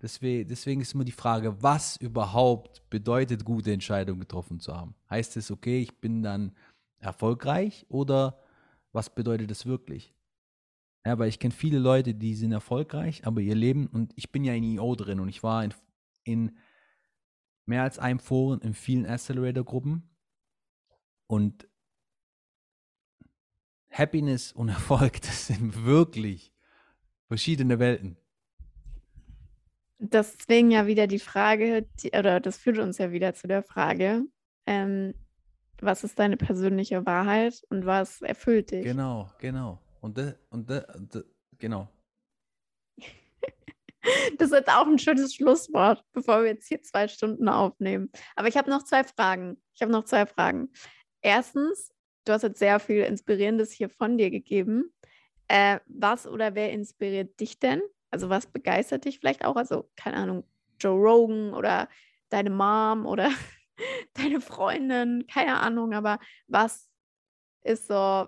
[0.00, 4.96] Deswegen, deswegen ist immer die Frage, was überhaupt bedeutet, gute Entscheidungen getroffen zu haben?
[5.08, 6.56] Heißt es, okay, ich bin dann
[6.98, 8.40] erfolgreich oder
[8.90, 10.12] was bedeutet das wirklich?
[11.06, 14.44] Ja, weil ich kenne viele Leute, die sind erfolgreich, aber ihr Leben, und ich bin
[14.44, 15.74] ja in EO drin und ich war in,
[16.24, 16.58] in
[17.66, 20.08] mehr als einem Forum, in vielen Accelerator-Gruppen
[21.28, 21.68] und
[23.92, 26.52] Happiness und Erfolg, das sind wirklich
[27.28, 28.16] verschiedene Welten.
[29.98, 34.24] Deswegen ja wieder die Frage, die, oder das führt uns ja wieder zu der Frage,
[34.66, 35.14] ähm,
[35.80, 38.84] was ist deine persönliche Wahrheit und was erfüllt dich.
[38.84, 39.80] Genau, genau.
[40.00, 41.22] Und, de, und, de, de,
[41.58, 41.88] genau.
[44.36, 48.10] Das ist jetzt auch ein schönes Schlusswort, bevor wir jetzt hier zwei Stunden aufnehmen.
[48.34, 49.62] Aber ich habe noch zwei Fragen.
[49.74, 50.70] Ich habe noch zwei Fragen.
[51.20, 51.91] Erstens,
[52.24, 54.92] du hast jetzt sehr viel Inspirierendes hier von dir gegeben.
[55.48, 57.82] Äh, was oder wer inspiriert dich denn?
[58.10, 59.56] Also was begeistert dich vielleicht auch?
[59.56, 60.44] Also keine Ahnung,
[60.78, 61.88] Joe Rogan oder
[62.28, 63.30] deine Mom oder
[64.14, 66.88] deine Freundin, keine Ahnung, aber was
[67.62, 68.26] ist so,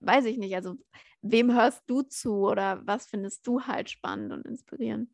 [0.00, 0.76] weiß ich nicht, also
[1.22, 5.10] wem hörst du zu oder was findest du halt spannend und inspirierend?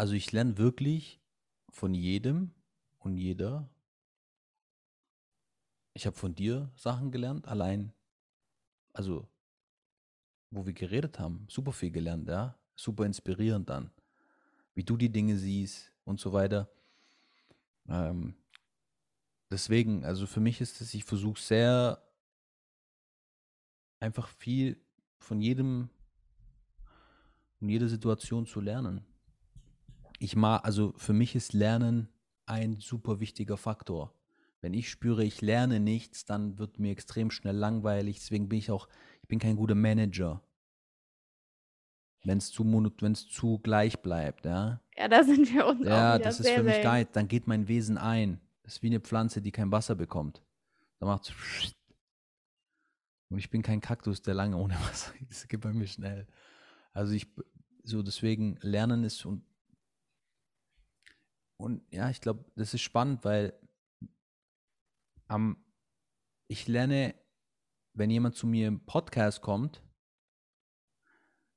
[0.00, 1.20] Also ich lerne wirklich
[1.68, 2.54] von jedem
[3.00, 3.68] und jeder.
[5.92, 7.92] Ich habe von dir Sachen gelernt, allein,
[8.94, 9.28] also
[10.50, 13.90] wo wir geredet haben, super viel gelernt, ja, super inspirierend dann,
[14.72, 16.70] wie du die Dinge siehst und so weiter.
[17.86, 18.36] Ähm,
[19.50, 22.02] deswegen, also für mich ist es, ich versuche sehr
[23.98, 24.82] einfach viel
[25.18, 25.90] von jedem,
[27.58, 29.04] von jeder Situation zu lernen.
[30.22, 32.08] Ich mag, also für mich ist Lernen
[32.44, 34.14] ein super wichtiger Faktor.
[34.60, 38.18] Wenn ich spüre, ich lerne nichts, dann wird mir extrem schnell langweilig.
[38.18, 38.86] Deswegen bin ich auch,
[39.22, 40.42] ich bin kein guter Manager.
[42.22, 42.64] Wenn es zu,
[43.00, 44.82] wenn's zu gleich bleibt, ja.
[44.94, 47.08] Ja, da sind wir uns Ja, das ist für mich geil.
[47.10, 48.42] Dann geht mein Wesen ein.
[48.62, 50.42] Das ist wie eine Pflanze, die kein Wasser bekommt.
[50.98, 51.34] Da macht
[53.30, 55.14] Und ich bin kein Kaktus, der lange ohne Wasser.
[55.28, 56.26] Das geht bei mir schnell.
[56.92, 57.26] Also ich,
[57.84, 59.42] so deswegen Lernen ist und
[61.60, 63.52] und ja, ich glaube, das ist spannend, weil
[65.28, 65.62] am,
[66.48, 67.14] ich lerne,
[67.92, 69.82] wenn jemand zu mir im Podcast kommt,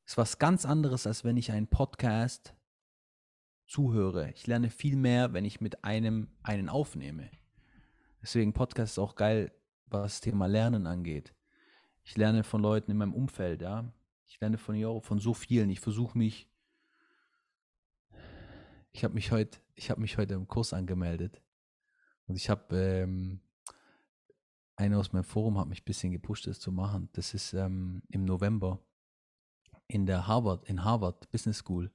[0.06, 2.54] ist was ganz anderes, als wenn ich einen Podcast
[3.66, 4.32] zuhöre.
[4.32, 7.32] Ich lerne viel mehr, wenn ich mit einem einen aufnehme.
[8.22, 9.52] Deswegen Podcast ist auch geil,
[9.86, 11.34] was das Thema Lernen angeht.
[12.04, 13.92] Ich lerne von Leuten in meinem Umfeld, ja.
[14.28, 15.70] Ich lerne von, von so vielen.
[15.70, 16.50] Ich versuche mich.
[18.92, 21.42] Ich habe mich heute, ich habe mich heute im Kurs angemeldet
[22.28, 23.42] und ich habe ähm,
[24.76, 27.10] einer aus meinem Forum hat mich ein bisschen gepusht, das zu machen.
[27.14, 28.80] Das ist ähm, im November
[29.88, 31.92] in der Harvard, in Harvard Business School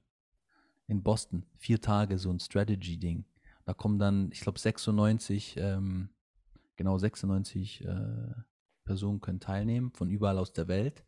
[0.87, 1.45] in Boston.
[1.57, 3.25] Vier Tage so ein Strategy-Ding.
[3.65, 6.09] Da kommen dann, ich glaube, 96, ähm,
[6.75, 8.33] genau 96 äh,
[8.83, 11.05] Personen können teilnehmen von überall aus der Welt.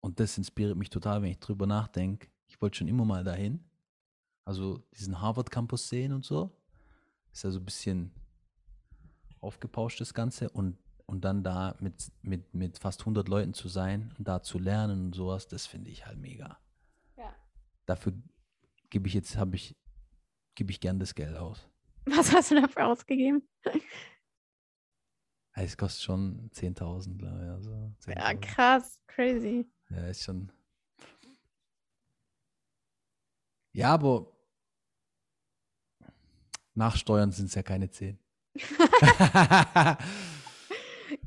[0.00, 2.28] Und das inspiriert mich total, wenn ich drüber nachdenke.
[2.48, 3.64] Ich wollte schon immer mal dahin.
[4.44, 6.50] Also diesen Harvard Campus sehen und so.
[7.32, 8.12] Ist ja so ein bisschen
[9.40, 14.14] aufgepauscht das Ganze und, und dann da mit, mit, mit fast 100 Leuten zu sein
[14.18, 16.58] und da zu lernen und sowas, das finde ich halt mega.
[17.16, 17.34] Ja.
[17.86, 18.12] Dafür
[18.90, 19.76] gebe ich jetzt, habe ich,
[20.54, 21.68] gebe ich gern das Geld aus.
[22.06, 23.42] Was hast du dafür ausgegeben?
[25.54, 27.50] Es kostet schon 10.000, glaube ich.
[27.50, 28.40] Also Ja, 10.000.
[28.40, 29.70] krass, crazy.
[29.90, 30.50] Ja, ist schon.
[33.72, 34.31] Ja, aber
[36.74, 38.18] nach Steuern sind es ja keine 10.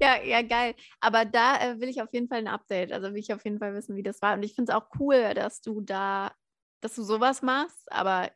[0.02, 0.74] Ja, ja, geil.
[1.00, 2.92] Aber da äh, will ich auf jeden Fall ein Update.
[2.92, 4.34] Also will ich auf jeden Fall wissen, wie das war.
[4.34, 6.34] Und ich finde es auch cool, dass du da,
[6.82, 7.92] dass du sowas machst.
[7.92, 8.32] Aber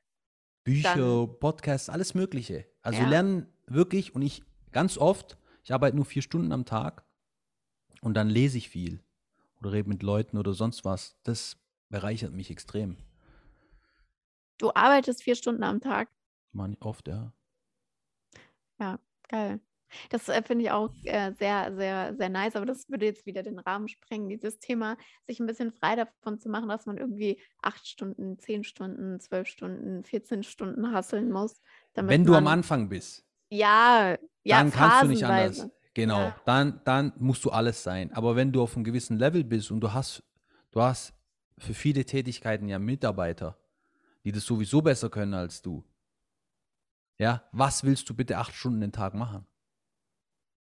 [0.64, 2.66] Bücher, Dann- Podcasts, alles Mögliche.
[2.82, 3.10] Also Ja.
[3.10, 7.04] lernen wirklich und ich ganz oft, ich arbeite nur vier Stunden am Tag
[8.02, 9.04] und dann lese ich viel
[9.60, 11.18] oder rede mit Leuten oder sonst was.
[11.24, 11.58] Das
[11.90, 12.98] bereichert mich extrem.
[14.60, 16.10] du arbeitest vier Stunden am Tag.
[16.52, 17.34] Man oft, ja.
[19.30, 19.60] Geil.
[20.10, 22.56] Das äh, finde ich auch äh, sehr, sehr, sehr nice.
[22.56, 24.98] Aber das würde jetzt wieder den Rahmen sprengen, dieses Thema,
[25.28, 29.48] sich ein bisschen frei davon zu machen, dass man irgendwie acht Stunden, zehn Stunden, zwölf
[29.48, 31.62] Stunden, 14 Stunden hasseln muss.
[31.96, 35.68] Wenn du am Anfang bist, Ja, ja, dann kannst du nicht anders.
[35.96, 36.36] Genau, Ja.
[36.46, 38.12] dann, dann musst du alles sein.
[38.14, 40.24] Aber wenn du auf einem gewissen Level bist und du hast,
[40.72, 41.14] du hast
[41.58, 43.58] für viele Tätigkeiten ja Mitarbeiter,
[44.24, 45.84] die das sowieso besser können als du.
[47.20, 49.46] Ja, was willst du bitte acht Stunden den Tag machen?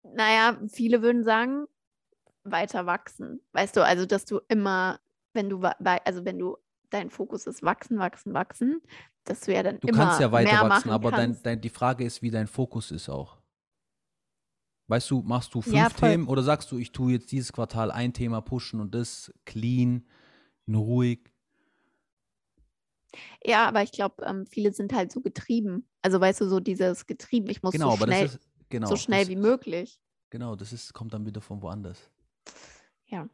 [0.03, 1.67] Naja, viele würden sagen,
[2.43, 3.41] weiter wachsen.
[3.53, 4.99] Weißt du, also dass du immer,
[5.33, 6.57] wenn du, also wenn du,
[6.89, 8.81] dein Fokus ist wachsen, wachsen, wachsen,
[9.25, 11.61] dass du ja dann Du immer kannst ja weiter mehr wachsen, machen aber dein, dein,
[11.61, 13.37] die Frage ist, wie dein Fokus ist auch.
[14.87, 15.89] Weißt du, machst du fünf Ja.
[15.89, 20.07] Themen oder sagst du, ich tue jetzt dieses Quartal ein Thema pushen und das clean,
[20.69, 21.29] ruhig?
[23.43, 25.87] Ja, aber ich glaube, ähm, viele sind halt so getrieben.
[26.01, 28.39] Also weißt du, so dieses getrieben, ich muss Genau, so schnell, ist
[28.69, 29.99] genau, so schnell das, wie möglich.
[30.29, 32.09] Genau, das ist, kommt dann wieder von woanders.
[33.05, 33.27] Ja.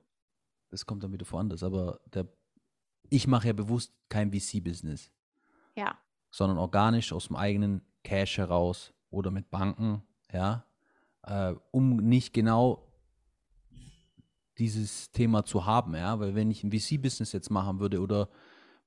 [0.69, 1.63] Das kommt dann wieder woanders.
[1.63, 2.27] Aber der,
[3.09, 5.11] ich mache ja bewusst kein VC-Business,
[5.75, 5.97] Ja.
[6.29, 10.65] sondern organisch aus dem eigenen Cash heraus oder mit Banken, ja,
[11.23, 12.87] äh, um nicht genau
[14.57, 18.29] dieses Thema zu haben, ja, weil wenn ich ein VC-Business jetzt machen würde oder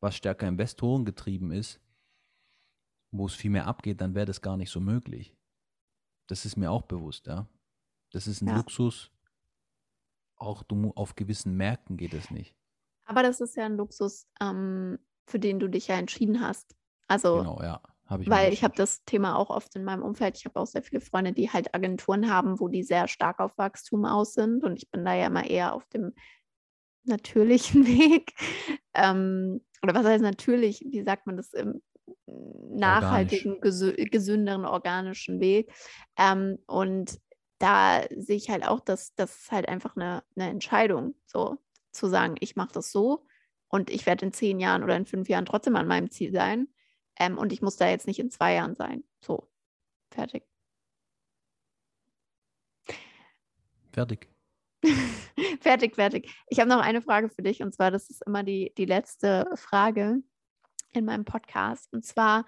[0.07, 1.81] was stärker Investoren getrieben ist,
[3.11, 5.37] wo es viel mehr abgeht, dann wäre das gar nicht so möglich.
[6.29, 7.49] Das ist mir auch bewusst, ja.
[8.13, 8.57] Das ist ein Ja.
[8.57, 9.11] Luxus.
[10.37, 12.55] Auch du, auf gewissen Märkten geht es nicht.
[13.05, 16.77] Aber das ist ja ein Luxus, ähm, für den du dich ja entschieden hast.
[17.09, 17.81] Also, Genau, ja.
[18.21, 20.37] Ich weil ich habe das Thema auch oft in meinem Umfeld.
[20.39, 23.59] Ich habe auch sehr viele Freunde, die halt Agenturen haben, wo die sehr stark auf
[23.59, 24.63] Wachstum aus sind.
[24.63, 26.13] Und ich bin da ja immer eher auf dem
[27.05, 28.33] natürlichen Weg.
[28.95, 30.85] Ähm, oder was heißt natürlich?
[30.89, 31.53] Wie sagt man das?
[31.53, 31.83] Im
[32.27, 35.73] nachhaltigen, gesü gesünderen, organischen Weg.
[36.17, 37.21] Ähm, und
[37.59, 41.59] da sehe ich halt auch, dass das halt einfach eine, eine Entscheidung, so
[41.93, 43.27] zu sagen, ich mache das so
[43.69, 46.69] und ich werde in zehn Jahren oder in fünf Jahren trotzdem an meinem Ziel sein.
[47.19, 49.05] Ähm, und ich muss da jetzt nicht in zwei Jahren sein.
[49.21, 49.49] So,
[50.11, 50.45] fertig.
[53.93, 54.29] Fertig.
[55.61, 56.35] fertig, fertig.
[56.49, 59.51] Ich habe noch eine Frage für dich und zwar, das ist immer die, die letzte
[59.55, 60.23] Frage
[60.93, 61.93] in meinem Podcast.
[61.93, 62.47] Und zwar,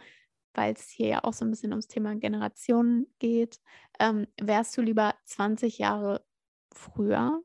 [0.54, 3.60] weil es hier ja auch so ein bisschen ums Thema Generationen geht,
[3.98, 6.24] ähm, wärst du lieber 20 Jahre
[6.72, 7.42] früher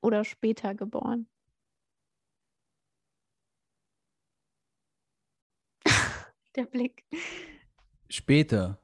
[0.00, 1.28] oder später geboren?
[6.56, 7.04] Der Blick.
[8.08, 8.80] Später.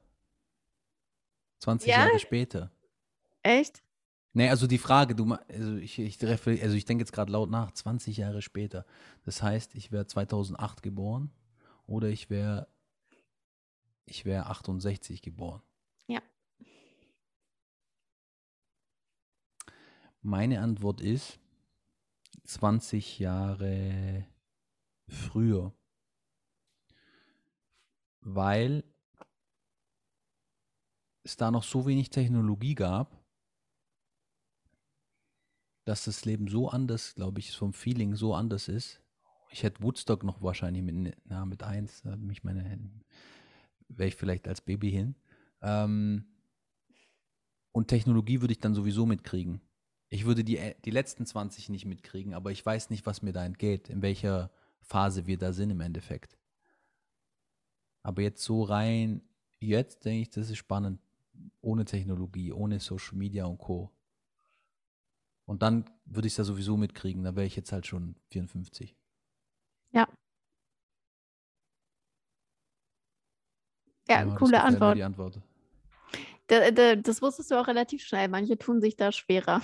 [1.59, 2.05] 20 Ja?
[2.05, 2.71] Jahre später.
[3.41, 3.82] Echt?
[4.35, 7.71] Nee, also die Frage, du, also ich, ich, also ich denke jetzt gerade laut nach,
[7.71, 8.85] 20 Jahre später.
[9.25, 11.31] Das heißt, ich wäre 2008 geboren
[11.85, 12.67] oder ich wäre
[14.05, 15.61] ich wäre 68 geboren.
[16.07, 16.21] Ja.
[20.21, 21.39] Meine Antwort ist
[22.45, 24.25] 20 Jahre
[25.07, 25.73] früher.
[28.21, 28.83] Weil
[31.23, 33.22] es da noch so wenig Technologie gab,
[35.85, 39.01] dass das Leben so anders, glaube ich, vom Feeling so anders ist.
[39.49, 42.79] Ich hätte Woodstock noch wahrscheinlich mit, na, mit eins, mich meine,
[43.87, 45.15] wäre ich vielleicht als Baby hin.
[45.61, 46.25] Ähm,
[47.71, 49.61] und Technologie würde ich dann sowieso mitkriegen.
[50.09, 53.33] Ich würde die, äh, die letzten 20 nicht mitkriegen, aber ich weiß nicht, was mir
[53.33, 54.51] da entgeht, in welcher
[54.81, 56.37] Phase wir da sind im Endeffekt.
[58.03, 59.21] Aber jetzt so rein,
[59.59, 60.99] jetzt denke ich, das ist spannend.
[61.61, 63.91] Ohne Technologie, ohne Social Media und Co.
[65.45, 67.23] Und dann würde ich es ja sowieso mitkriegen.
[67.23, 68.95] Da wäre ich jetzt halt schon 54.
[69.91, 70.07] Ja.
[74.07, 74.97] Ja, das coole mir, Antwort.
[74.97, 75.41] Die Antwort.
[76.47, 78.27] Da, da, das wusstest du auch relativ schnell.
[78.27, 79.61] Manche tun sich da schwerer.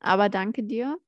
[0.00, 0.98] Aber danke dir.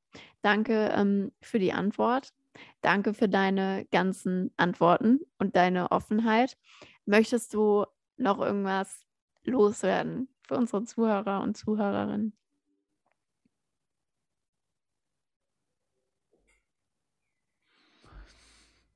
[0.42, 2.32] Danke ähm, für die Antwort.
[2.80, 6.56] Danke für deine ganzen Antworten und deine Offenheit.
[7.04, 7.84] Möchtest du
[8.16, 9.04] noch irgendwas
[9.44, 12.32] loswerden für unsere Zuhörer und Zuhörerinnen?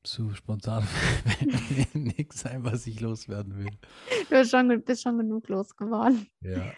[0.03, 0.87] Zu spontan
[1.93, 3.71] nichts ein, was ich loswerden will.
[4.29, 6.27] Du bist schon, bist schon genug losgeworden.
[6.41, 6.73] Ja.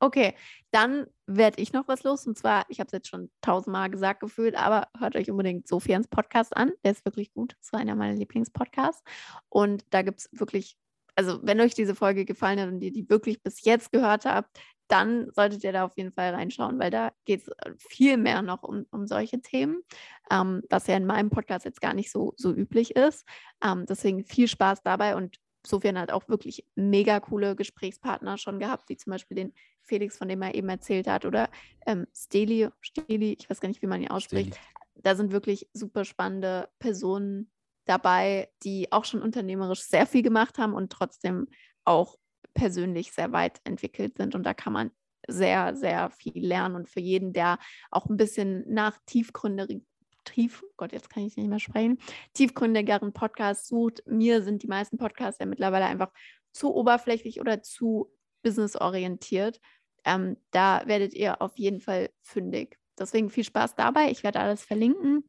[0.00, 0.34] Okay,
[0.70, 2.26] dann werde ich noch was los.
[2.26, 6.06] Und zwar, ich habe es jetzt schon tausendmal gesagt gefühlt, aber hört euch unbedingt Sofians
[6.06, 6.72] Podcast an.
[6.84, 7.56] Der ist wirklich gut.
[7.60, 9.02] Das war einer meiner Lieblingspodcasts.
[9.48, 10.78] Und da gibt es wirklich,
[11.18, 14.56] also wenn euch diese Folge gefallen hat und ihr die wirklich bis jetzt gehört habt,
[14.86, 18.62] dann solltet ihr da auf jeden Fall reinschauen, weil da geht es viel mehr noch
[18.62, 19.82] um, um solche Themen,
[20.30, 23.26] ähm, was ja in meinem Podcast jetzt gar nicht so, so üblich ist.
[23.64, 28.88] Ähm, deswegen viel Spaß dabei und Sofian hat auch wirklich mega coole Gesprächspartner schon gehabt,
[28.88, 31.50] wie zum Beispiel den Felix, von dem er eben erzählt hat, oder
[31.84, 34.54] ähm, Steli, Steli, ich weiß gar nicht, wie man ihn ausspricht.
[34.54, 35.02] Steli.
[35.02, 37.50] Da sind wirklich super spannende Personen
[37.88, 41.48] dabei, die auch schon unternehmerisch sehr viel gemacht haben und trotzdem
[41.84, 42.16] auch
[42.54, 44.34] persönlich sehr weit entwickelt sind.
[44.34, 44.90] Und da kann man
[45.26, 46.74] sehr, sehr viel lernen.
[46.74, 47.58] Und für jeden, der
[47.90, 49.86] auch ein bisschen nach tiefgründigen,
[50.24, 51.98] tief, Gott, jetzt kann ich nicht mehr sprechen,
[52.34, 56.12] tiefgründigeren Podcasts sucht, mir sind die meisten Podcasts ja mittlerweile einfach
[56.52, 58.12] zu oberflächlich oder zu
[58.42, 59.60] businessorientiert.
[60.04, 62.78] Ähm, da werdet ihr auf jeden Fall fündig.
[62.98, 64.10] Deswegen viel Spaß dabei.
[64.10, 65.28] Ich werde alles verlinken.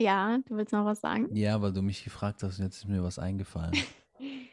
[0.00, 1.28] Ja, du willst noch was sagen?
[1.36, 3.76] Ja, weil du mich gefragt hast und jetzt ist mir was eingefallen.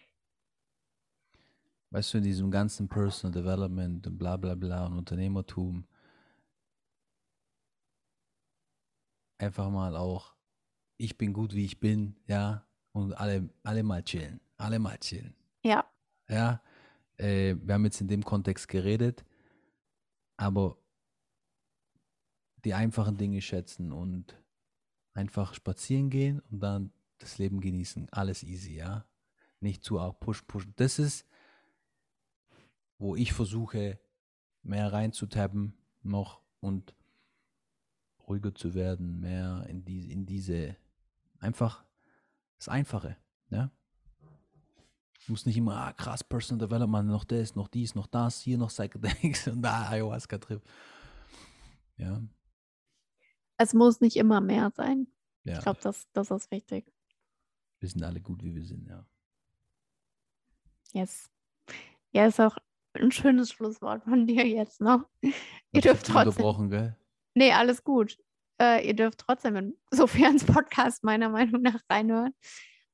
[1.89, 5.87] weißt du, in diesem ganzen Personal Development und bla bla bla und Unternehmertum
[9.37, 10.35] einfach mal auch,
[10.97, 15.35] ich bin gut, wie ich bin, ja, und alle, alle mal chillen, alle mal chillen.
[15.63, 15.85] Ja,
[16.27, 16.61] Ja,
[17.17, 19.23] äh, wir haben jetzt in dem Kontext geredet,
[20.37, 20.77] aber
[22.65, 24.35] die einfachen Dinge schätzen und
[25.17, 29.05] einfach spazieren gehen und dann das Leben genießen, alles easy, ja.
[29.59, 30.67] Nicht zu arg push, push.
[30.75, 31.25] Das ist,
[32.99, 33.99] wo ich versuche,
[34.61, 35.73] mehr reinzutappen
[36.03, 36.93] noch und
[38.27, 40.77] ruhiger zu werden, mehr in, die, in diese,
[41.39, 41.83] einfach
[42.57, 43.17] das Einfache,
[43.49, 43.71] ja.
[45.27, 48.69] Muss nicht immer, ah, krass, Personal Development, noch das, noch dies, noch das, hier noch
[48.69, 50.61] Psychedelics und da Ayahuasca-Trip.
[51.97, 52.21] Ja.
[53.57, 55.07] Es muss nicht immer mehr sein.
[55.43, 55.57] ja.
[55.57, 56.91] Ich glaube, das, das ist wichtig.
[57.79, 59.05] Wir sind alle gut, wie wir sind, ja.
[60.93, 61.29] Yes.
[62.11, 62.57] Ja, ist auch
[62.93, 65.07] ein schönes Schlusswort von dir jetzt noch.
[65.71, 66.29] Ihr dürft trotzdem.
[66.29, 66.95] Unterbrochen, gell?
[67.35, 68.17] Nee, alles gut.
[68.59, 72.33] Äh, ihr dürft trotzdem in Sophians Podcast meiner Meinung nach reinhören.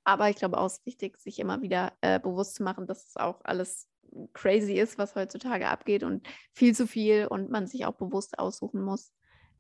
[0.04, 3.08] Aber ich glaube auch, es ist wichtig, sich immer wieder äh, bewusst zu machen, dass
[3.08, 3.88] es auch alles
[4.34, 8.84] crazy ist, was heutzutage abgeht und viel zu viel und man sich auch bewusst aussuchen
[8.84, 9.14] muss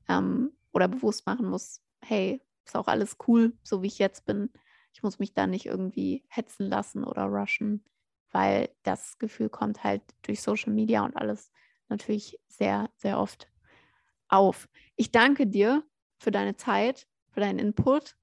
[0.10, 4.50] ähm, oder bewusst machen muss, hey, ist auch alles cool, so wie ich jetzt bin.
[4.94, 7.84] Ich muss mich da nicht irgendwie hetzen lassen oder rushen,
[8.32, 11.52] weil das Gefühl kommt halt durch Social Media und alles
[11.90, 13.48] natürlich sehr, sehr oft
[14.28, 14.70] auf.
[14.96, 15.84] Ich danke dir
[16.18, 18.16] für deine Zeit, für deinen Input.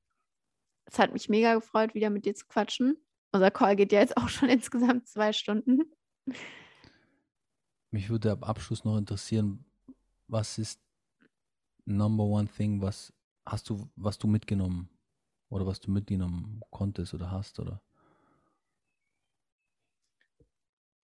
[0.85, 2.97] Es hat mich mega gefreut, wieder mit dir zu quatschen.
[3.33, 5.83] Unser Call geht ja jetzt auch schon insgesamt zwei Stunden.
[7.91, 9.65] Mich würde am Abschluss noch interessieren,
[10.29, 10.81] was ist
[11.91, 13.13] Number One Thing, was
[13.45, 14.89] hast du, was du mitgenommen
[15.49, 17.83] oder was du mitgenommen konntest oder hast oder?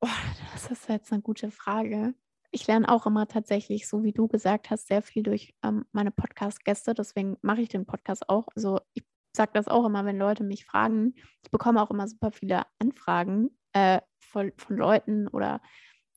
[0.02, 0.08] Oh,
[0.54, 2.14] das ist jetzt eine gute Frage.
[2.52, 6.12] Ich lerne auch immer tatsächlich, so wie du gesagt hast, sehr viel durch ähm, meine
[6.12, 6.94] Podcast-Gäste.
[6.94, 8.48] Deswegen mache ich den Podcast auch.
[8.56, 9.04] Also ich
[9.36, 11.16] sage das auch immer, wenn Leute mich fragen.
[11.44, 15.62] Ich bekomme auch immer super viele Anfragen äh, von, von Leuten oder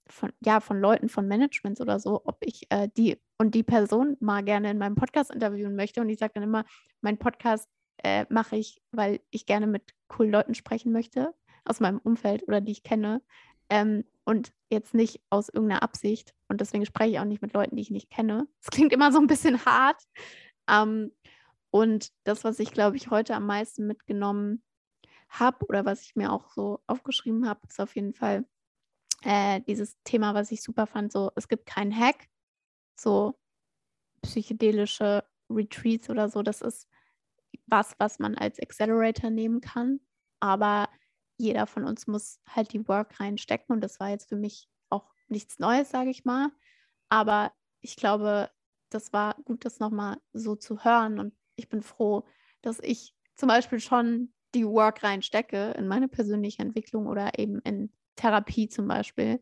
[0.07, 4.16] von, ja, von Leuten von Managements oder so, ob ich äh, die und die Person
[4.20, 6.01] mal gerne in meinem Podcast interviewen möchte.
[6.01, 6.65] Und ich sage dann immer,
[7.01, 7.69] mein Podcast
[8.02, 11.35] äh, mache ich, weil ich gerne mit coolen Leuten sprechen möchte
[11.65, 13.23] aus meinem Umfeld oder die ich kenne.
[13.70, 16.35] Ähm, und jetzt nicht aus irgendeiner Absicht.
[16.48, 18.47] Und deswegen spreche ich auch nicht mit Leuten, die ich nicht kenne.
[18.60, 20.02] Das klingt immer so ein bisschen hart.
[20.69, 21.12] Ähm,
[21.70, 24.62] und das, was ich, glaube ich, heute am meisten mitgenommen
[25.28, 28.47] habe oder was ich mir auch so aufgeschrieben habe, ist auf jeden Fall
[29.23, 31.12] äh, dieses Thema, was ich super fand.
[31.12, 32.28] So, es gibt keinen Hack,
[33.01, 33.39] so
[34.23, 36.43] psychedelische Retreats oder so.
[36.43, 36.89] Das ist
[37.66, 40.01] was, was man als Accelerator nehmen kann.
[40.41, 40.89] Aber
[41.37, 43.75] jeder von uns muss halt die Work reinstecken.
[43.75, 46.51] Und das war jetzt für mich auch nichts Neues, sage ich mal.
[47.09, 48.51] Aber ich glaube,
[48.91, 51.19] das war gut, das nochmal so zu hören.
[51.19, 52.25] Und ich bin froh,
[52.62, 57.93] dass ich zum Beispiel schon die Work reinstecke in meine persönliche Entwicklung oder eben in
[58.16, 59.41] Therapie zum Beispiel.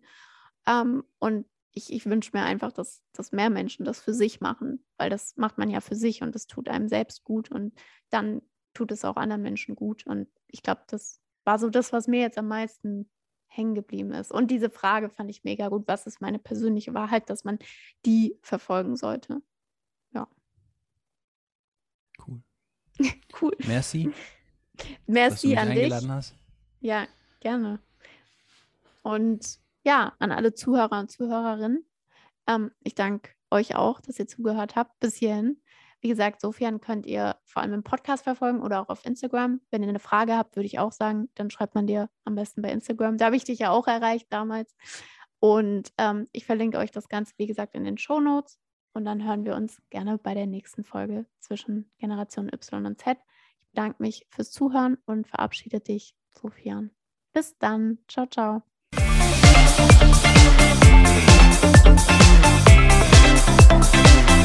[0.66, 1.46] Ähm, und
[1.76, 5.36] ich, ich wünsche mir einfach, dass, dass mehr Menschen das für sich machen, weil das
[5.36, 7.74] macht man ja für sich und das tut einem selbst gut und
[8.08, 8.40] dann
[8.72, 10.06] tut es auch anderen Menschen gut.
[10.06, 13.10] Und ich glaube, das war so das, was mir jetzt am meisten
[13.46, 14.32] hängen geblieben ist.
[14.32, 15.86] Und diese Frage fand ich mega gut.
[15.86, 17.58] Was ist meine persönliche Wahrheit, dass man
[18.06, 19.42] die verfolgen sollte?
[20.14, 20.28] Ja.
[22.26, 22.42] Cool.
[23.42, 23.54] cool.
[23.66, 24.14] Merci,
[24.74, 26.08] dass du Merci mich an dich.
[26.08, 26.34] hast.
[26.80, 27.06] Ja,
[27.40, 27.80] gerne.
[29.02, 31.86] Und ja, an alle Zuhörer und Zuhörerinnen.
[32.48, 35.62] Ähm, ich danke euch auch, dass ihr zugehört habt bis hierhin.
[36.00, 39.60] Wie gesagt, sofern könnt ihr vor allem im Podcast verfolgen oder auch auf Instagram.
[39.70, 42.62] Wenn ihr eine Frage habt, würde ich auch sagen, dann schreibt man dir am besten
[42.62, 43.16] bei Instagram.
[43.16, 44.74] Da habe ich dich ja auch erreicht damals.
[45.38, 48.58] Und ähm, ich verlinke euch das Ganze, wie gesagt, in den Show Notes.
[48.92, 53.18] Und dann hören wir uns gerne bei der nächsten Folge zwischen Generation Y und Z.
[53.60, 56.90] Ich bedanke mich fürs Zuhören und verabschiede dich, Sofian.
[57.32, 57.98] Bis dann.
[58.08, 58.75] Ciao, ciao.
[63.68, 64.35] Thank